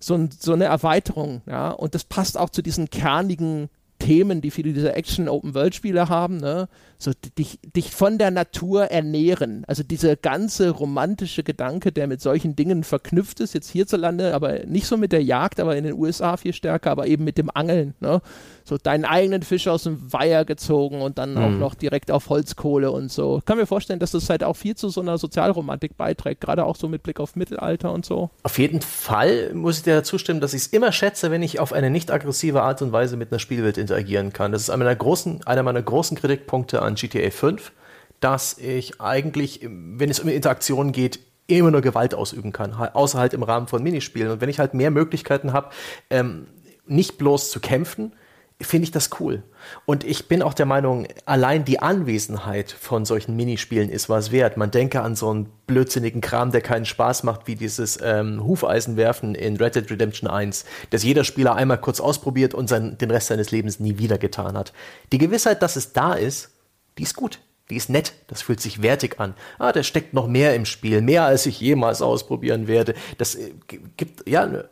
[0.00, 3.68] so, ein, so eine Erweiterung, ja, und das passt auch zu diesen kernigen
[3.98, 6.68] Themen, die viele dieser Action-Open-World-Spiele haben, ne?
[6.98, 9.64] so dich, dich von der Natur ernähren.
[9.66, 14.86] Also dieser ganze romantische Gedanke, der mit solchen Dingen verknüpft ist, jetzt hierzulande, aber nicht
[14.86, 17.94] so mit der Jagd, aber in den USA viel stärker, aber eben mit dem Angeln.
[18.00, 18.20] Ne?
[18.68, 21.38] So deinen eigenen Fisch aus dem Weiher gezogen und dann mhm.
[21.38, 23.38] auch noch direkt auf Holzkohle und so.
[23.38, 26.64] Ich kann mir vorstellen, dass das halt auch viel zu so einer Sozialromantik beiträgt, gerade
[26.64, 28.30] auch so mit Blick auf Mittelalter und so.
[28.42, 31.60] Auf jeden Fall muss ich dir dazu stimmen, dass ich es immer schätze, wenn ich
[31.60, 34.52] auf eine nicht aggressive Art und Weise mit einer Spielwelt interagieren kann.
[34.52, 37.72] Das ist einer meiner großen, einer meiner großen Kritikpunkte an GTA 5,
[38.20, 43.32] dass ich eigentlich, wenn es um Interaktion geht, immer nur Gewalt ausüben kann, außer halt
[43.32, 44.30] im Rahmen von Minispielen.
[44.30, 45.70] Und wenn ich halt mehr Möglichkeiten habe,
[46.10, 46.46] ähm,
[46.86, 48.12] nicht bloß zu kämpfen,
[48.60, 49.44] finde ich das cool.
[49.86, 54.56] Und ich bin auch der Meinung, allein die Anwesenheit von solchen Minispielen ist was wert.
[54.56, 59.36] Man denke an so einen blödsinnigen Kram, der keinen Spaß macht, wie dieses ähm, Hufeisenwerfen
[59.36, 63.28] in Red Dead Redemption 1, das jeder Spieler einmal kurz ausprobiert und sein, den Rest
[63.28, 64.72] seines Lebens nie wieder getan hat.
[65.12, 66.50] Die Gewissheit, dass es da ist,
[66.98, 67.38] die ist gut.
[67.70, 69.34] Die ist nett, das fühlt sich wertig an.
[69.58, 72.94] Ah, da steckt noch mehr im Spiel, mehr als ich jemals ausprobieren werde.
[73.18, 73.52] Das äh,
[73.96, 74.64] gibt ja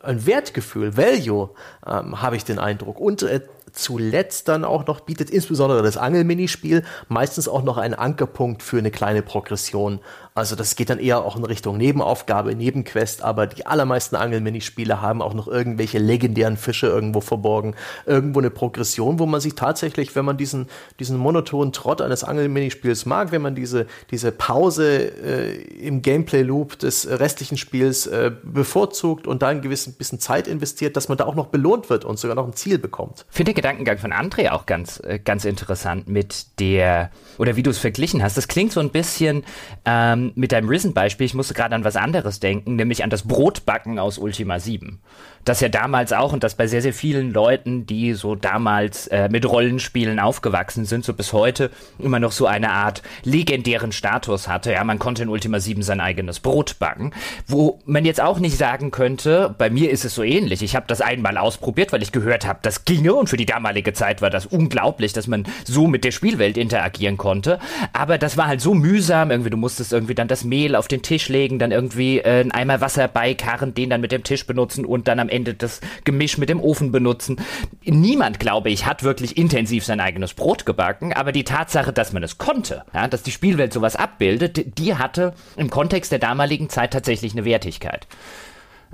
[0.00, 1.50] ein Wertgefühl, Value,
[1.86, 3.00] ähm, habe ich den Eindruck.
[3.00, 3.40] Und äh,
[3.72, 8.90] zuletzt dann auch noch bietet insbesondere das Angelminispiel meistens auch noch einen Ankerpunkt für eine
[8.90, 10.00] kleine Progression.
[10.36, 15.22] Also das geht dann eher auch in Richtung Nebenaufgabe, Nebenquest, aber die allermeisten Angelminispiele haben
[15.22, 20.24] auch noch irgendwelche legendären Fische irgendwo verborgen, irgendwo eine Progression, wo man sich tatsächlich, wenn
[20.24, 20.66] man diesen,
[20.98, 27.06] diesen monotonen Trott eines Angelminispiels mag, wenn man diese, diese Pause äh, im Gameplay-Loop des
[27.08, 31.36] restlichen Spiels äh, bevorzugt und da ein gewissen bisschen Zeit investiert, dass man da auch
[31.36, 33.24] noch belohnt wird und sogar noch ein Ziel bekommt.
[33.30, 37.70] Finde den Gedankengang von André auch ganz, äh, ganz interessant mit der, oder wie du
[37.70, 38.36] es verglichen hast.
[38.36, 39.44] Das klingt so ein bisschen
[39.84, 43.98] ähm, mit deinem Risen-Beispiel, ich musste gerade an was anderes denken, nämlich an das Brotbacken
[43.98, 45.00] aus Ultima 7
[45.44, 49.28] das ja damals auch und das bei sehr, sehr vielen Leuten, die so damals äh,
[49.28, 54.72] mit Rollenspielen aufgewachsen sind, so bis heute immer noch so eine Art legendären Status hatte.
[54.72, 57.12] Ja, man konnte in Ultima 7 sein eigenes Brot backen,
[57.46, 60.62] wo man jetzt auch nicht sagen könnte, bei mir ist es so ähnlich.
[60.62, 63.92] Ich habe das einmal ausprobiert, weil ich gehört habe, das ginge und für die damalige
[63.92, 67.58] Zeit war das unglaublich, dass man so mit der Spielwelt interagieren konnte.
[67.92, 71.02] Aber das war halt so mühsam, irgendwie du musstest irgendwie dann das Mehl auf den
[71.02, 74.84] Tisch legen, dann irgendwie äh, einen Eimer Wasser beikarren, den dann mit dem Tisch benutzen
[74.84, 77.40] und dann am Ende das Gemisch mit dem Ofen benutzen.
[77.84, 82.22] Niemand, glaube ich, hat wirklich intensiv sein eigenes Brot gebacken, aber die Tatsache, dass man
[82.22, 86.92] es konnte, ja, dass die Spielwelt sowas abbildet, die hatte im Kontext der damaligen Zeit
[86.92, 88.06] tatsächlich eine Wertigkeit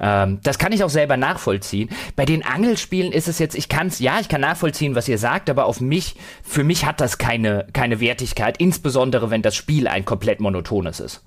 [0.00, 1.90] ähm, das kann ich auch selber nachvollziehen.
[2.16, 5.18] Bei den Angelspielen ist es jetzt, ich kann es, ja, ich kann nachvollziehen, was ihr
[5.18, 9.86] sagt, aber auf mich, für mich hat das keine, keine Wertigkeit, insbesondere wenn das Spiel
[9.86, 11.22] ein komplett monotones ist.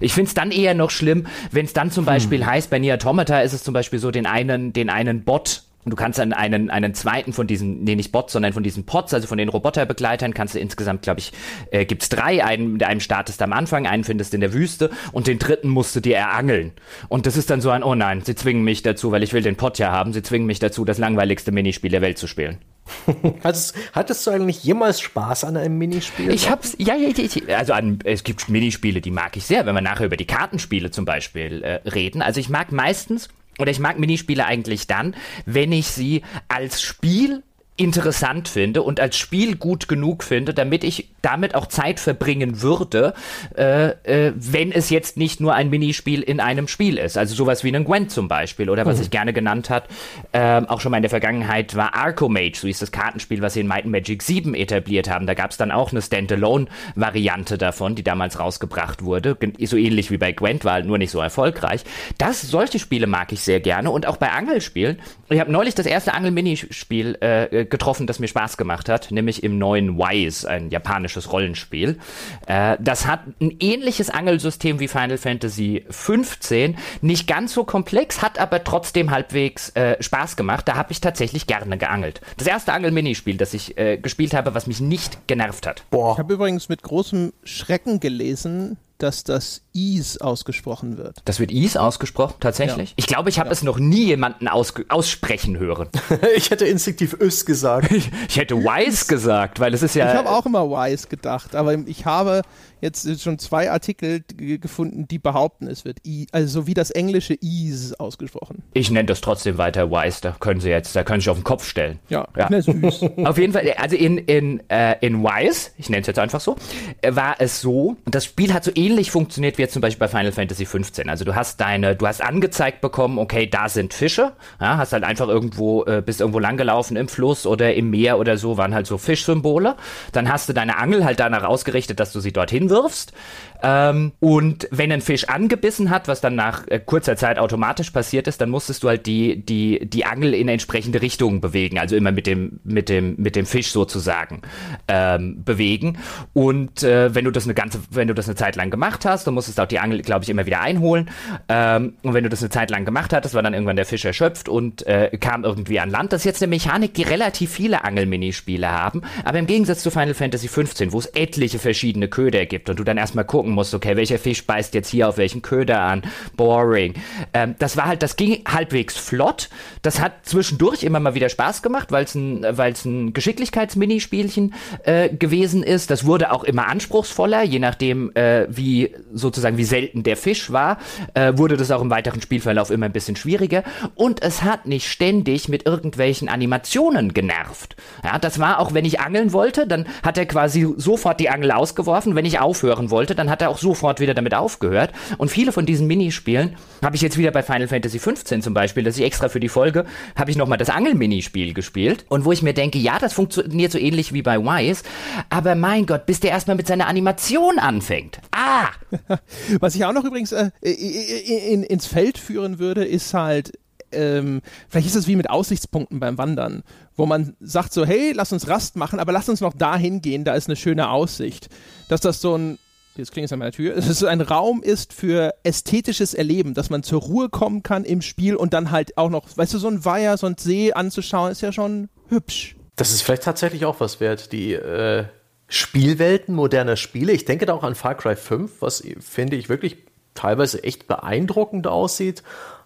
[0.00, 2.06] Ich finde es dann eher noch schlimm, wenn es dann zum hm.
[2.06, 5.62] Beispiel heißt, bei Nier Automata ist es zum Beispiel so, den einen, den einen Bot
[5.86, 8.86] und du kannst dann einen, einen zweiten von diesen, nee, nicht Bots, sondern von diesen
[8.86, 11.32] Pots, also von den Roboterbegleitern, kannst du insgesamt, glaube ich,
[11.70, 12.44] äh, gibt's drei.
[12.44, 15.38] Einen, mit einem startest du am Anfang, einen findest du in der Wüste und den
[15.38, 16.72] dritten musst du dir erangeln.
[17.06, 19.42] Und das ist dann so ein, oh nein, sie zwingen mich dazu, weil ich will
[19.42, 22.58] den Pot ja haben, sie zwingen mich dazu, das langweiligste Minispiel der Welt zu spielen.
[23.44, 26.30] hattest, hattest du eigentlich jemals Spaß an einem Minispiel?
[26.30, 29.74] Ich hab's, ja, ja, ja also an, es gibt Minispiele, die mag ich sehr, wenn
[29.74, 32.22] wir nachher über die Kartenspiele zum Beispiel äh, reden.
[32.22, 35.14] Also ich mag meistens, oder ich mag Minispiele eigentlich dann,
[35.44, 37.42] wenn ich sie als Spiel
[37.76, 43.12] interessant finde und als Spiel gut genug finde, damit ich damit auch Zeit verbringen würde,
[43.56, 47.18] äh, äh, wenn es jetzt nicht nur ein Minispiel in einem Spiel ist.
[47.18, 49.02] Also sowas wie ein Gwent zum Beispiel oder was mhm.
[49.02, 49.88] ich gerne genannt hat,
[50.32, 53.60] äh, auch schon mal in der Vergangenheit war Arcomage, so ist das Kartenspiel, was sie
[53.60, 55.26] in Might and Magic 7 etabliert haben.
[55.26, 60.18] Da gab es dann auch eine Standalone-Variante davon, die damals rausgebracht wurde, so ähnlich wie
[60.18, 61.82] bei Gwent, war halt nur nicht so erfolgreich.
[62.18, 65.00] Das, solche Spiele mag ich sehr gerne und auch bei Angelspielen.
[65.28, 69.58] Ich habe neulich das erste Angel-Minispiel äh, getroffen, das mir Spaß gemacht hat, nämlich im
[69.58, 71.98] neuen Wise, ein japanisches Rollenspiel.
[72.46, 78.38] Äh, das hat ein ähnliches Angelsystem wie Final Fantasy 15, nicht ganz so komplex, hat
[78.38, 80.68] aber trotzdem halbwegs äh, Spaß gemacht.
[80.68, 82.20] Da habe ich tatsächlich gerne geangelt.
[82.36, 85.84] Das erste Angel-Minispiel, das ich äh, gespielt habe, was mich nicht genervt hat.
[85.90, 86.12] Boah.
[86.12, 91.20] Ich habe übrigens mit großem Schrecken gelesen, dass das Is ausgesprochen wird.
[91.26, 92.90] Das wird Is ausgesprochen, tatsächlich?
[92.90, 92.94] Ja.
[92.96, 93.52] Ich glaube, ich habe ja.
[93.52, 95.88] es noch nie jemanden aus aussprechen hören.
[96.36, 97.92] ich hätte instinktiv Ös gesagt.
[97.92, 100.10] ich, ich hätte Wise gesagt, weil es ist ja.
[100.10, 102.42] Ich habe auch immer Wise gedacht, aber ich habe
[102.80, 107.98] jetzt schon zwei Artikel gefunden, die behaupten, es wird I, also wie das englische Ease
[107.98, 108.62] ausgesprochen.
[108.74, 111.44] Ich nenne das trotzdem weiter Wise, da können sie jetzt, da können sie auf den
[111.44, 111.98] Kopf stellen.
[112.08, 112.48] Ja, ja.
[112.50, 113.02] süß.
[113.24, 116.56] auf jeden Fall, also in, in, äh, in Wise, ich nenne es jetzt einfach so,
[117.02, 120.08] äh, war es so, das Spiel hat so ähnlich funktioniert wie jetzt zum Beispiel bei
[120.08, 121.08] Final Fantasy 15.
[121.10, 125.04] Also du hast deine, du hast angezeigt bekommen, okay, da sind Fische, ja, hast halt
[125.04, 128.86] einfach irgendwo, äh, bist irgendwo langgelaufen im Fluss oder im Meer oder so, waren halt
[128.86, 129.76] so Fischsymbole.
[130.12, 133.12] Dann hast du deine Angel halt danach ausgerichtet, dass du sie dorthin wirfst.
[133.62, 138.26] Ähm, und wenn ein Fisch angebissen hat, was dann nach äh, kurzer Zeit automatisch passiert
[138.28, 142.12] ist, dann musstest du halt die, die, die Angel in entsprechende Richtungen bewegen, also immer
[142.12, 144.42] mit dem, mit dem, mit dem Fisch sozusagen
[144.88, 145.98] ähm, bewegen.
[146.32, 149.26] Und äh, wenn du das eine ganze, wenn du das eine Zeit lang gemacht hast,
[149.26, 151.10] dann musstest du auch die Angel, glaube ich, immer wieder einholen.
[151.48, 154.04] Ähm, und wenn du das eine Zeit lang gemacht hattest, war dann irgendwann der Fisch
[154.04, 156.12] erschöpft und äh, kam irgendwie an Land.
[156.12, 160.14] Das ist jetzt eine Mechanik, die relativ viele Angelminispiele haben, aber im Gegensatz zu Final
[160.14, 163.96] Fantasy 15, wo es etliche verschiedene Köder gibt und du dann erstmal gucken musst, okay,
[163.96, 166.02] welcher Fisch beißt jetzt hier auf welchen Köder an.
[166.36, 166.94] Boring.
[167.32, 169.48] Ähm, das war halt, das ging halbwegs flott.
[169.82, 174.54] Das hat zwischendurch immer mal wieder Spaß gemacht, weil es ein, ein Geschicklichkeitsminispielchen
[174.84, 175.90] äh, gewesen ist.
[175.90, 180.78] Das wurde auch immer anspruchsvoller, je nachdem, äh, wie sozusagen wie selten der Fisch war,
[181.14, 183.62] äh, wurde das auch im weiteren Spielverlauf immer ein bisschen schwieriger.
[183.94, 187.76] Und es hat nicht ständig mit irgendwelchen Animationen genervt.
[188.04, 191.52] Ja, das war auch, wenn ich angeln wollte, dann hat er quasi sofort die Angel
[191.52, 192.14] ausgeworfen.
[192.14, 194.92] Wenn ich aufhören wollte, dann hat er auch sofort wieder damit aufgehört.
[195.18, 198.82] Und viele von diesen Minispielen habe ich jetzt wieder bei Final Fantasy 15 zum Beispiel,
[198.82, 199.84] dass ich extra für die Folge
[200.16, 202.04] habe ich nochmal das Angel-Minispiel gespielt.
[202.08, 204.84] Und wo ich mir denke, ja, das funktioniert so ähnlich wie bei Wise,
[205.30, 208.20] aber mein Gott, bis der erstmal mit seiner Animation anfängt.
[208.32, 208.68] Ah!
[209.60, 213.52] Was ich auch noch übrigens äh, in, ins Feld führen würde, ist halt
[213.92, 216.62] ähm, vielleicht ist es wie mit Aussichtspunkten beim Wandern,
[216.96, 220.24] wo man sagt so, hey, lass uns Rast machen, aber lass uns noch dahin gehen,
[220.24, 221.48] da ist eine schöne Aussicht.
[221.88, 222.58] Dass das so ein
[222.98, 226.82] jetzt klingt es an meiner Tür, es ein Raum ist für ästhetisches Erleben, dass man
[226.82, 229.84] zur Ruhe kommen kann im Spiel und dann halt auch noch, weißt du, so ein
[229.84, 232.56] Weiher, so ein See anzuschauen, ist ja schon hübsch.
[232.76, 235.04] Das ist vielleicht tatsächlich auch was wert, die äh,
[235.48, 237.12] Spielwelten moderner Spiele.
[237.12, 239.78] Ich denke da auch an Far Cry 5, was finde ich wirklich
[240.14, 242.22] teilweise echt beeindruckend aussieht.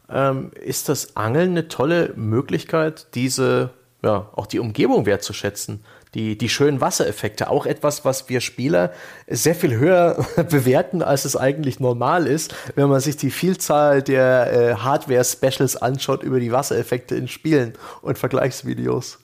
[0.08, 3.70] Ähm, ist das Angeln eine tolle Möglichkeit, diese,
[4.02, 5.84] ja, auch die Umgebung wertzuschätzen?
[6.14, 7.50] Die, die schönen Wassereffekte.
[7.50, 8.92] Auch etwas, was wir Spieler
[9.28, 14.52] sehr viel höher bewerten, als es eigentlich normal ist, wenn man sich die Vielzahl der
[14.52, 19.18] äh, Hardware-Specials anschaut über die Wassereffekte in Spielen und Vergleichsvideos.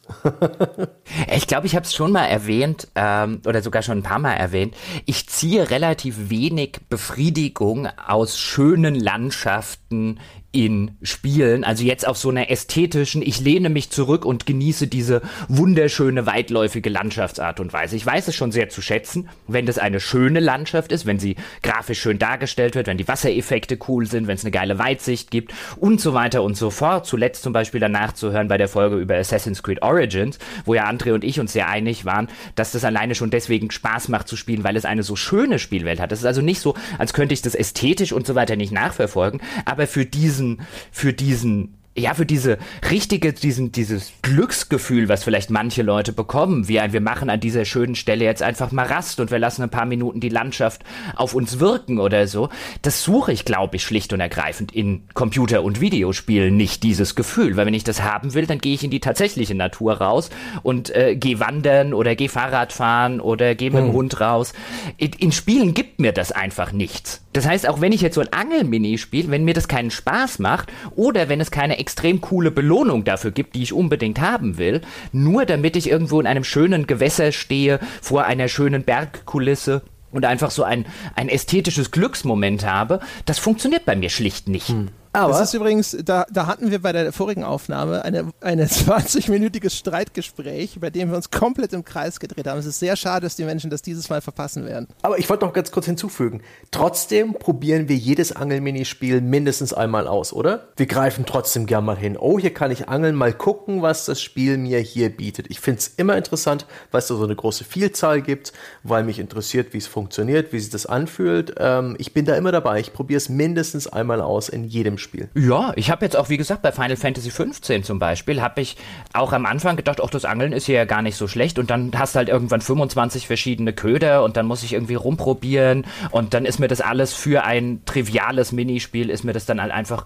[1.34, 4.34] ich glaube, ich habe es schon mal erwähnt ähm, oder sogar schon ein paar Mal
[4.34, 4.74] erwähnt.
[5.04, 10.20] Ich ziehe relativ wenig Befriedigung aus schönen Landschaften
[10.56, 15.20] in Spielen, also jetzt auf so einer ästhetischen, ich lehne mich zurück und genieße diese
[15.48, 17.94] wunderschöne, weitläufige Landschaftsart und Weise.
[17.94, 21.36] Ich weiß es schon sehr zu schätzen, wenn das eine schöne Landschaft ist, wenn sie
[21.62, 25.52] grafisch schön dargestellt wird, wenn die Wassereffekte cool sind, wenn es eine geile Weitsicht gibt
[25.76, 27.04] und so weiter und so fort.
[27.04, 30.88] Zuletzt zum Beispiel danach zu hören bei der Folge über Assassin's Creed Origins, wo ja
[30.88, 34.36] André und ich uns sehr einig waren, dass das alleine schon deswegen Spaß macht zu
[34.36, 36.12] spielen, weil es eine so schöne Spielwelt hat.
[36.12, 39.42] Das ist also nicht so, als könnte ich das ästhetisch und so weiter nicht nachverfolgen,
[39.66, 40.60] aber für diesen diesen,
[40.90, 42.58] für diesen ja, für diese
[42.90, 47.64] richtige, diesen, dieses Glücksgefühl, was vielleicht manche Leute bekommen, wie ein, wir machen an dieser
[47.64, 51.32] schönen Stelle jetzt einfach mal Rast und wir lassen ein paar Minuten die Landschaft auf
[51.32, 52.50] uns wirken oder so,
[52.82, 57.56] das suche ich, glaube ich, schlicht und ergreifend in Computer- und Videospielen nicht dieses Gefühl,
[57.56, 60.28] weil wenn ich das haben will, dann gehe ich in die tatsächliche Natur raus
[60.62, 63.94] und äh, gehe wandern oder gehe Fahrrad fahren oder gehe mit dem hm.
[63.94, 64.52] Hund raus.
[64.98, 67.22] In, in Spielen gibt mir das einfach nichts.
[67.36, 70.38] Das heißt, auch wenn ich jetzt so ein Angelmini spiele, wenn mir das keinen Spaß
[70.38, 74.80] macht oder wenn es keine extrem coole Belohnung dafür gibt, die ich unbedingt haben will,
[75.12, 79.82] nur damit ich irgendwo in einem schönen Gewässer stehe, vor einer schönen Bergkulisse
[80.12, 84.68] und einfach so ein, ein ästhetisches Glücksmoment habe, das funktioniert bei mir schlicht nicht.
[84.68, 84.88] Hm.
[85.16, 89.74] Aber das ist übrigens, da, da hatten wir bei der vorigen Aufnahme eine, eine 20-minütiges
[89.74, 92.58] Streitgespräch, bei dem wir uns komplett im Kreis gedreht haben.
[92.58, 94.88] Es ist sehr schade, dass die Menschen das dieses Mal verpassen werden.
[95.02, 96.42] Aber ich wollte noch ganz kurz hinzufügen.
[96.70, 100.68] Trotzdem probieren wir jedes Angelminispiel mindestens einmal aus, oder?
[100.76, 102.16] Wir greifen trotzdem gern mal hin.
[102.18, 105.46] Oh, hier kann ich angeln, mal gucken, was das Spiel mir hier bietet.
[105.48, 108.52] Ich finde es immer interessant, weil es da so eine große Vielzahl gibt,
[108.82, 111.54] weil mich interessiert, wie es funktioniert, wie sich das anfühlt.
[111.58, 112.80] Ähm, ich bin da immer dabei.
[112.80, 115.05] Ich probiere es mindestens einmal aus in jedem Spiel.
[115.06, 115.30] Spiel.
[115.34, 118.76] Ja, ich habe jetzt auch, wie gesagt, bei Final Fantasy 15 zum Beispiel, habe ich
[119.14, 121.70] auch am Anfang gedacht, auch das Angeln ist hier ja gar nicht so schlecht und
[121.70, 126.34] dann hast du halt irgendwann 25 verschiedene Köder und dann muss ich irgendwie rumprobieren und
[126.34, 130.04] dann ist mir das alles für ein triviales Minispiel, ist mir das dann halt einfach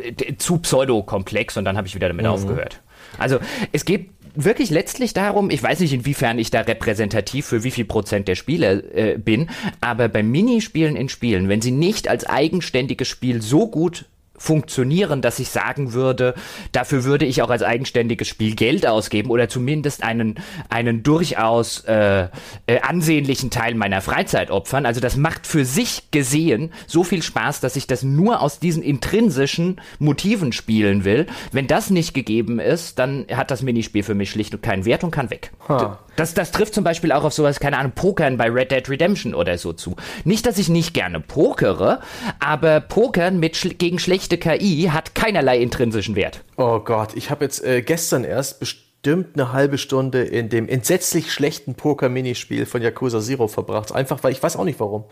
[0.00, 2.32] äh, zu pseudokomplex und dann habe ich wieder damit mhm.
[2.32, 2.80] aufgehört.
[3.18, 3.38] Also
[3.72, 7.84] es geht wirklich letztlich darum, ich weiß nicht, inwiefern ich da repräsentativ für wie viel
[7.84, 9.48] Prozent der Spieler äh, bin,
[9.80, 14.06] aber beim Minispielen in Spielen, wenn sie nicht als eigenständiges Spiel so gut
[14.36, 16.34] funktionieren, dass ich sagen würde,
[16.72, 20.36] dafür würde ich auch als eigenständiges Spiel Geld ausgeben oder zumindest einen,
[20.68, 22.28] einen durchaus äh,
[22.66, 24.86] äh, ansehnlichen Teil meiner Freizeit opfern.
[24.86, 28.82] Also das macht für sich gesehen so viel Spaß, dass ich das nur aus diesen
[28.82, 31.26] intrinsischen Motiven spielen will.
[31.52, 35.04] Wenn das nicht gegeben ist, dann hat das Minispiel für mich schlicht und keinen Wert
[35.04, 35.52] und kann weg.
[35.68, 35.92] Huh.
[36.16, 39.34] Das, das trifft zum Beispiel auch auf sowas, keine Ahnung, Pokern bei Red Dead Redemption
[39.34, 39.96] oder so zu.
[40.24, 42.00] Nicht, dass ich nicht gerne pokere,
[42.38, 46.42] aber Pokern mit schl gegen schlechte KI hat keinerlei intrinsischen Wert.
[46.56, 51.32] Oh Gott, ich habe jetzt äh, gestern erst bestimmt eine halbe Stunde in dem entsetzlich
[51.32, 53.92] schlechten Poker-Minispiel von Yakuza Zero verbracht.
[53.92, 55.04] Einfach, weil ich weiß auch nicht warum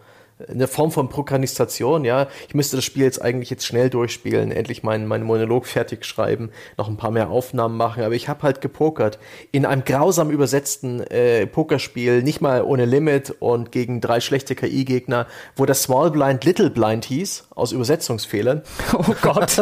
[0.48, 2.28] eine Form von Prokrastination, ja.
[2.48, 6.50] Ich müsste das Spiel jetzt eigentlich jetzt schnell durchspielen, endlich meinen, meinen Monolog fertig schreiben,
[6.76, 9.18] noch ein paar mehr Aufnahmen machen, aber ich habe halt gepokert.
[9.50, 15.26] In einem grausam übersetzten äh, Pokerspiel, nicht mal ohne Limit und gegen drei schlechte KI-Gegner,
[15.56, 18.62] wo das Small Blind Little Blind hieß, aus Übersetzungsfehlern.
[18.94, 19.56] Oh Gott,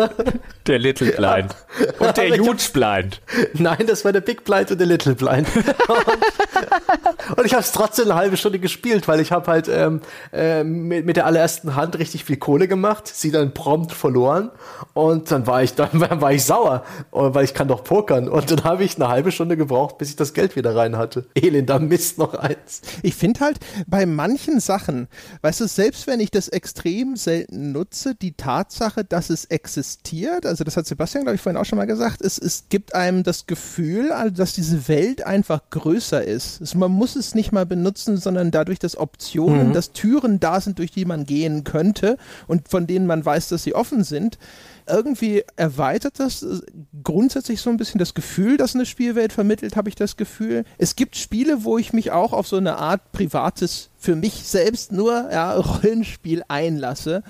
[0.66, 1.54] der Little Blind.
[1.80, 1.86] Ja.
[2.08, 3.20] Und der Huge Blind.
[3.54, 5.46] Nein, das war der Big Blind und der Little Blind.
[5.56, 10.00] und, und ich habe es trotzdem eine halbe Stunde gespielt, weil ich habe halt ähm,
[10.32, 14.50] ähm, mit, mit der allerersten Hand richtig viel Kohle gemacht, sie dann prompt verloren
[14.94, 15.88] und dann war ich dann
[16.20, 19.56] war ich sauer, weil ich kann doch pokern und dann habe ich eine halbe Stunde
[19.56, 21.26] gebraucht, bis ich das Geld wieder rein hatte.
[21.34, 22.82] Elender Mist noch eins.
[23.02, 25.08] Ich finde halt bei manchen Sachen,
[25.42, 27.79] weißt du, selbst wenn ich das extrem selten nutze,
[28.20, 31.86] die Tatsache, dass es existiert, also das hat Sebastian glaube ich vorhin auch schon mal
[31.86, 36.60] gesagt, es, es gibt einem das Gefühl, also, dass diese Welt einfach größer ist.
[36.60, 39.72] Also man muss es nicht mal benutzen, sondern dadurch, dass Optionen, mhm.
[39.72, 42.16] dass Türen da sind, durch die man gehen könnte
[42.46, 44.38] und von denen man weiß, dass sie offen sind.
[44.86, 46.60] Irgendwie erweitert das äh,
[47.04, 50.64] grundsätzlich so ein bisschen das Gefühl, das eine Spielwelt vermittelt, habe ich das Gefühl.
[50.78, 54.92] Es gibt Spiele, wo ich mich auch auf so eine Art privates, für mich selbst
[54.92, 57.22] nur ja, Rollenspiel einlasse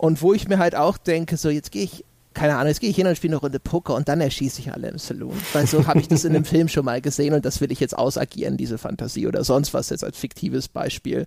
[0.00, 2.88] und wo ich mir halt auch denke, so jetzt gehe ich keine Ahnung, jetzt gehe
[2.88, 5.36] ich hin und spiele eine Runde Poker und dann erschieße ich alle im Saloon.
[5.52, 7.80] Weil so habe ich das in einem Film schon mal gesehen und das will ich
[7.80, 11.26] jetzt ausagieren, diese Fantasie oder sonst was jetzt als fiktives Beispiel.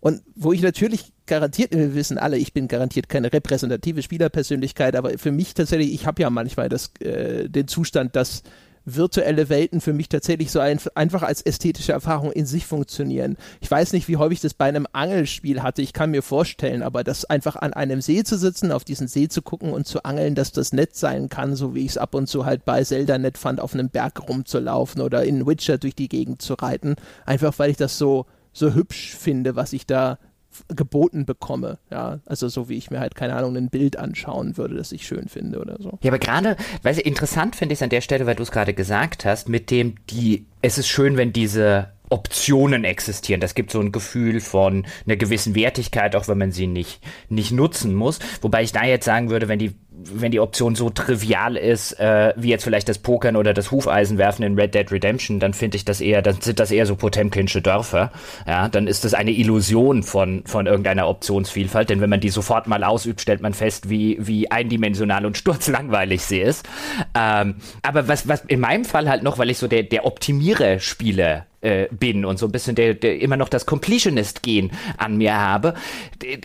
[0.00, 5.16] Und wo ich natürlich garantiert, wir wissen alle, ich bin garantiert keine repräsentative Spielerpersönlichkeit, aber
[5.16, 8.42] für mich tatsächlich, ich habe ja manchmal das, äh, den Zustand, dass
[8.84, 13.36] virtuelle Welten für mich tatsächlich so ein, einfach als ästhetische Erfahrung in sich funktionieren.
[13.60, 15.82] Ich weiß nicht, wie häufig das bei einem Angelspiel hatte.
[15.82, 19.28] Ich kann mir vorstellen, aber das einfach an einem See zu sitzen, auf diesen See
[19.28, 22.14] zu gucken und zu angeln, dass das nett sein kann, so wie ich es ab
[22.14, 25.94] und zu halt bei Zelda nett fand, auf einem Berg rumzulaufen oder in Witcher durch
[25.94, 26.96] die Gegend zu reiten.
[27.26, 30.18] Einfach weil ich das so so hübsch finde, was ich da
[30.68, 34.74] geboten bekomme, ja, also so wie ich mir halt keine Ahnung ein Bild anschauen würde,
[34.74, 35.98] das ich schön finde oder so.
[36.02, 38.74] Ja, aber gerade, weil interessant finde ich es an der Stelle, weil du es gerade
[38.74, 43.40] gesagt hast, mit dem die, es ist schön, wenn diese Optionen existieren.
[43.40, 47.52] Das gibt so ein Gefühl von einer gewissen Wertigkeit, auch wenn man sie nicht, nicht
[47.52, 48.18] nutzen muss.
[48.42, 49.74] Wobei ich da jetzt sagen würde, wenn die
[50.12, 54.44] wenn die Option so trivial ist, äh, wie jetzt vielleicht das Pokern oder das Hufeisenwerfen
[54.44, 57.62] in Red Dead Redemption, dann finde ich das eher, dann sind das eher so Potemkinsche
[57.62, 58.10] Dörfer.
[58.46, 62.66] Ja, dann ist das eine Illusion von, von irgendeiner Optionsvielfalt, denn wenn man die sofort
[62.66, 66.68] mal ausübt, stellt man fest, wie, wie eindimensional und sturzlangweilig sie ist.
[67.14, 71.46] Ähm, aber was, was in meinem Fall halt noch, weil ich so der, der Optimierer-Spieler
[71.60, 75.74] äh, bin und so ein bisschen der, der immer noch das Completionist-Gen an mir habe.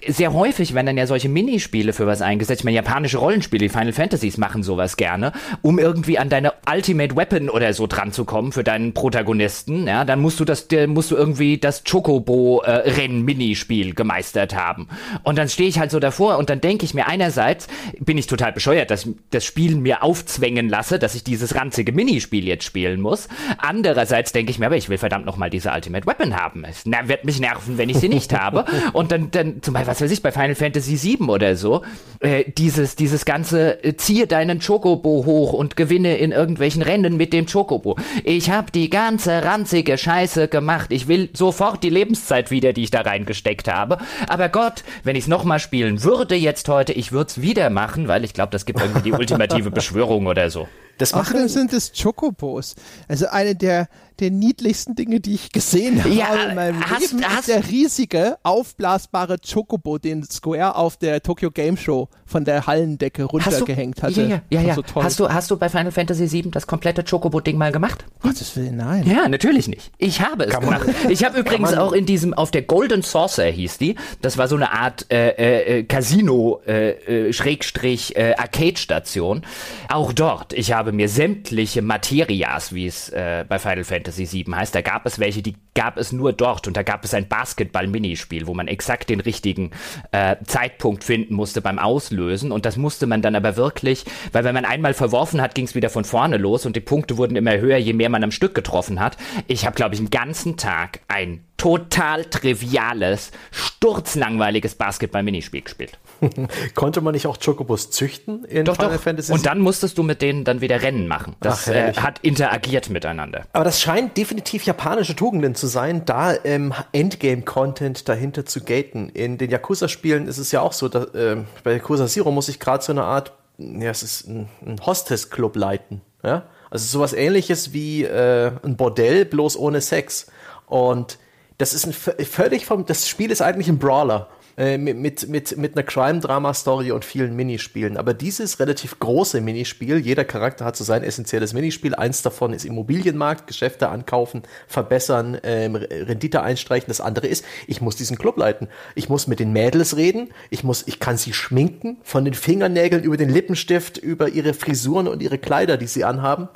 [0.08, 2.60] Sehr häufig werden dann ja solche Minispiele für was eingesetzt.
[2.62, 5.32] Ich meine, japanische Rollenspiele, Final Fantasies machen sowas gerne,
[5.62, 9.88] um irgendwie an deine Ultimate Weapon oder so dran zu kommen für deinen Protagonisten.
[9.88, 14.88] Ja, dann musst du das, musst du irgendwie das Chocobo-Rennen-Minispiel gemeistert haben.
[15.24, 17.68] Und dann stehe ich halt so davor und dann denke ich mir einerseits,
[18.00, 22.46] bin ich total bescheuert, dass das Spiel mir aufzwängen lasse, dass ich dieses ranzige Minispiel
[22.46, 23.30] jetzt spielen muss.
[23.58, 26.66] Andererseits denke ich mir, aber ich will verdammt nochmal diese Ultimate Weapon haben.
[26.66, 28.66] Es wird mich nerven, wenn ich sie nicht habe.
[28.92, 31.84] Und dann, dann zum Beispiel, was weiß ich, bei Final Fantasy VII oder so,
[32.22, 37.34] äh, dieses, dieses ganze, äh, ziehe deinen Chocobo hoch und gewinne in irgendwelchen Rennen mit
[37.34, 37.98] dem Chocobo.
[38.24, 40.92] Ich habe die ganze ranzige Scheiße gemacht.
[40.92, 44.00] Ich will sofort die Lebenszeit wieder, die ich da reingesteckt habe.
[44.28, 48.08] Aber Gott, wenn ich es nochmal spielen würde jetzt heute, ich würde es wieder machen,
[48.08, 50.68] weil ich glaube, das gibt irgendwie die ultimative Beschwörung oder so.
[50.98, 52.76] Das Außerdem sind es Chocobos.
[53.08, 53.88] Also eine der,
[54.20, 57.68] der niedlichsten Dinge, die ich gesehen habe ja, in meinem hast, Leben, hast, ist der
[57.68, 64.22] riesige, aufblasbare Chocobo, den Square auf der Tokyo Game Show von der Hallendecke runtergehängt hatte.
[64.22, 64.62] Ja, ja, ja.
[64.62, 64.76] ja.
[64.76, 68.06] So hast, du, hast du bei Final Fantasy VII das komplette Chocobo-Ding mal gemacht?
[68.22, 69.06] Gottes Willen, nein.
[69.06, 69.92] Ja, natürlich nicht.
[69.98, 70.88] Ich habe es kann gemacht.
[70.88, 74.48] Man, ich habe übrigens auch in diesem, auf der Golden Saucer hieß die, das war
[74.48, 79.44] so eine Art äh, äh, Casino, äh, äh Schrägstrich, äh, Arcade-Station.
[79.90, 84.76] Auch dort, ich habe mir sämtliche Materias, wie es äh, bei Final Fantasy VII heißt,
[84.76, 86.68] da gab es welche, die gab es nur dort.
[86.68, 89.72] Und da gab es ein Basketball-Minispiel, wo man exakt den richtigen
[90.12, 92.52] äh, Zeitpunkt finden musste beim Auslösen.
[92.52, 95.76] Und das musste man dann aber wirklich, weil wenn man einmal verworfen hat, ging es
[95.76, 96.66] wieder von vorne los.
[96.66, 99.18] Und die Punkte wurden immer höher, je mehr man am Stück getroffen hat.
[99.48, 105.98] Ich habe, glaube ich, den ganzen Tag ein total triviales, sturzlangweiliges Basketball-Minispiel gespielt.
[106.76, 109.02] Konnte man nicht auch Chocobos züchten in doch, Final doch.
[109.02, 109.32] Fantasy?
[109.32, 111.36] Und dann musstest du mit denen dann wieder Rennen machen.
[111.40, 113.46] Das Ach, äh, hat interagiert miteinander.
[113.54, 119.10] Aber das scheint definitiv japanische Tugenden zu sein, da ähm, Endgame-Content dahinter zu gaten.
[119.10, 122.60] In den Yakuza-Spielen ist es ja auch so, dass, äh, bei Yakuza Zero muss ich
[122.60, 126.02] gerade so eine Art, ja, es ist ein, ein Hostess-Club leiten.
[126.24, 126.44] Ja?
[126.70, 130.28] Also sowas ähnliches wie äh, ein Bordell, bloß ohne Sex.
[130.68, 131.18] Und
[131.58, 134.30] das ist ein völlig vom, das Spiel ist eigentlich ein Brawler.
[134.58, 137.98] Äh, mit, mit, mit, einer Crime-Drama-Story und vielen Minispielen.
[137.98, 141.94] Aber dieses relativ große Minispiel, jeder Charakter hat so sein essentielles Minispiel.
[141.94, 146.88] Eins davon ist Immobilienmarkt, Geschäfte ankaufen, verbessern, ähm, Rendite einstreichen.
[146.88, 148.70] Das andere ist, ich muss diesen Club leiten.
[148.96, 150.30] Ich muss mit den Mädels reden.
[150.50, 155.10] Ich muss, ich kann sie schminken, von den Fingernägeln über den Lippenstift, über ihre Frisuren
[155.10, 156.48] und ihre Kleider, die sie anhaben.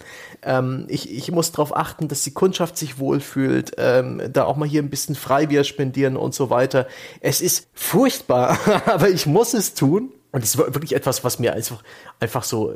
[0.43, 4.67] Ähm, ich, ich muss darauf achten, dass die Kundschaft sich wohlfühlt, ähm, da auch mal
[4.67, 6.87] hier ein bisschen Freibier spendieren und so weiter.
[7.21, 10.11] Es ist furchtbar, aber ich muss es tun.
[10.31, 11.81] Und es war wirklich etwas, was mir einfach,
[12.19, 12.75] einfach so,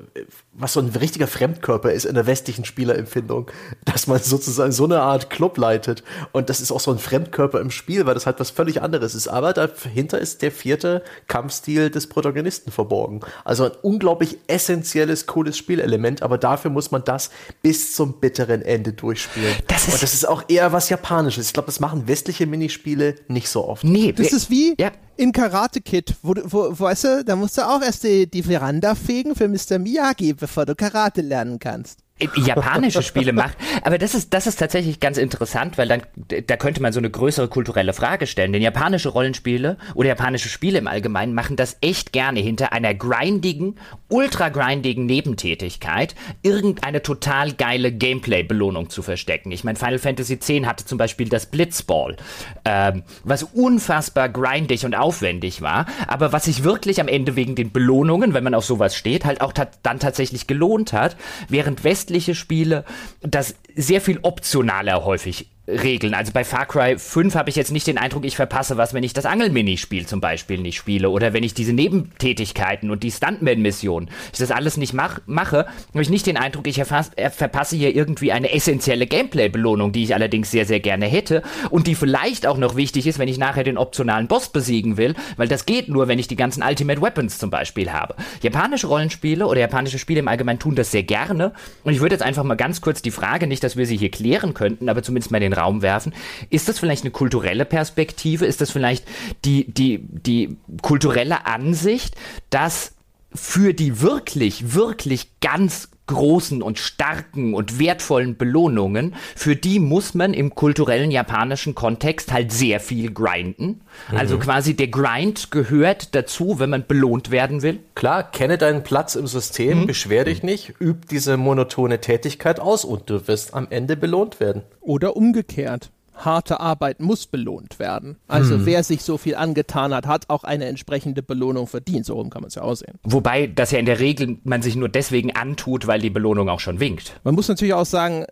[0.54, 3.52] was so ein richtiger Fremdkörper ist in der westlichen Spielerempfindung,
[3.86, 6.04] dass man sozusagen so eine Art Club leitet.
[6.32, 9.14] Und das ist auch so ein Fremdkörper im Spiel, weil das halt was völlig anderes
[9.14, 9.28] ist.
[9.28, 13.22] Aber dahinter ist der vierte Kampfstil des Protagonisten verborgen.
[13.44, 17.30] Also ein unglaublich essentielles, cooles Spielelement, aber dafür muss man das
[17.62, 19.56] bis zum bitteren Ende durchspielen.
[19.68, 21.48] Das ist Und das ist auch eher was Japanisches.
[21.48, 23.84] Ich glaube, das machen westliche Minispiele nicht so oft.
[23.84, 27.61] Nee, das ist wie, ja in Karate Kid, wo, wo, weißt du, da musst du
[27.61, 29.80] auch erst die, die Veranda fegen für Mr.
[29.80, 32.03] Miyagi, bevor du Karate lernen kannst
[32.35, 33.57] japanische Spiele macht.
[33.84, 36.02] Aber das ist, das ist tatsächlich ganz interessant, weil dann,
[36.48, 38.53] da könnte man so eine größere kulturelle Frage stellen.
[38.53, 43.76] Denn japanische Rollenspiele oder japanische Spiele im Allgemeinen machen das echt gerne hinter einer grindigen,
[44.14, 46.14] ultra grindigen Nebentätigkeit
[46.44, 49.52] irgendeine total geile Gameplay-Belohnung zu verstecken.
[49.52, 52.15] Ich meine, Final Fantasy X hatte zum Beispiel das Blitzball,
[52.64, 57.72] ähm, was unfassbar grindig und aufwendig war, aber was sich wirklich am Ende wegen den
[57.72, 61.18] Belohnungen, wenn man auf sowas steht, halt auch dann tatsächlich gelohnt hat,
[61.49, 62.85] während westliche Spiele
[63.22, 66.14] das sehr viel optionaler häufig Regeln.
[66.14, 69.03] Also bei Far Cry 5 habe ich jetzt nicht den Eindruck, ich verpasse was, wenn
[69.03, 74.10] ich das Angelminispiel zum Beispiel nicht spiele oder wenn ich diese Nebentätigkeiten und die Stuntman-Mission,
[74.34, 77.95] ich das alles nicht mach, mache, habe ich nicht den Eindruck, ich äh, verpasse hier
[77.95, 82.57] irgendwie eine essentielle Gameplay-Belohnung, die ich allerdings sehr, sehr gerne hätte und die vielleicht auch
[82.57, 86.10] noch wichtig ist, wenn ich nachher den optionalen Boss besiegen will, weil das geht nur,
[86.10, 88.15] wenn ich die ganzen Ultimate Weapons zum Beispiel habe.
[88.41, 91.53] Japanische Rollenspiele oder japanische Spiele im Allgemeinen tun das sehr gerne
[91.85, 94.11] und ich würde jetzt einfach mal ganz kurz die Frage, nicht, dass wir sie hier
[94.11, 96.14] klären könnten, aber zumindest mal den den Raum werfen.
[96.50, 98.46] Ist das vielleicht eine kulturelle Perspektive?
[98.46, 99.06] Ist das vielleicht
[99.46, 102.16] die, die, die kulturelle Ansicht,
[102.50, 102.94] dass
[103.34, 110.34] für die wirklich, wirklich ganz großen und starken und wertvollen Belohnungen, für die muss man
[110.34, 113.81] im kulturellen japanischen Kontext halt sehr viel grinden.
[114.10, 114.34] Also mhm.
[114.34, 117.80] Also quasi der Grind gehört dazu, wenn man belohnt werden will.
[117.94, 119.88] Klar, kenne deinen Platz im System, mhm.
[119.88, 124.64] beschwer dich nicht, üb diese monotone Tätigkeit aus und du wirst am Ende belohnt werden.
[124.81, 128.18] Oder umgekehrt harte Arbeit muss belohnt werden.
[128.27, 128.65] Also hm.
[128.65, 132.06] wer sich so viel angetan hat, hat auch eine entsprechende Belohnung verdient.
[132.06, 132.99] So rum kann man es ja aussehen.
[133.03, 136.60] Wobei das ja in der Regel man sich nur deswegen antut, weil die Belohnung auch
[136.60, 137.19] schon winkt.
[137.23, 138.26] Man muss natürlich auch sagen,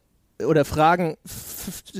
[0.45, 1.17] oder fragen,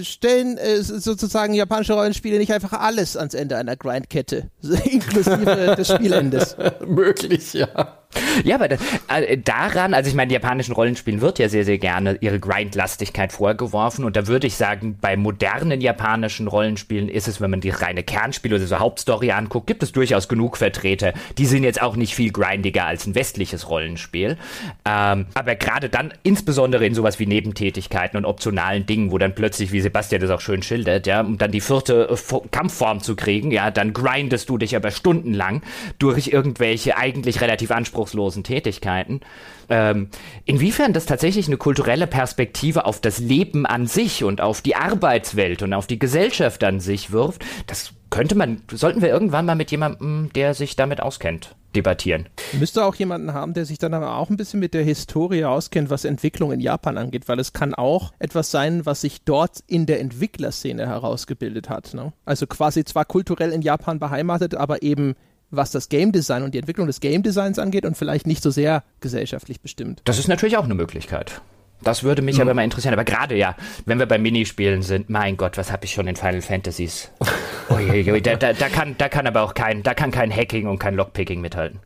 [0.02, 6.58] stellen äh, sozusagen japanische Rollenspiele nicht einfach alles ans Ende einer Grindkette, inklusive des Spielendes?
[6.86, 8.01] Möglich, ja.
[8.44, 12.40] Ja, aber äh, daran, also ich meine, japanischen Rollenspielen wird ja sehr, sehr gerne ihre
[12.40, 17.62] Grindlastigkeit vorgeworfen und da würde ich sagen, bei modernen japanischen Rollenspielen ist es, wenn man
[17.62, 21.14] die reine Kernspiele oder so Hauptstory anguckt, gibt es durchaus genug Vertreter.
[21.38, 24.38] Die sind jetzt auch nicht viel grindiger als ein westliches Rollenspiel.
[24.86, 29.72] Ähm, aber gerade dann, insbesondere in sowas wie Nebentätigkeiten und optionalen Dingen, wo dann plötzlich,
[29.72, 33.52] wie Sebastian das auch schön schildert, ja, um dann die vierte äh, Kampfform zu kriegen,
[33.52, 35.62] ja, dann grindest du dich aber stundenlang
[36.00, 39.22] durch irgendwelche eigentlich relativ anspruchsvolle anspruchslosen Tätigkeiten.
[39.70, 40.10] Ähm,
[40.46, 45.62] inwiefern das tatsächlich eine kulturelle Perspektive auf das Leben an sich und auf die Arbeitswelt
[45.62, 49.72] und auf die Gesellschaft an sich wirft, das könnte man, sollten wir irgendwann mal mit
[49.72, 52.28] jemandem, der sich damit auskennt, debattieren.
[52.60, 55.90] Müsste auch jemanden haben, der sich dann aber auch ein bisschen mit der Historie auskennt,
[55.90, 59.86] was Entwicklung in Japan angeht, weil es kann auch etwas sein, was sich dort in
[59.86, 61.94] der Entwicklerszene herausgebildet hat.
[61.94, 62.12] Ne?
[62.26, 65.16] Also quasi zwar kulturell in Japan beheimatet, aber eben
[65.52, 68.50] was das Game Design und die Entwicklung des Game Designs angeht und vielleicht nicht so
[68.50, 70.02] sehr gesellschaftlich bestimmt.
[70.06, 71.42] Das ist natürlich auch eine Möglichkeit.
[71.84, 72.44] Das würde mich mhm.
[72.44, 72.94] aber mal interessieren.
[72.94, 73.56] Aber gerade ja,
[73.86, 77.12] wenn wir bei Minispielen sind, mein Gott, was habe ich schon in Final Fantasies?
[77.70, 80.80] Uiuiui, da, da, da, kann, da kann aber auch kein, da kann kein Hacking und
[80.80, 81.80] kein Lockpicking mithalten.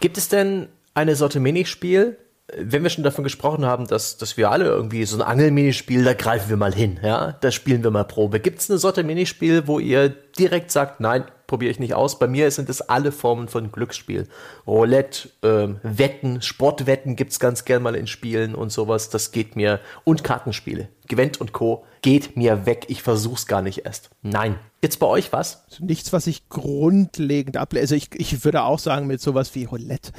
[0.00, 2.18] Gibt es denn eine Sorte Minispiel,
[2.56, 6.14] wenn wir schon davon gesprochen haben, dass, dass wir alle irgendwie so ein Angelminispiel, da
[6.14, 8.40] greifen wir mal hin, ja, da spielen wir mal Probe.
[8.40, 12.20] Gibt es eine Sorte Minispiel, wo ihr direkt sagt, nein, probiere ich nicht aus?
[12.20, 14.28] Bei mir sind es alle Formen von Glücksspiel.
[14.68, 19.10] Roulette, ähm, Wetten, Sportwetten gibt es ganz gern mal in Spielen und sowas.
[19.10, 19.80] Das geht mir.
[20.04, 20.88] Und Kartenspiele.
[21.08, 21.84] Gewent und Co.
[22.02, 22.84] geht mir weg.
[22.86, 24.10] Ich versuch's gar nicht erst.
[24.22, 24.60] Nein.
[24.80, 25.66] Jetzt bei euch was?
[25.80, 27.82] Nichts, was ich grundlegend ablehne.
[27.82, 30.12] Also ich, ich würde auch sagen, mit sowas wie Roulette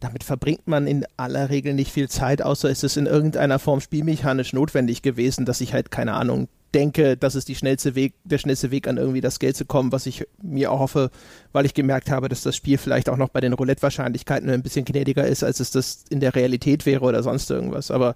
[0.00, 3.80] damit verbringt man in aller Regel nicht viel Zeit, außer es ist in irgendeiner Form
[3.80, 8.70] spielmechanisch notwendig gewesen, dass ich halt, keine Ahnung, denke, das ist schnellste Weg, der schnellste
[8.70, 11.10] Weg an irgendwie das Geld zu kommen, was ich mir auch hoffe,
[11.52, 14.84] weil ich gemerkt habe, dass das Spiel vielleicht auch noch bei den Roulette-Wahrscheinlichkeiten ein bisschen
[14.84, 17.90] gnädiger ist, als es das in der Realität wäre oder sonst irgendwas.
[17.90, 18.14] Aber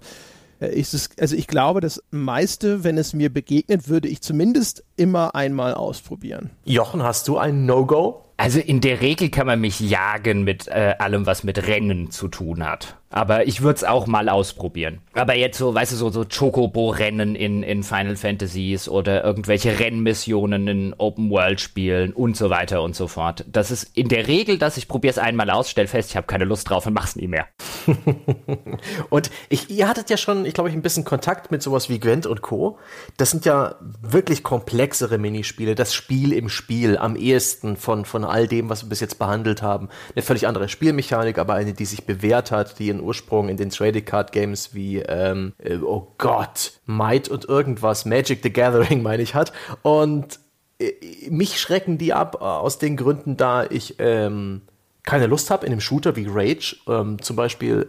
[0.59, 4.83] äh, ist es, also ich glaube, das meiste, wenn es mir begegnet, würde ich zumindest
[4.97, 6.51] immer einmal ausprobieren.
[6.65, 8.25] Jochen, hast du ein No-Go?
[8.39, 12.29] Also in der Regel kann man mich jagen mit äh, allem, was mit Rennen zu
[12.29, 12.95] tun hat.
[13.11, 15.01] Aber ich würde es auch mal ausprobieren.
[15.13, 20.67] Aber jetzt so, weißt du, so, so Chocobo-Rennen in, in Final Fantasies oder irgendwelche Rennmissionen
[20.67, 23.45] in Open-World-Spielen und so weiter und so fort.
[23.51, 26.27] Das ist in der Regel, dass ich probiere es einmal aus, stell fest, ich habe
[26.27, 27.47] keine Lust drauf und mach's nie mehr.
[29.09, 31.99] und ich, ihr hattet ja schon, ich glaube, ich ein bisschen Kontakt mit sowas wie
[31.99, 32.77] Gwent und Co.
[33.17, 35.73] Das sind ja wirklich komplexere Minispiele.
[35.73, 39.61] Das Spiel im Spiel am ehesten von, von all dem, was wir bis jetzt behandelt
[39.61, 39.89] haben.
[40.15, 43.69] Eine völlig andere Spielmechanik, aber eine, die sich bewährt hat, die ihren Ursprung in den
[43.69, 49.23] Trading Card Games wie, ähm, äh, oh Gott, Might und irgendwas, Magic the Gathering meine
[49.23, 49.51] ich hat.
[49.81, 50.39] Und
[50.79, 50.93] äh,
[51.29, 54.61] mich schrecken die ab äh, aus den Gründen, da ich ähm,
[55.03, 57.87] keine Lust habe, in einem Shooter wie Rage ähm, zum Beispiel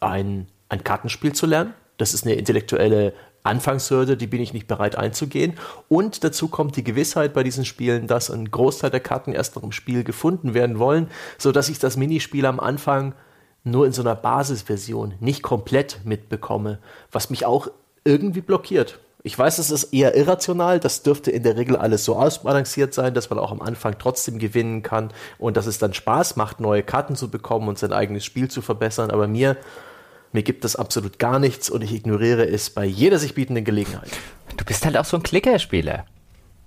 [0.00, 1.74] ein, ein Kartenspiel zu lernen.
[1.98, 3.12] Das ist eine intellektuelle
[3.44, 5.54] Anfangshürde, die bin ich nicht bereit einzugehen.
[5.88, 9.62] Und dazu kommt die Gewissheit bei diesen Spielen, dass ein Großteil der Karten erst noch
[9.62, 11.08] im Spiel gefunden werden wollen,
[11.38, 13.14] sodass ich das Minispiel am Anfang
[13.64, 16.78] nur in so einer Basisversion nicht komplett mitbekomme,
[17.10, 17.68] was mich auch
[18.04, 18.98] irgendwie blockiert.
[19.24, 23.14] Ich weiß, es ist eher irrational, das dürfte in der Regel alles so ausbalanciert sein,
[23.14, 26.82] dass man auch am Anfang trotzdem gewinnen kann und dass es dann Spaß macht, neue
[26.82, 29.56] Karten zu bekommen und sein eigenes Spiel zu verbessern, aber mir,
[30.32, 34.10] mir gibt das absolut gar nichts und ich ignoriere es bei jeder sich bietenden Gelegenheit.
[34.56, 36.06] Du bist halt auch so ein Klickerspieler.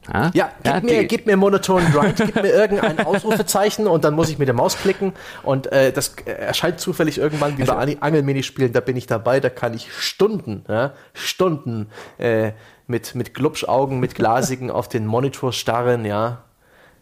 [0.07, 0.29] Ah?
[0.33, 4.29] Ja, gib, ja, mir, gib mir monotonen Grind, gib mir irgendein Ausrufezeichen und dann muss
[4.29, 8.71] ich mit der Maus klicken und äh, das erscheint zufällig irgendwann wie also, bei Angelminispielen,
[8.71, 11.87] da bin ich dabei, da kann ich Stunden, ja, Stunden
[12.19, 12.51] äh,
[12.87, 16.44] mit, mit Glubschaugen, mit Glasigen auf den Monitor starren, ja.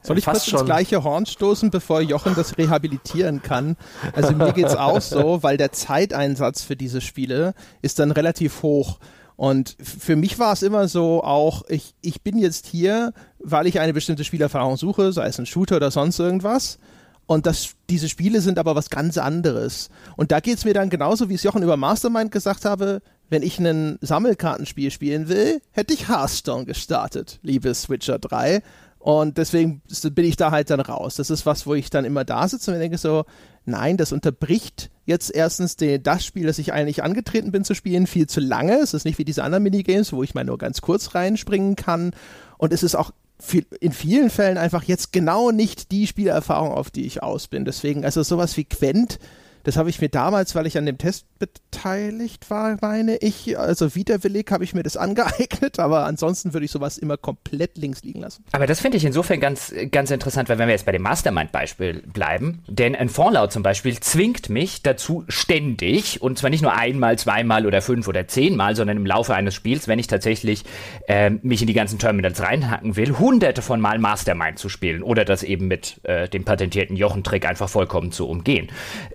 [0.04, 0.60] Soll ich kurz schon.
[0.60, 3.78] ins gleiche Horn stoßen, bevor Jochen das rehabilitieren kann?
[4.14, 9.00] Also mir geht's auch so, weil der Zeiteinsatz für diese Spiele ist dann relativ hoch.
[9.36, 13.80] Und für mich war es immer so auch, ich, ich bin jetzt hier, weil ich
[13.80, 16.78] eine bestimmte Spielerfahrung suche, sei es ein Shooter oder sonst irgendwas.
[17.26, 19.90] Und das, diese Spiele sind aber was ganz anderes.
[20.18, 23.42] Und da geht es mir dann genauso, wie es Jochen über Mastermind gesagt habe, wenn
[23.42, 28.62] ich ein Sammelkartenspiel spielen will, hätte ich Hearthstone gestartet, liebe Switcher 3.
[29.04, 29.82] Und deswegen
[30.14, 31.16] bin ich da halt dann raus.
[31.16, 33.26] Das ist was, wo ich dann immer da sitze und denke so,
[33.66, 38.08] nein, das unterbricht jetzt erstens den, das Spiel, das ich eigentlich angetreten bin zu spielen,
[38.08, 38.78] viel zu lange.
[38.78, 42.16] Es ist nicht wie diese anderen Minigames, wo ich mal nur ganz kurz reinspringen kann.
[42.58, 46.90] Und es ist auch viel, in vielen Fällen einfach jetzt genau nicht die Spielerfahrung, auf
[46.90, 47.66] die ich aus bin.
[47.66, 49.20] Deswegen, also sowas wie Quent,
[49.64, 53.96] das habe ich mir damals, weil ich an dem Test beteiligt war, meine ich, also
[53.96, 58.22] widerwillig habe ich mir das angeeignet, aber ansonsten würde ich sowas immer komplett links liegen
[58.22, 58.44] lassen.
[58.52, 62.04] Aber das finde ich insofern ganz, ganz interessant, weil wenn wir jetzt bei dem Mastermind-Beispiel
[62.14, 67.18] bleiben, denn ein Fallout zum Beispiel zwingt mich dazu ständig, und zwar nicht nur einmal,
[67.18, 70.64] zweimal oder fünf oder zehnmal, sondern im Laufe eines Spiels, wenn ich tatsächlich
[71.08, 75.26] äh, mich in die ganzen Terminals reinhacken will, hunderte von Mal Mastermind zu spielen oder
[75.26, 78.70] das eben mit äh, dem patentierten Jochen-Trick einfach vollkommen zu umgehen.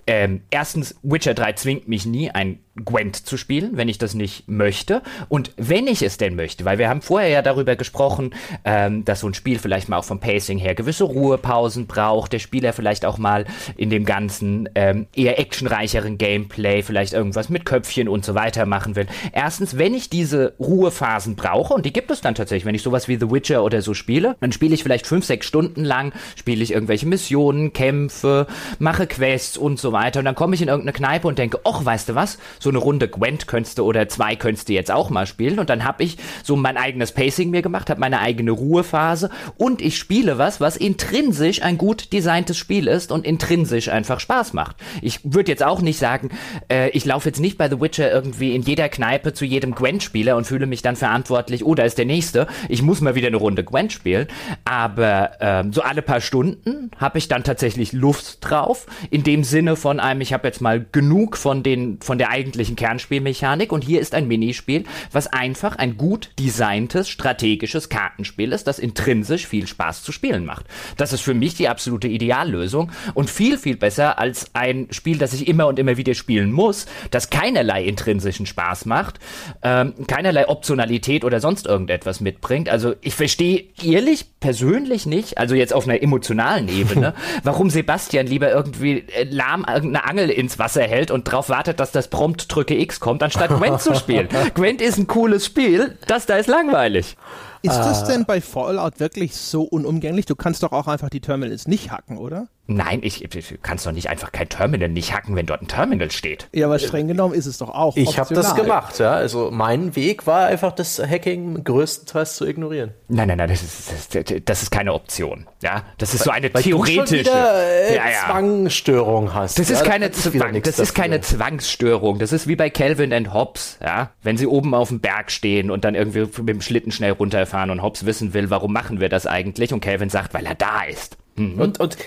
[0.07, 4.47] Ähm, erstens, Witcher 3 zwingt mich nie, ein Gwent zu spielen, wenn ich das nicht
[4.47, 5.01] möchte.
[5.27, 8.31] Und wenn ich es denn möchte, weil wir haben vorher ja darüber gesprochen,
[8.63, 12.39] ähm, dass so ein Spiel vielleicht mal auch vom Pacing her gewisse Ruhepausen braucht, der
[12.39, 13.45] Spieler vielleicht auch mal
[13.77, 18.95] in dem ganzen ähm, eher actionreicheren Gameplay vielleicht irgendwas mit Köpfchen und so weiter machen
[18.95, 19.07] will.
[19.33, 23.07] Erstens, wenn ich diese Ruhephasen brauche, und die gibt es dann tatsächlich, wenn ich sowas
[23.07, 26.63] wie The Witcher oder so spiele, dann spiele ich vielleicht fünf, sechs Stunden lang, spiele
[26.63, 28.47] ich irgendwelche Missionen, Kämpfe,
[28.79, 30.19] mache Quests und so weiter.
[30.19, 32.77] Und dann komme ich in irgendeine Kneipe und denke, ach, weißt du was, so eine
[32.77, 35.57] Runde Gwent könntest du oder zwei könntest du jetzt auch mal spielen.
[35.57, 39.81] Und dann habe ich so mein eigenes Pacing mir gemacht, habe meine eigene Ruhephase und
[39.81, 44.75] ich spiele was, was intrinsisch ein gut designtes Spiel ist und intrinsisch einfach Spaß macht.
[45.01, 46.29] Ich würde jetzt auch nicht sagen,
[46.71, 50.37] äh, ich laufe jetzt nicht bei The Witcher irgendwie in jeder Kneipe zu jedem Gwent-Spieler
[50.37, 53.37] und fühle mich dann verantwortlich, oh, da ist der Nächste, ich muss mal wieder eine
[53.37, 54.27] Runde Gwent spielen.
[54.63, 59.75] Aber ähm, so alle paar Stunden habe ich dann tatsächlich Luft drauf, in dem Sinne
[59.75, 63.99] von einem, ich habe jetzt mal genug von den von der eigentlichen Kernspielmechanik und hier
[63.99, 70.03] ist ein Minispiel, was einfach ein gut designtes strategisches Kartenspiel ist, das intrinsisch viel Spaß
[70.03, 70.65] zu spielen macht.
[70.97, 75.33] Das ist für mich die absolute Ideallösung und viel viel besser als ein Spiel, das
[75.33, 79.19] ich immer und immer wieder spielen muss, das keinerlei intrinsischen Spaß macht,
[79.63, 82.69] ähm, keinerlei Optionalität oder sonst irgendetwas mitbringt.
[82.69, 87.13] Also ich verstehe ehrlich persönlich nicht, also jetzt auf einer emotionalen Ebene,
[87.43, 91.91] warum Sebastian lieber irgendwie äh, lahm irgendeine Angel ins Wasser hält und darauf wartet, dass
[91.91, 94.27] das prompt drücke X kommt, anstatt Gwent zu spielen.
[94.55, 97.15] Gwent ist ein cooles Spiel, das da ist langweilig.
[97.61, 100.25] Ist das denn bei Fallout wirklich so unumgänglich?
[100.25, 102.47] Du kannst doch auch einfach die Terminals nicht hacken, oder?
[102.71, 106.11] Nein, ich, ich kannst doch nicht einfach kein Terminal nicht hacken, wenn dort ein Terminal
[106.11, 106.47] steht.
[106.53, 107.97] Ja, aber streng genommen ist es doch auch.
[107.97, 109.11] Ich habe das gemacht, ja.
[109.11, 112.91] Also mein Weg war einfach, das Hacking größtenteils zu ignorieren.
[113.07, 115.47] Nein, nein, nein, das ist, das, das ist keine Option.
[115.63, 118.25] Ja, das ist so eine weil theoretische du wieder, äh, ja, ja.
[118.27, 119.57] Zwangsstörung hast.
[119.57, 122.19] Das ist ja, keine, das, Zwang, das ist keine Zwangsstörung.
[122.19, 124.11] Das ist wie bei Calvin and Hobbes, ja.
[124.21, 127.71] Wenn sie oben auf dem Berg stehen und dann irgendwie mit dem Schlitten schnell runterfahren
[127.71, 129.73] und Hobbes wissen will, warum machen wir das eigentlich?
[129.73, 131.17] Und Calvin sagt, weil er da ist.
[131.39, 131.59] Mhm.
[131.59, 131.97] Und, und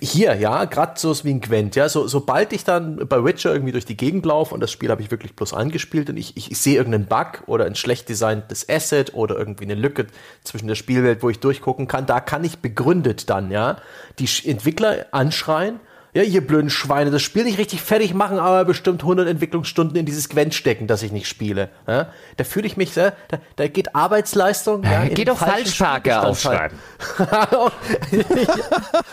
[0.00, 3.72] hier, ja, gerade so wie ein Gwent, ja, so, sobald ich dann bei Witcher irgendwie
[3.72, 6.50] durch die Gegend laufe und das Spiel habe ich wirklich bloß angespielt und ich, ich,
[6.50, 10.08] ich sehe irgendeinen Bug oder ein schlecht designtes Asset oder irgendwie eine Lücke
[10.42, 13.76] zwischen der Spielwelt, wo ich durchgucken kann, da kann ich begründet dann, ja,
[14.18, 15.78] die Entwickler anschreien
[16.14, 20.06] ja, ihr blöden Schweine, das Spiel nicht richtig fertig machen, aber bestimmt 100 Entwicklungsstunden in
[20.06, 21.70] dieses Gwent stecken, das ich nicht spiele.
[21.88, 22.08] Ja?
[22.36, 24.84] Da fühle ich mich, ja, da, da geht Arbeitsleistung.
[24.84, 26.78] Ja, geht doch Falschparker aufschreiben.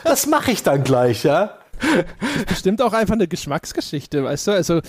[0.03, 1.57] das mache ich dann gleich, ja.
[1.79, 4.51] Das ist bestimmt auch einfach eine Geschmacksgeschichte, weißt du?
[4.51, 4.81] Also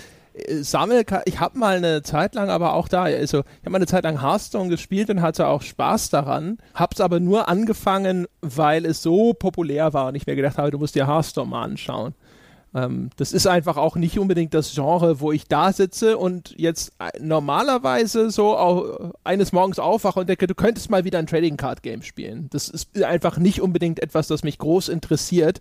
[0.61, 3.87] Sammelkarten, ich habe mal eine Zeit lang aber auch da, also ich habe mal eine
[3.87, 8.87] Zeit lang Hearthstone gespielt und hatte auch Spaß daran, habe es aber nur angefangen, weil
[8.87, 12.15] es so populär war und ich mir gedacht habe, du musst dir Hearthstone mal anschauen.
[12.75, 16.93] Ähm, das ist einfach auch nicht unbedingt das Genre, wo ich da sitze und jetzt
[16.99, 21.83] äh, normalerweise so eines Morgens aufwache und denke, du könntest mal wieder ein Trading Card
[21.83, 22.49] Game spielen.
[22.51, 25.61] Das ist einfach nicht unbedingt etwas, das mich groß interessiert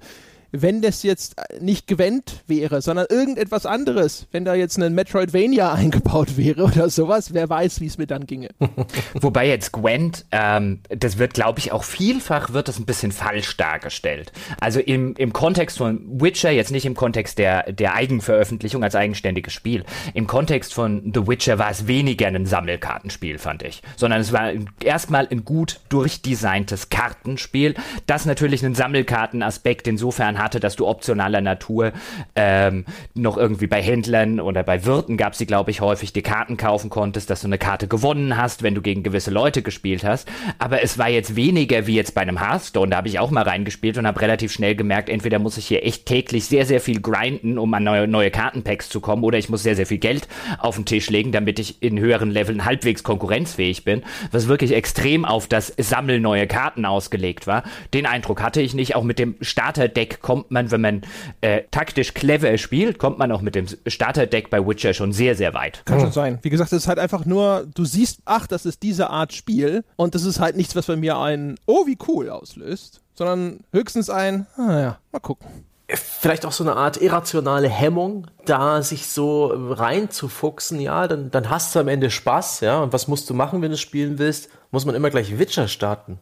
[0.51, 6.37] wenn das jetzt nicht Gwent wäre, sondern irgendetwas anderes, wenn da jetzt ein Metroidvania eingebaut
[6.37, 8.49] wäre oder sowas, wer weiß, wie es mir dann ginge.
[9.13, 13.57] Wobei jetzt Gwent, ähm, das wird, glaube ich, auch vielfach wird das ein bisschen falsch
[13.57, 14.31] dargestellt.
[14.59, 19.53] Also im, im Kontext von Witcher, jetzt nicht im Kontext der, der Eigenveröffentlichung als eigenständiges
[19.53, 24.33] Spiel, im Kontext von The Witcher war es weniger ein Sammelkartenspiel, fand ich, sondern es
[24.33, 24.51] war
[24.83, 27.75] erstmal ein gut durchdesigntes Kartenspiel,
[28.07, 31.91] das natürlich einen Sammelkartenaspekt insofern hatte, dass du optionaler Natur
[32.35, 36.57] ähm, noch irgendwie bei Händlern oder bei Wirten gab es glaube ich, häufig die Karten
[36.57, 40.27] kaufen konntest, dass du eine Karte gewonnen hast, wenn du gegen gewisse Leute gespielt hast.
[40.59, 42.91] Aber es war jetzt weniger wie jetzt bei einem Hearthstone.
[42.91, 45.85] Da habe ich auch mal reingespielt und habe relativ schnell gemerkt, entweder muss ich hier
[45.85, 49.49] echt täglich sehr, sehr viel grinden, um an neue, neue Kartenpacks zu kommen, oder ich
[49.49, 50.27] muss sehr, sehr viel Geld
[50.59, 55.25] auf den Tisch legen, damit ich in höheren Leveln halbwegs konkurrenzfähig bin, was wirklich extrem
[55.25, 57.63] auf das Sammeln neue Karten ausgelegt war.
[57.93, 58.95] Den Eindruck hatte ich nicht.
[58.95, 61.01] Auch mit dem Starterdeck kommt man, wenn man
[61.41, 65.53] äh, taktisch clever spielt, kommt man auch mit dem Starterdeck bei Witcher schon sehr, sehr
[65.53, 65.81] weit.
[65.83, 66.39] Kann schon sein.
[66.41, 69.83] Wie gesagt, es ist halt einfach nur, du siehst, ach, das ist diese Art Spiel
[69.97, 74.09] und das ist halt nichts, was bei mir ein, oh, wie cool auslöst, sondern höchstens
[74.09, 79.47] ein, ah ja, mal gucken vielleicht auch so eine Art irrationale Hemmung, da sich so
[79.47, 83.61] reinzufuchsen, ja, dann, dann hast du am Ende Spaß, ja, und was musst du machen,
[83.61, 84.49] wenn du spielen willst?
[84.71, 86.17] Muss man immer gleich Witcher starten.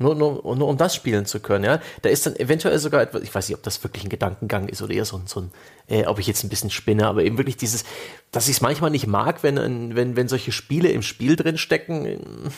[0.00, 1.78] Nur, nur, nur um das spielen zu können, ja.
[2.00, 4.80] Da ist dann eventuell sogar etwas, ich weiß nicht, ob das wirklich ein Gedankengang ist
[4.80, 5.50] oder eher so ein, so ein
[5.88, 7.84] äh, ob ich jetzt ein bisschen spinne, aber eben wirklich dieses,
[8.30, 12.50] dass ich es manchmal nicht mag, wenn, wenn, wenn solche Spiele im Spiel drin stecken,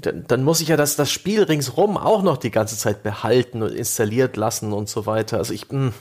[0.00, 3.62] dann, dann muss ich ja das, das Spiel ringsrum auch noch die ganze Zeit behalten
[3.62, 5.36] und installiert lassen und so weiter.
[5.36, 5.92] Also ich, hm,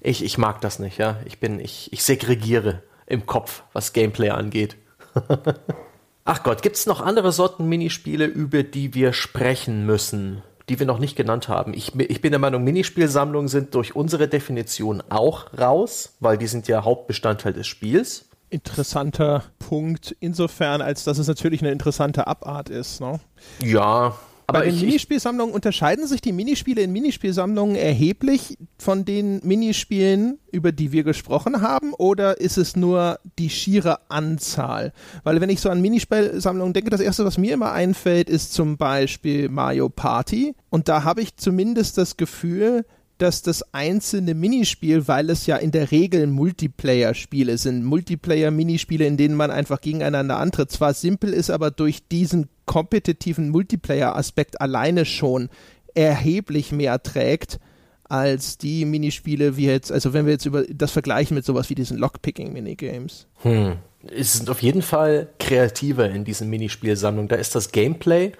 [0.00, 1.20] ich, ich mag das nicht, ja.
[1.26, 4.76] Ich bin, ich, ich segregiere im Kopf, was Gameplay angeht.
[6.28, 10.84] Ach Gott, gibt es noch andere Sorten Minispiele, über die wir sprechen müssen, die wir
[10.84, 11.72] noch nicht genannt haben?
[11.72, 16.66] Ich, ich bin der Meinung, Minispielsammlungen sind durch unsere Definition auch raus, weil die sind
[16.66, 18.24] ja Hauptbestandteil des Spiels.
[18.50, 23.00] Interessanter Punkt, insofern, als dass es natürlich eine interessante Abart ist.
[23.00, 23.20] Ne?
[23.62, 24.16] Ja,
[24.46, 30.70] aber Bei den Minispielsammlungen unterscheiden sich die Minispiele in Minispielsammlungen erheblich von den Minispielen, über
[30.70, 34.92] die wir gesprochen haben, oder ist es nur die schiere Anzahl?
[35.24, 38.76] Weil wenn ich so an Minispielsammlungen denke, das erste, was mir immer einfällt, ist zum
[38.76, 40.54] Beispiel Mario Party.
[40.70, 42.84] Und da habe ich zumindest das Gefühl,
[43.18, 49.34] dass das einzelne Minispiel, weil es ja in der Regel Multiplayer-Spiele sind, Multiplayer-Minispiele, in denen
[49.34, 55.48] man einfach gegeneinander antritt, zwar simpel ist, aber durch diesen kompetitiven Multiplayer-Aspekt alleine schon
[55.94, 57.58] erheblich mehr trägt
[58.04, 61.74] als die Minispiele wie jetzt, also wenn wir jetzt über das vergleichen mit sowas wie
[61.74, 63.26] diesen Lockpicking-Minigames.
[63.42, 63.76] Hm.
[64.08, 67.28] Es sind auf jeden Fall kreativer in diesen Minispielsammlungen.
[67.28, 68.32] Da ist das Gameplay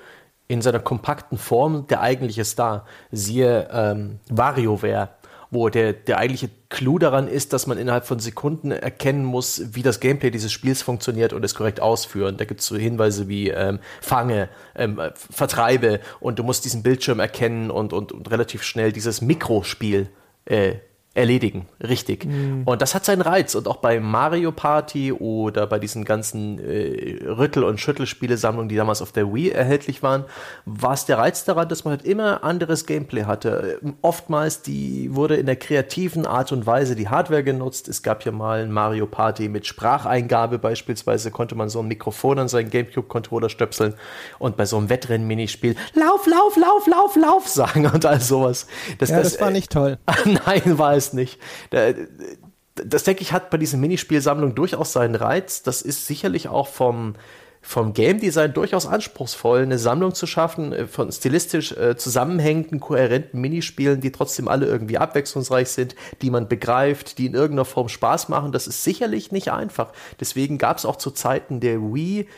[0.49, 2.87] in seiner kompakten Form der eigentliche Star.
[3.11, 5.11] Siehe ähm, WarioWare,
[5.51, 9.83] wo der, der eigentliche Clou daran ist, dass man innerhalb von Sekunden erkennen muss, wie
[9.83, 12.37] das Gameplay dieses Spiels funktioniert und es korrekt ausführen.
[12.37, 17.21] Da gibt es so Hinweise wie ähm, Fange, ähm, Vertreibe und du musst diesen Bildschirm
[17.21, 20.09] erkennen und, und, und relativ schnell dieses Mikrospiel
[20.45, 20.77] äh,
[21.17, 22.27] erledigen, richtig.
[22.27, 22.63] Mhm.
[22.65, 23.55] Und das hat seinen Reiz.
[23.55, 29.01] Und auch bei Mario Party oder bei diesen ganzen äh, Rüttel- und Schüttelspielesammlungen, die damals
[29.01, 30.25] auf der Wii erhältlich waren,
[30.67, 33.81] war es der Reiz daran, dass man halt immer anderes Gameplay hatte.
[34.03, 37.89] Oftmals die wurde in der kreativen Art und Weise die Hardware genutzt.
[37.89, 42.39] Es gab ja mal ein Mario Party mit Spracheingabe beispielsweise, konnte man so ein Mikrofon
[42.39, 43.95] an seinen Gamecube-Controller stöpseln
[44.39, 48.67] und bei so einem Wettrennen-Minispiel Lauf, Lauf, Lauf, Lauf, Lauf sagen und all sowas.
[48.99, 49.99] Das, ja, das, das war äh, nicht toll.
[50.25, 51.39] Nein, war es nicht.
[52.75, 55.63] Das denke ich hat bei diesen Minispielsammlungen durchaus seinen Reiz.
[55.63, 57.15] Das ist sicherlich auch vom,
[57.67, 63.41] vom Game Design durchaus anspruchsvoll, eine Sammlung zu schaffen äh, von stilistisch äh, zusammenhängenden, kohärenten
[63.41, 68.29] Minispielen, die trotzdem alle irgendwie abwechslungsreich sind, die man begreift, die in irgendeiner Form Spaß
[68.29, 68.53] machen.
[68.53, 69.93] Das ist sicherlich nicht einfach.
[70.21, 72.29] Deswegen gab es auch zu Zeiten der Wii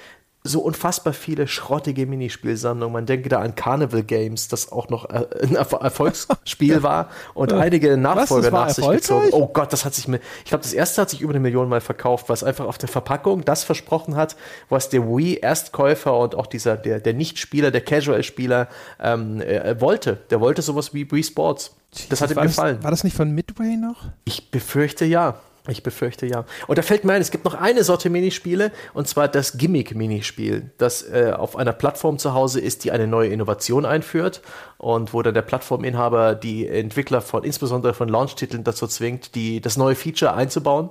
[0.44, 2.92] so unfassbar viele schrottige Minispielsammlungen.
[2.92, 7.58] Man denke da an Carnival Games, das auch noch äh, ein Erfolgsspiel war und ja.
[7.58, 9.28] einige Nachfolger nach sich gezogen.
[9.32, 11.68] Oh Gott, das hat sich mir, ich glaube, das erste hat sich über eine Million
[11.68, 14.36] Mal verkauft, was einfach auf der Verpackung das versprochen hat,
[14.68, 18.68] was der Wii-Erstkäufer und auch dieser, der, der Nicht-Spieler, der Casual-Spieler
[19.00, 20.18] ähm, äh, wollte.
[20.30, 21.74] Der wollte sowas wie Wii Sports.
[22.10, 22.76] Das hat ihm gefallen.
[22.76, 24.04] Das, war das nicht von Midway noch?
[24.24, 25.40] Ich befürchte ja.
[25.68, 26.44] Ich befürchte ja.
[26.66, 30.70] Und da fällt mir ein, es gibt noch eine Sorte Minispiele, und zwar das Gimmick-Minispiel,
[30.78, 34.40] das äh, auf einer Plattform zu Hause ist, die eine neue Innovation einführt
[34.78, 39.76] und wo dann der Plattforminhaber die Entwickler von, insbesondere von Launch-Titeln dazu zwingt, die, das
[39.76, 40.90] neue Feature einzubauen.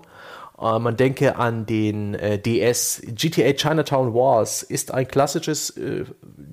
[0.60, 3.02] Äh, man denke an den äh, DS.
[3.08, 6.06] GTA Chinatown Wars ist ein klassisches äh,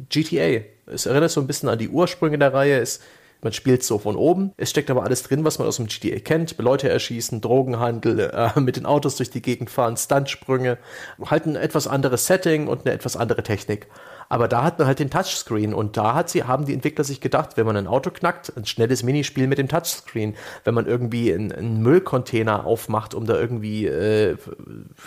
[0.08, 0.64] GTA.
[0.86, 2.78] Es erinnert so ein bisschen an die Ursprünge der Reihe.
[2.78, 3.00] Es
[3.44, 4.52] man spielt so von oben.
[4.56, 6.56] Es steckt aber alles drin, was man aus dem GTA kennt.
[6.58, 10.78] Leute erschießen, Drogenhandel, äh, mit den Autos durch die Gegend fahren, Stuntsprünge.
[11.24, 13.86] Halt ein etwas anderes Setting und eine etwas andere Technik.
[14.30, 17.20] Aber da hat man halt den Touchscreen und da hat sie, haben die Entwickler sich
[17.20, 20.34] gedacht, wenn man ein Auto knackt, ein schnelles Minispiel mit dem Touchscreen,
[20.64, 24.32] wenn man irgendwie einen, einen Müllcontainer aufmacht, um da irgendwie, äh,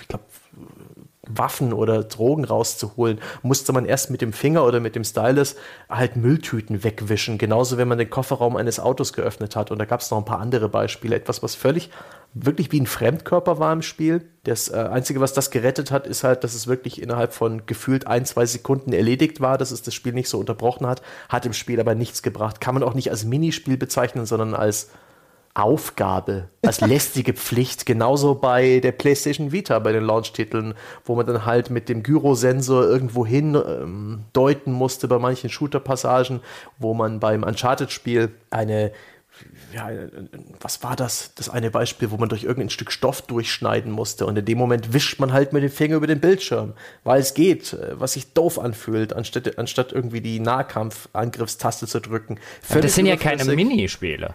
[0.01, 0.23] ich glaube,
[1.29, 5.55] Waffen oder Drogen rauszuholen, musste man erst mit dem Finger oder mit dem Stylus
[5.89, 7.37] halt Mülltüten wegwischen.
[7.37, 9.71] Genauso, wenn man den Kofferraum eines Autos geöffnet hat.
[9.71, 11.15] Und da gab es noch ein paar andere Beispiele.
[11.15, 11.89] Etwas, was völlig,
[12.33, 14.29] wirklich wie ein Fremdkörper war im Spiel.
[14.43, 18.07] Das äh, Einzige, was das gerettet hat, ist halt, dass es wirklich innerhalb von gefühlt
[18.07, 21.01] ein, zwei Sekunden erledigt war, dass es das Spiel nicht so unterbrochen hat.
[21.29, 22.61] Hat im Spiel aber nichts gebracht.
[22.61, 24.89] Kann man auch nicht als Minispiel bezeichnen, sondern als
[25.57, 31.45] Aufgabe, als lästige Pflicht, genauso bei der PlayStation Vita, bei den Launch-Titeln, wo man dann
[31.45, 36.41] halt mit dem Gyrosensor irgendwo hin ähm, deuten musste bei manchen Shooter-Passagen,
[36.77, 38.91] wo man beim Uncharted-Spiel eine
[39.77, 39.89] ja,
[40.59, 41.33] was war das?
[41.35, 44.93] Das eine Beispiel, wo man durch irgendein Stück Stoff durchschneiden musste und in dem Moment
[44.93, 46.73] wischt man halt mit dem Finger über den Bildschirm,
[47.03, 52.39] weil es geht, äh, was sich doof anfühlt, anstatt, anstatt irgendwie die Nahkampf-Angriffstaste zu drücken.
[52.69, 54.33] Aber das sind ja keine Minispiele.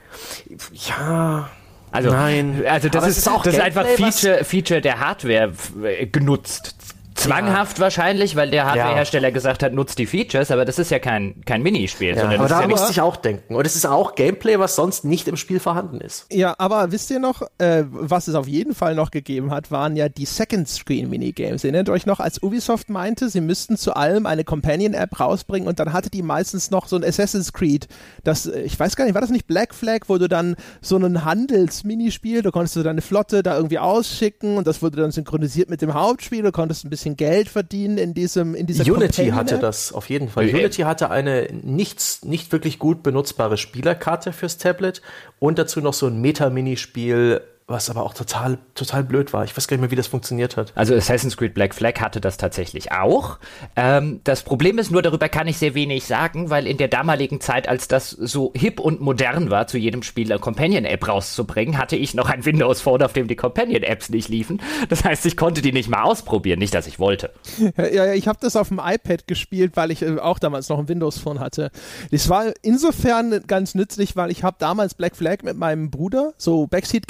[0.73, 1.51] Ja,
[1.91, 2.65] Also, Nein.
[2.67, 5.53] also das ist, ist auch das ist einfach Feature, Feature der Hardware
[5.83, 6.75] äh, genutzt.
[7.15, 11.41] Zwanghaft wahrscheinlich, weil der Hardwarehersteller gesagt hat, nutzt die Features, aber das ist ja kein,
[11.45, 13.55] kein Minispiel, Ja, sondern aber da ja musste ich auch denken.
[13.55, 16.27] Und es ist auch Gameplay, was sonst nicht im Spiel vorhanden ist.
[16.33, 19.97] Ja, aber wisst ihr noch, äh, was es auf jeden Fall noch gegeben hat, waren
[19.97, 21.65] ja die Second Screen Minigames.
[21.65, 25.93] Erinnert euch noch, als Ubisoft meinte, sie müssten zu allem eine Companion-App rausbringen und dann
[25.93, 27.89] hatte die meistens noch so ein Assassin's Creed.
[28.25, 30.97] Das, äh, ich weiß gar nicht, war das nicht Black Flag, wo du dann so
[30.97, 35.69] ein Handels-Minispiel, du konntest du deine Flotte da irgendwie ausschicken und das wurde dann synchronisiert
[35.71, 39.35] mit dem Hauptspiel, du konntest ein bisschen Geld verdienen in diesem, in dieser Unity Companion-App.
[39.35, 40.47] hatte das auf jeden Fall.
[40.49, 45.03] Unity hatte eine nichts, nicht wirklich gut benutzbare Spielerkarte fürs Tablet
[45.39, 47.43] und dazu noch so ein Meta-Minispiel,
[47.73, 49.45] was aber auch total, total blöd war.
[49.45, 50.73] Ich weiß gar nicht mehr, wie das funktioniert hat.
[50.75, 53.39] Also Assassin's Creed Black Flag hatte das tatsächlich auch.
[53.77, 57.41] Ähm, das Problem ist nur, darüber kann ich sehr wenig sagen, weil in der damaligen
[57.41, 61.97] Zeit, als das so hip und modern war, zu jedem Spiel eine Companion-App rauszubringen, hatte
[61.97, 64.61] ich noch ein Windows Phone, auf dem die Companion-Apps nicht liefen.
[64.89, 67.31] Das heißt, ich konnte die nicht mal ausprobieren, nicht, dass ich wollte.
[67.77, 70.79] Ja, ja, ich habe das auf dem iPad gespielt, weil ich äh, auch damals noch
[70.79, 71.71] ein Windows Phone hatte.
[72.11, 76.67] Das war insofern ganz nützlich, weil ich habe damals Black Flag mit meinem Bruder so
[76.67, 77.09] Backseat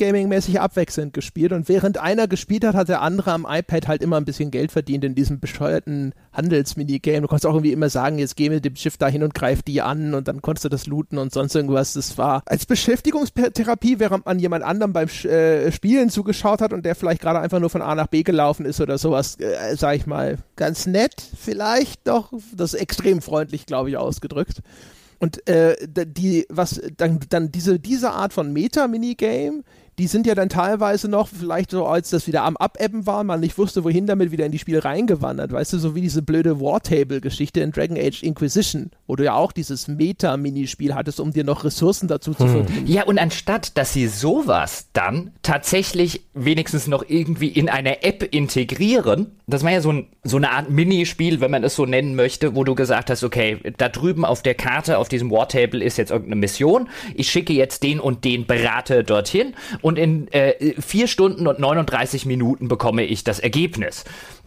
[0.53, 4.17] Mäßig abwechselnd gespielt und während einer gespielt hat, hat der andere am iPad halt immer
[4.17, 7.23] ein bisschen Geld verdient in diesem bescheuerten Handelsminigame.
[7.23, 9.81] Du konntest auch irgendwie immer sagen, jetzt geh mit dem Schiff dahin und greif die
[9.83, 11.95] an und dann konntest du das looten und sonst irgendwas.
[11.95, 16.95] Das war als Beschäftigungstherapie, während man jemand anderem beim äh, Spielen zugeschaut hat und der
[16.95, 20.07] vielleicht gerade einfach nur von A nach B gelaufen ist oder sowas, äh, sag ich
[20.07, 22.33] mal, ganz nett vielleicht doch.
[22.55, 24.63] Das ist extrem freundlich, glaube ich, ausgedrückt.
[25.23, 29.63] Und äh, die, was dann, dann diese, diese Art von Meta-Minigame,
[30.03, 33.39] die sind ja dann teilweise noch, vielleicht so als das wieder am Abebben war, man
[33.39, 36.61] nicht wusste, wohin damit wieder in die Spiele reingewandert, weißt du, so wie diese blöde
[36.61, 41.63] Wartable-Geschichte in Dragon Age Inquisition, wo du ja auch dieses Meta-Minispiel hattest, um dir noch
[41.63, 42.89] Ressourcen dazu zu verdienen.
[42.89, 49.29] Ja, und anstatt, dass sie sowas dann tatsächlich wenigstens noch irgendwie in eine App integrieren,
[49.47, 52.57] das war ja so, ein, so eine Art Minispiel, wenn man es so nennen möchte,
[52.57, 56.11] wo du gesagt hast, okay, da drüben auf der Karte, auf diesem Wartable ist jetzt
[56.11, 61.47] irgendeine Mission, ich schicke jetzt den und den Berater dorthin und in äh, vier Stunden
[61.47, 64.05] und 39 Minuten bekomme ich das Ergebnis.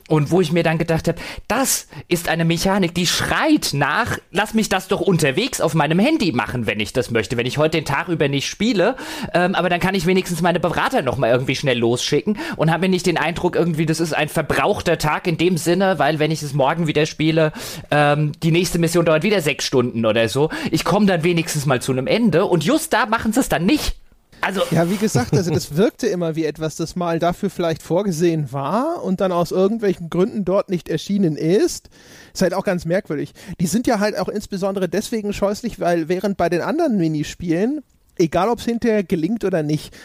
[0.08, 1.18] Und wo ich mir dann gedacht habe,
[1.48, 6.32] das ist eine Mechanik, die schreit nach, lass mich das doch unterwegs auf meinem Handy
[6.32, 7.38] machen, wenn ich das möchte.
[7.38, 8.98] Wenn ich heute den Tag über nicht spiele,
[9.34, 12.90] ähm, aber dann kann ich wenigstens meine Berater nochmal irgendwie schnell losschicken und habe mir
[12.90, 16.44] nicht den Eindruck irgendwie, das ist ein verbrauchter Tag in dem Sinne, weil wenn ich
[16.44, 17.52] es morgen wieder spiele,
[17.90, 20.52] ähm, die nächste Mission dauert wieder sechs Stunden oder so.
[20.70, 23.66] Ich komme dann wenigstens mal zu einem Ende und just da machen sie es dann
[23.66, 23.96] nicht.
[24.41, 28.52] Also, Ja, wie gesagt, also das wirkte immer wie etwas, das mal dafür vielleicht vorgesehen
[28.52, 31.90] war und dann aus irgendwelchen Gründen dort nicht erschienen ist.
[32.34, 33.34] Ist halt auch ganz merkwürdig.
[33.60, 37.82] Die sind ja halt auch insbesondere deswegen scheußlich, weil während bei den anderen Minispielen,
[38.18, 39.95] egal ob es hinterher gelingt oder nicht,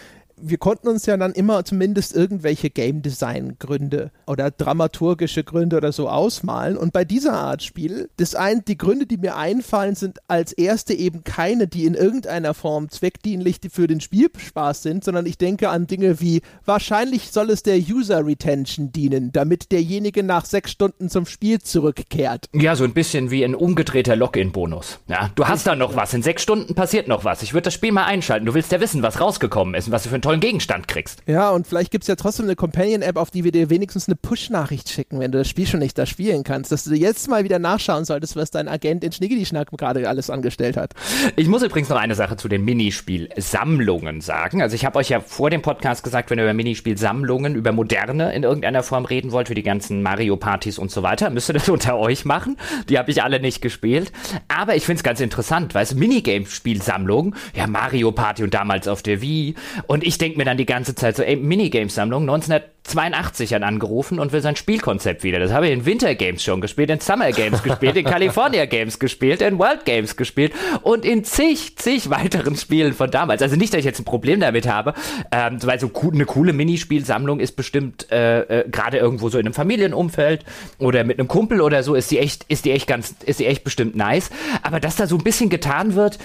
[0.42, 5.92] wir konnten uns ja dann immer zumindest irgendwelche Game Design Gründe oder dramaturgische Gründe oder
[5.92, 6.76] so ausmalen.
[6.76, 10.94] Und bei dieser Art Spiel, das ein, die Gründe, die mir einfallen, sind als erste
[10.94, 15.86] eben keine, die in irgendeiner Form zweckdienlich für den Spielspaß sind, sondern ich denke an
[15.86, 21.26] Dinge wie, wahrscheinlich soll es der User Retention dienen, damit derjenige nach sechs Stunden zum
[21.26, 22.46] Spiel zurückkehrt.
[22.52, 25.00] Ja, so ein bisschen wie ein umgedrehter Login-Bonus.
[25.08, 26.14] Ja, du hast da noch was.
[26.14, 27.42] In sechs Stunden passiert noch was.
[27.42, 28.46] Ich würde das Spiel mal einschalten.
[28.46, 31.24] Du willst ja wissen, was rausgekommen ist und was du für einen tollen Gegenstand kriegst.
[31.26, 34.14] Ja, und vielleicht gibt es ja trotzdem eine Companion-App, auf die wir dir wenigstens eine
[34.14, 37.42] Push-Nachricht schicken, wenn du das Spiel schon nicht da spielen kannst, dass du jetzt mal
[37.42, 40.92] wieder nachschauen solltest, was dein Agent in Schniggedi-Schnack gerade alles angestellt hat.
[41.34, 44.62] Ich muss übrigens noch eine Sache zu den Minispiel-Sammlungen sagen.
[44.62, 48.32] Also ich habe euch ja vor dem Podcast gesagt, wenn ihr über Minispiel-Sammlungen, über moderne
[48.32, 51.68] in irgendeiner Form reden wollt, für die ganzen Mario-Partys und so weiter, müsst ihr das
[51.68, 52.56] unter euch machen.
[52.88, 54.12] Die habe ich alle nicht gespielt.
[54.46, 59.02] Aber ich finde es ganz interessant, weil es Minigame-Spielsammlungen, ja Mario Party und damals auf
[59.02, 59.56] der Wii.
[59.88, 64.32] Und ich denke mir dann die ganze Zeit so, ey, Minigames-Sammlung, 1982 hat angerufen und
[64.32, 65.38] will sein Spielkonzept wieder.
[65.38, 68.98] Das habe ich in Winter Games schon gespielt, in Summer Games gespielt, in California Games
[68.98, 70.52] gespielt, in World Games gespielt
[70.82, 73.42] und in zig, zig weiteren Spielen von damals.
[73.42, 74.94] Also nicht, dass ich jetzt ein Problem damit habe,
[75.32, 79.54] ähm, weil so eine coole Minispielsammlung ist bestimmt äh, äh, gerade irgendwo so in einem
[79.54, 80.44] Familienumfeld
[80.78, 83.46] oder mit einem Kumpel oder so ist die echt, ist die echt ganz, ist die
[83.46, 84.30] echt bestimmt nice.
[84.62, 86.18] Aber dass da so ein bisschen getan wird,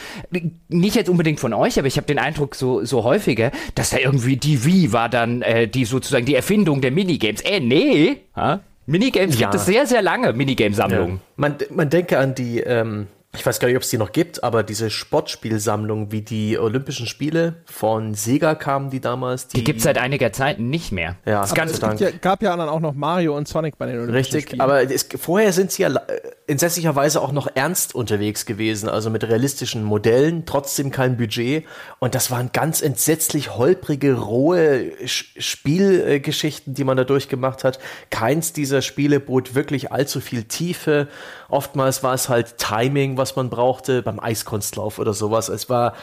[0.67, 3.97] nicht jetzt unbedingt von euch, aber ich habe den Eindruck so, so häufiger, dass da
[3.97, 7.41] irgendwie die Wii war dann äh, die sozusagen die Erfindung der Minigames.
[7.41, 8.17] Äh, nee.
[8.35, 8.61] Ha?
[8.85, 9.47] Minigames ja.
[9.47, 11.15] gibt es sehr, sehr lange, Minigame-Sammlungen.
[11.15, 11.21] Ja.
[11.37, 14.43] Man, man denke an die, ähm, ich weiß gar nicht, ob es die noch gibt,
[14.43, 19.47] aber diese Sportspielsammlung wie die Olympischen Spiele von Sega kamen die damals.
[19.47, 21.17] Die, die gibt es seit einiger Zeit nicht mehr.
[21.25, 23.95] Ja, das ganz es ja, gab ja dann auch noch Mario und Sonic bei den
[23.99, 24.61] Olympischen Richtig, Spielen.
[24.61, 25.89] aber es, vorher sind sie ja
[26.47, 31.65] in sätzlicher Weise auch noch ernst unterwegs gewesen, also mit realistischen Modellen, trotzdem kein Budget.
[31.99, 37.79] Und das waren ganz entsetzlich holprige, rohe Spielgeschichten, die man da durchgemacht hat.
[38.11, 41.07] Keins dieser Spiele bot wirklich allzu viel Tiefe.
[41.49, 45.49] Oftmals war es halt Timing, was man brauchte, beim Eiskunstlauf oder sowas.
[45.49, 45.93] Es war,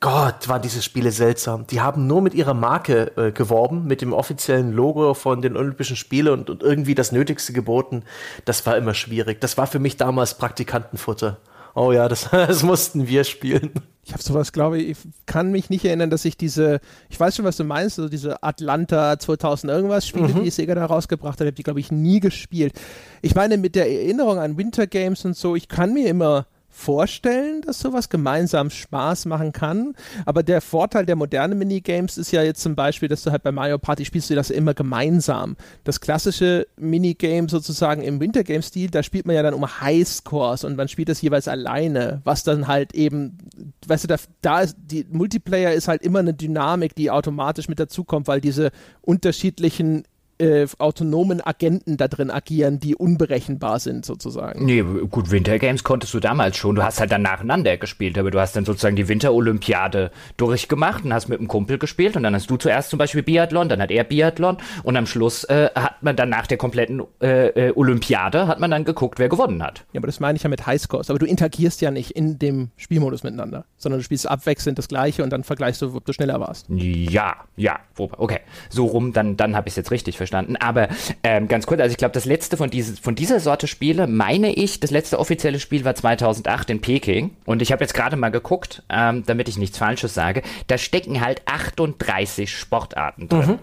[0.00, 1.66] Gott, waren diese Spiele seltsam.
[1.66, 5.96] Die haben nur mit ihrer Marke äh, geworben, mit dem offiziellen Logo von den Olympischen
[5.96, 8.04] Spielen und, und irgendwie das Nötigste geboten.
[8.44, 9.40] Das war immer schwierig.
[9.40, 11.38] Das war für mich damals Praktikantenfutter.
[11.74, 13.70] Oh ja, das, das mussten wir spielen.
[14.04, 16.80] Ich habe sowas, glaube ich, ich kann mich nicht erinnern, dass ich diese,
[17.10, 20.44] ich weiß schon, was du meinst, so diese Atlanta 2000 irgendwas Spiele, mhm.
[20.44, 22.72] die Sega da rausgebracht hat, habe die, glaube ich, nie gespielt.
[23.20, 26.46] Ich meine, mit der Erinnerung an Winter Games und so, ich kann mir immer
[26.78, 29.94] vorstellen, dass sowas gemeinsam Spaß machen kann.
[30.24, 33.50] Aber der Vorteil der modernen Minigames ist ja jetzt zum Beispiel, dass du halt bei
[33.50, 35.56] Mario Party spielst du das immer gemeinsam.
[35.82, 40.88] Das klassische Minigame sozusagen im Wintergame-Stil, da spielt man ja dann um Highscores und man
[40.88, 43.38] spielt das jeweils alleine, was dann halt eben,
[43.86, 47.80] weißt du, da, da ist die Multiplayer ist halt immer eine Dynamik, die automatisch mit
[47.80, 48.70] dazukommt, weil diese
[49.02, 50.04] unterschiedlichen
[50.38, 54.64] äh, autonomen Agenten da drin agieren, die unberechenbar sind sozusagen.
[54.64, 56.76] Nee, gut, Winter Games konntest du damals schon.
[56.76, 61.12] Du hast halt dann nacheinander gespielt, aber du hast dann sozusagen die Winterolympiade durchgemacht und
[61.12, 63.90] hast mit einem Kumpel gespielt und dann hast du zuerst zum Beispiel Biathlon, dann hat
[63.90, 68.46] er Biathlon und am Schluss äh, hat man dann nach der kompletten äh, äh, Olympiade
[68.46, 69.84] hat man dann geguckt, wer gewonnen hat.
[69.92, 71.10] Ja, aber das meine ich ja mit Highscores.
[71.10, 75.22] Aber du interagierst ja nicht in dem Spielmodus miteinander, sondern du spielst abwechselnd das Gleiche
[75.22, 76.66] und dann vergleichst du, ob du schneller warst.
[76.68, 78.40] Ja, ja, okay.
[78.70, 80.56] So rum, dann, dann habe ich es jetzt richtig verstanden verstanden.
[80.56, 80.88] Aber
[81.22, 84.52] ähm, ganz kurz, also ich glaube, das letzte von, dieses, von dieser Sorte Spiele, meine
[84.52, 87.30] ich, das letzte offizielle Spiel war 2008 in Peking.
[87.44, 90.42] Und ich habe jetzt gerade mal geguckt, ähm, damit ich nichts Falsches sage.
[90.66, 93.46] Da stecken halt 38 Sportarten drin.
[93.46, 93.58] Mhm.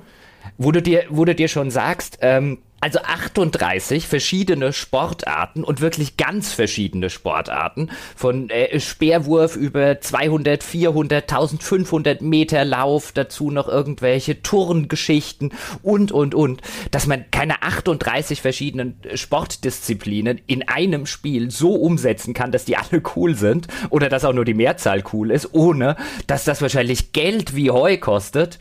[0.57, 6.17] Wo du dir, wo du dir schon sagst, ähm, also 38 verschiedene Sportarten und wirklich
[6.17, 7.89] ganz verschiedene Sportarten.
[8.15, 15.51] Von äh, Speerwurf über 200, 400, 1500 Meter Lauf, dazu noch irgendwelche Turngeschichten
[15.81, 16.61] und, und, und.
[16.91, 23.01] Dass man keine 38 verschiedenen Sportdisziplinen in einem Spiel so umsetzen kann, dass die alle
[23.15, 25.95] cool sind oder dass auch nur die Mehrzahl cool ist, ohne
[26.27, 28.59] dass das wahrscheinlich Geld wie Heu kostet.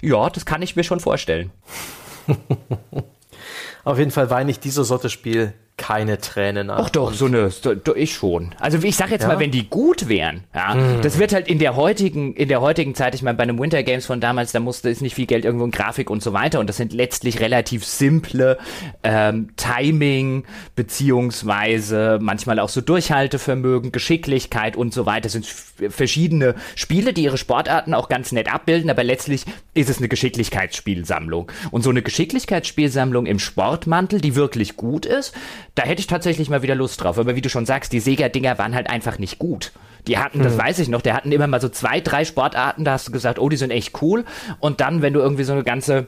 [0.00, 1.52] Ja, das kann ich mir schon vorstellen.
[3.84, 6.78] Auf jeden Fall weine ich diese Sorte Spiel keine Tränen nach.
[6.78, 8.54] Ach doch, so eine, doch, ich schon.
[8.60, 9.28] Also ich sag jetzt ja?
[9.28, 11.00] mal, wenn die gut wären, ja, mm.
[11.00, 13.82] das wird halt in der heutigen, in der heutigen Zeit, ich meine, bei einem Winter
[13.82, 16.60] Games von damals, da musste es nicht viel Geld irgendwo in Grafik und so weiter
[16.60, 18.58] und das sind letztlich relativ simple
[19.02, 20.44] ähm, Timing,
[20.76, 25.22] beziehungsweise manchmal auch so Durchhaltevermögen, Geschicklichkeit und so weiter.
[25.22, 29.96] Das sind verschiedene Spiele, die ihre Sportarten auch ganz nett abbilden, aber letztlich ist es
[29.96, 31.50] eine Geschicklichkeitsspielsammlung.
[31.70, 35.32] Und so eine Geschicklichkeitsspielsammlung im Sportmantel, die wirklich gut ist,
[35.74, 37.18] da hätte ich tatsächlich mal wieder Lust drauf.
[37.18, 39.72] Aber wie du schon sagst, die Sega-Dinger waren halt einfach nicht gut.
[40.06, 40.60] Die hatten, das hm.
[40.60, 43.38] weiß ich noch, der hatten immer mal so zwei, drei Sportarten, da hast du gesagt,
[43.38, 44.24] oh, die sind echt cool.
[44.58, 46.06] Und dann, wenn du irgendwie so eine ganze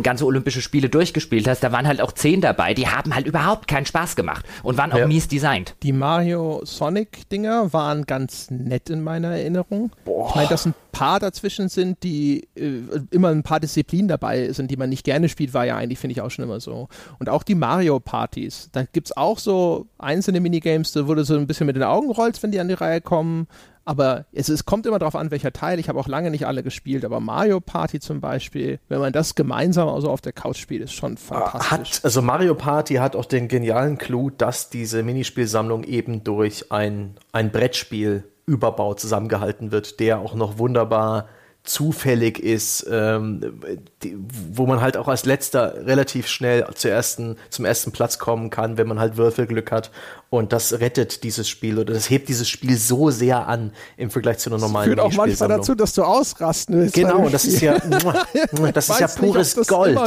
[0.00, 3.68] ganze Olympische Spiele durchgespielt hast, da waren halt auch zehn dabei, die haben halt überhaupt
[3.68, 5.06] keinen Spaß gemacht und waren auch ja.
[5.06, 5.74] mies designt.
[5.82, 9.90] Die Mario Sonic Dinger waren ganz nett in meiner Erinnerung.
[10.04, 10.28] Boah.
[10.30, 14.70] Ich meine, dass ein paar dazwischen sind, die äh, immer ein paar Disziplinen dabei sind,
[14.70, 16.88] die man nicht gerne spielt, war ja eigentlich, finde ich auch schon immer so.
[17.18, 18.68] Und auch die Mario Partys.
[18.72, 22.10] Da gibt es auch so einzelne Minigames, da wurde so ein bisschen mit den Augen
[22.10, 23.48] rollst, wenn die an die Reihe kommen.
[23.84, 25.78] Aber es, es kommt immer darauf an, welcher Teil.
[25.78, 29.34] Ich habe auch lange nicht alle gespielt, aber Mario Party zum Beispiel, wenn man das
[29.34, 31.98] gemeinsam also auf der Couch spielt, ist schon fantastisch.
[31.98, 37.16] Hat, also Mario Party hat auch den genialen Clou, dass diese Minispielsammlung eben durch ein,
[37.32, 41.28] ein Brettspiel Überbau zusammengehalten wird, der auch noch wunderbar
[41.64, 43.60] zufällig ist, ähm,
[44.02, 44.16] die,
[44.52, 48.78] wo man halt auch als letzter relativ schnell zur ersten, zum ersten Platz kommen kann,
[48.78, 49.92] wenn man halt Würfelglück hat.
[50.28, 54.38] Und das rettet dieses Spiel oder das hebt dieses Spiel so sehr an im Vergleich
[54.38, 56.94] zu einer normalen Führt auch manchmal dazu, dass du ausrasten willst.
[56.94, 57.78] Genau, das ist ja,
[58.74, 59.98] das ist ja pures nicht, Gold.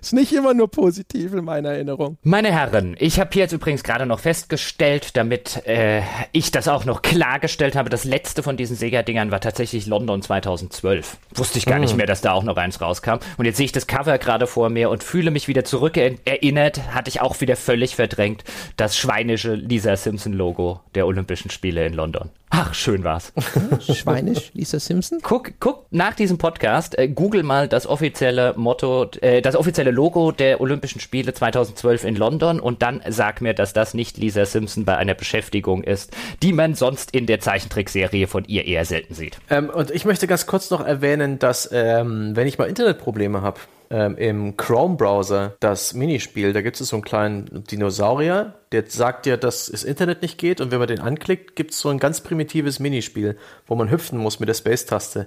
[0.00, 2.18] Ist nicht immer nur positiv in meiner Erinnerung.
[2.22, 6.02] Meine Herren, ich habe hier jetzt übrigens gerade noch festgestellt, damit äh,
[6.32, 11.16] ich das auch noch klargestellt habe, das letzte von diesen Sega-Dingern war tatsächlich London 2012.
[11.34, 11.82] Wusste ich gar hm.
[11.82, 13.18] nicht mehr, dass da auch noch eins rauskam.
[13.36, 17.08] Und jetzt sehe ich das Cover gerade vor mir und fühle mich wieder zurückerinnert, hatte
[17.08, 18.44] ich auch wieder völlig verdrängt,
[18.76, 22.30] das schweinische Lisa Simpson-Logo der Olympischen Spiele in London.
[22.50, 23.32] Ach, schön war's.
[23.94, 25.18] Schweinisch, Lisa Simpson?
[25.22, 30.32] Guck, guck nach diesem Podcast, äh, google mal das offizielle Motto, äh, das offizielle Logo
[30.32, 34.84] der Olympischen Spiele 2012 in London und dann sag mir, dass das nicht Lisa Simpson
[34.84, 39.38] bei einer Beschäftigung ist, die man sonst in der Zeichentrickserie von ihr eher selten sieht.
[39.50, 43.60] Ähm, und ich möchte ganz kurz noch erwähnen, dass ähm, wenn ich mal Internetprobleme habe,
[43.90, 46.52] ähm, im Chrome-Browser das Minispiel.
[46.52, 50.60] Da gibt es so einen kleinen Dinosaurier, der sagt dir, dass das Internet nicht geht
[50.60, 54.18] und wenn man den anklickt, gibt es so ein ganz primitives Minispiel, wo man hüpfen
[54.18, 55.26] muss mit der Space-Taste.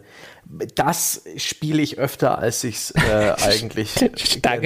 [0.76, 3.96] Das spiele ich öfter, als ich es äh, eigentlich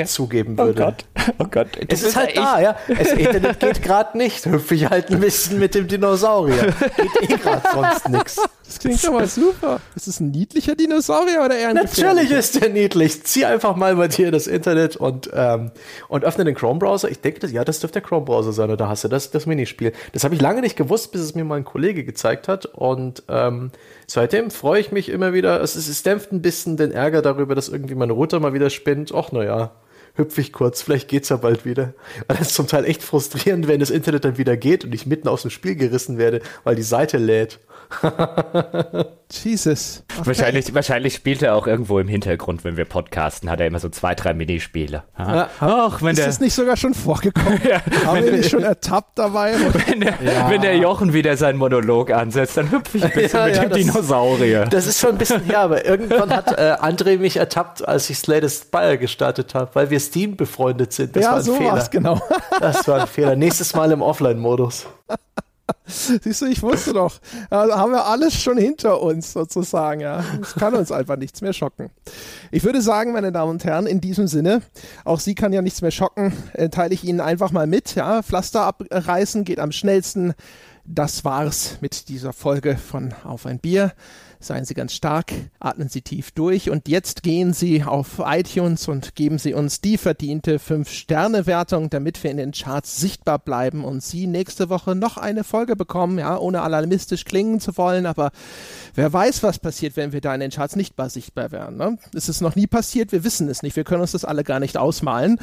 [0.07, 0.81] zugeben würde.
[0.81, 1.05] Oh Gott,
[1.39, 1.67] oh Gott.
[1.87, 2.77] Es ist halt da, ja.
[2.87, 4.45] Das Internet geht gerade nicht.
[4.45, 6.73] Hüpfe ich halt ein bisschen mit dem Dinosaurier.
[6.97, 8.41] Geht eh gerade sonst nichts.
[8.65, 9.79] Das klingt aber super.
[9.95, 13.23] Ist es ein niedlicher Dinosaurier oder eher ein Natürlich ist der niedlich.
[13.23, 15.71] Zieh einfach mal bei dir das Internet und, ähm,
[16.07, 17.09] und öffne den Chrome-Browser.
[17.09, 18.64] Ich denke, das, ja, das dürfte der Chrome-Browser sein.
[18.71, 19.93] Oder hast du das, das Minispiel.
[20.13, 22.65] Das habe ich lange nicht gewusst, bis es mir mal ein Kollege gezeigt hat.
[22.65, 23.71] Und ähm,
[24.07, 25.61] seitdem freue ich mich immer wieder.
[25.61, 29.11] Es, es, dämpft ein bisschen den Ärger darüber, dass irgendwie meine Router mal wieder spinnt.
[29.11, 29.71] Och, naja
[30.15, 31.93] hüpfe ich kurz, vielleicht geht's ja bald wieder.
[32.27, 35.05] Weil das ist zum Teil echt frustrierend, wenn das Internet dann wieder geht und ich
[35.05, 37.59] mitten aus dem Spiel gerissen werde, weil die Seite lädt.
[39.31, 40.03] Jesus.
[40.17, 40.27] Okay.
[40.27, 43.89] Wahrscheinlich, wahrscheinlich spielt er auch irgendwo im Hintergrund, wenn wir podcasten, hat er immer so
[43.89, 45.03] zwei, drei Minispiele.
[45.17, 45.49] Ja.
[45.59, 47.59] Ach, wenn ist der, das nicht sogar schon vorgekommen?
[47.69, 49.55] ja, Haben wir nicht schon ertappt dabei?
[49.87, 50.49] Wenn der, ja.
[50.49, 53.69] wenn der Jochen wieder seinen Monolog ansetzt, dann hüpfe ich ein bisschen ja, mit dem
[53.69, 54.65] das, Dinosaurier.
[54.65, 58.17] Das ist schon ein bisschen her, aber irgendwann hat äh, André mich ertappt, als ich
[58.17, 61.15] Slay Spire gestartet habe, weil wir Steam befreundet sind.
[61.15, 61.87] Das ja, war ein so Fehler.
[61.91, 62.21] genau.
[62.59, 63.35] Das war ein Fehler.
[63.35, 64.87] Nächstes Mal im Offline-Modus.
[65.85, 67.19] Siehst du, ich wusste doch.
[67.49, 70.01] Also haben wir alles schon hinter uns sozusagen.
[70.01, 71.89] Ja, es kann uns einfach nichts mehr schocken.
[72.51, 74.61] Ich würde sagen, meine Damen und Herren, in diesem Sinne,
[75.03, 77.95] auch Sie kann ja nichts mehr schocken, äh, teile ich Ihnen einfach mal mit.
[77.95, 80.33] Ja, Pflaster abreißen geht am schnellsten.
[80.85, 83.93] Das war's mit dieser Folge von Auf ein Bier.
[84.45, 89.15] Seien Sie ganz stark, atmen Sie tief durch und jetzt gehen Sie auf iTunes und
[89.15, 94.27] geben Sie uns die verdiente 5-Sterne-Wertung, damit wir in den Charts sichtbar bleiben und Sie
[94.27, 98.29] nächste Woche noch eine Folge bekommen, ja, ohne alarmistisch klingen zu wollen, aber
[98.93, 101.77] wer weiß, was passiert, wenn wir da in den Charts nicht mal sichtbar wären.
[101.77, 101.97] Ne?
[102.13, 104.59] Es ist noch nie passiert, wir wissen es nicht, wir können uns das alle gar
[104.59, 105.39] nicht ausmalen.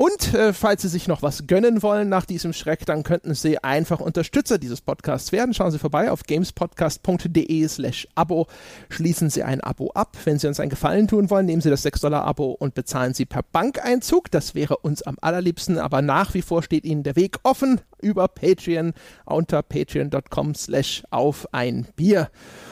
[0.00, 3.62] Und äh, falls Sie sich noch was gönnen wollen nach diesem Schreck, dann könnten Sie
[3.62, 5.52] einfach Unterstützer dieses Podcasts werden.
[5.52, 8.46] Schauen Sie vorbei auf gamespodcast.de slash Abo.
[8.88, 10.16] Schließen Sie ein Abo ab.
[10.24, 13.42] Wenn Sie uns einen Gefallen tun wollen, nehmen Sie das 6-Dollar-Abo und bezahlen Sie per
[13.42, 14.30] Bankeinzug.
[14.30, 18.26] Das wäre uns am allerliebsten, aber nach wie vor steht Ihnen der Weg offen über
[18.26, 18.94] Patreon
[19.26, 22.30] unter patreon.com slash auf ein Bier.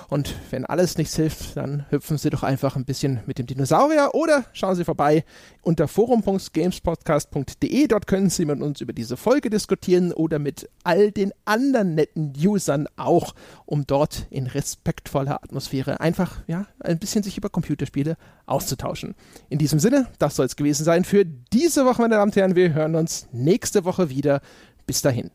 [0.09, 4.15] Und wenn alles nichts hilft, dann hüpfen Sie doch einfach ein bisschen mit dem Dinosaurier
[4.15, 5.23] oder schauen Sie vorbei
[5.61, 7.89] unter forum.gamespodcast.de.
[7.89, 12.33] Dort können Sie mit uns über diese Folge diskutieren oder mit all den anderen netten
[12.43, 13.35] Usern auch,
[13.67, 18.17] um dort in respektvoller Atmosphäre einfach ja, ein bisschen sich über Computerspiele
[18.47, 19.15] auszutauschen.
[19.51, 22.57] In diesem Sinne, das soll es gewesen sein für diese Woche, meine Damen und Herren.
[22.57, 24.41] Wir hören uns nächste Woche wieder.
[24.87, 25.31] Bis dahin.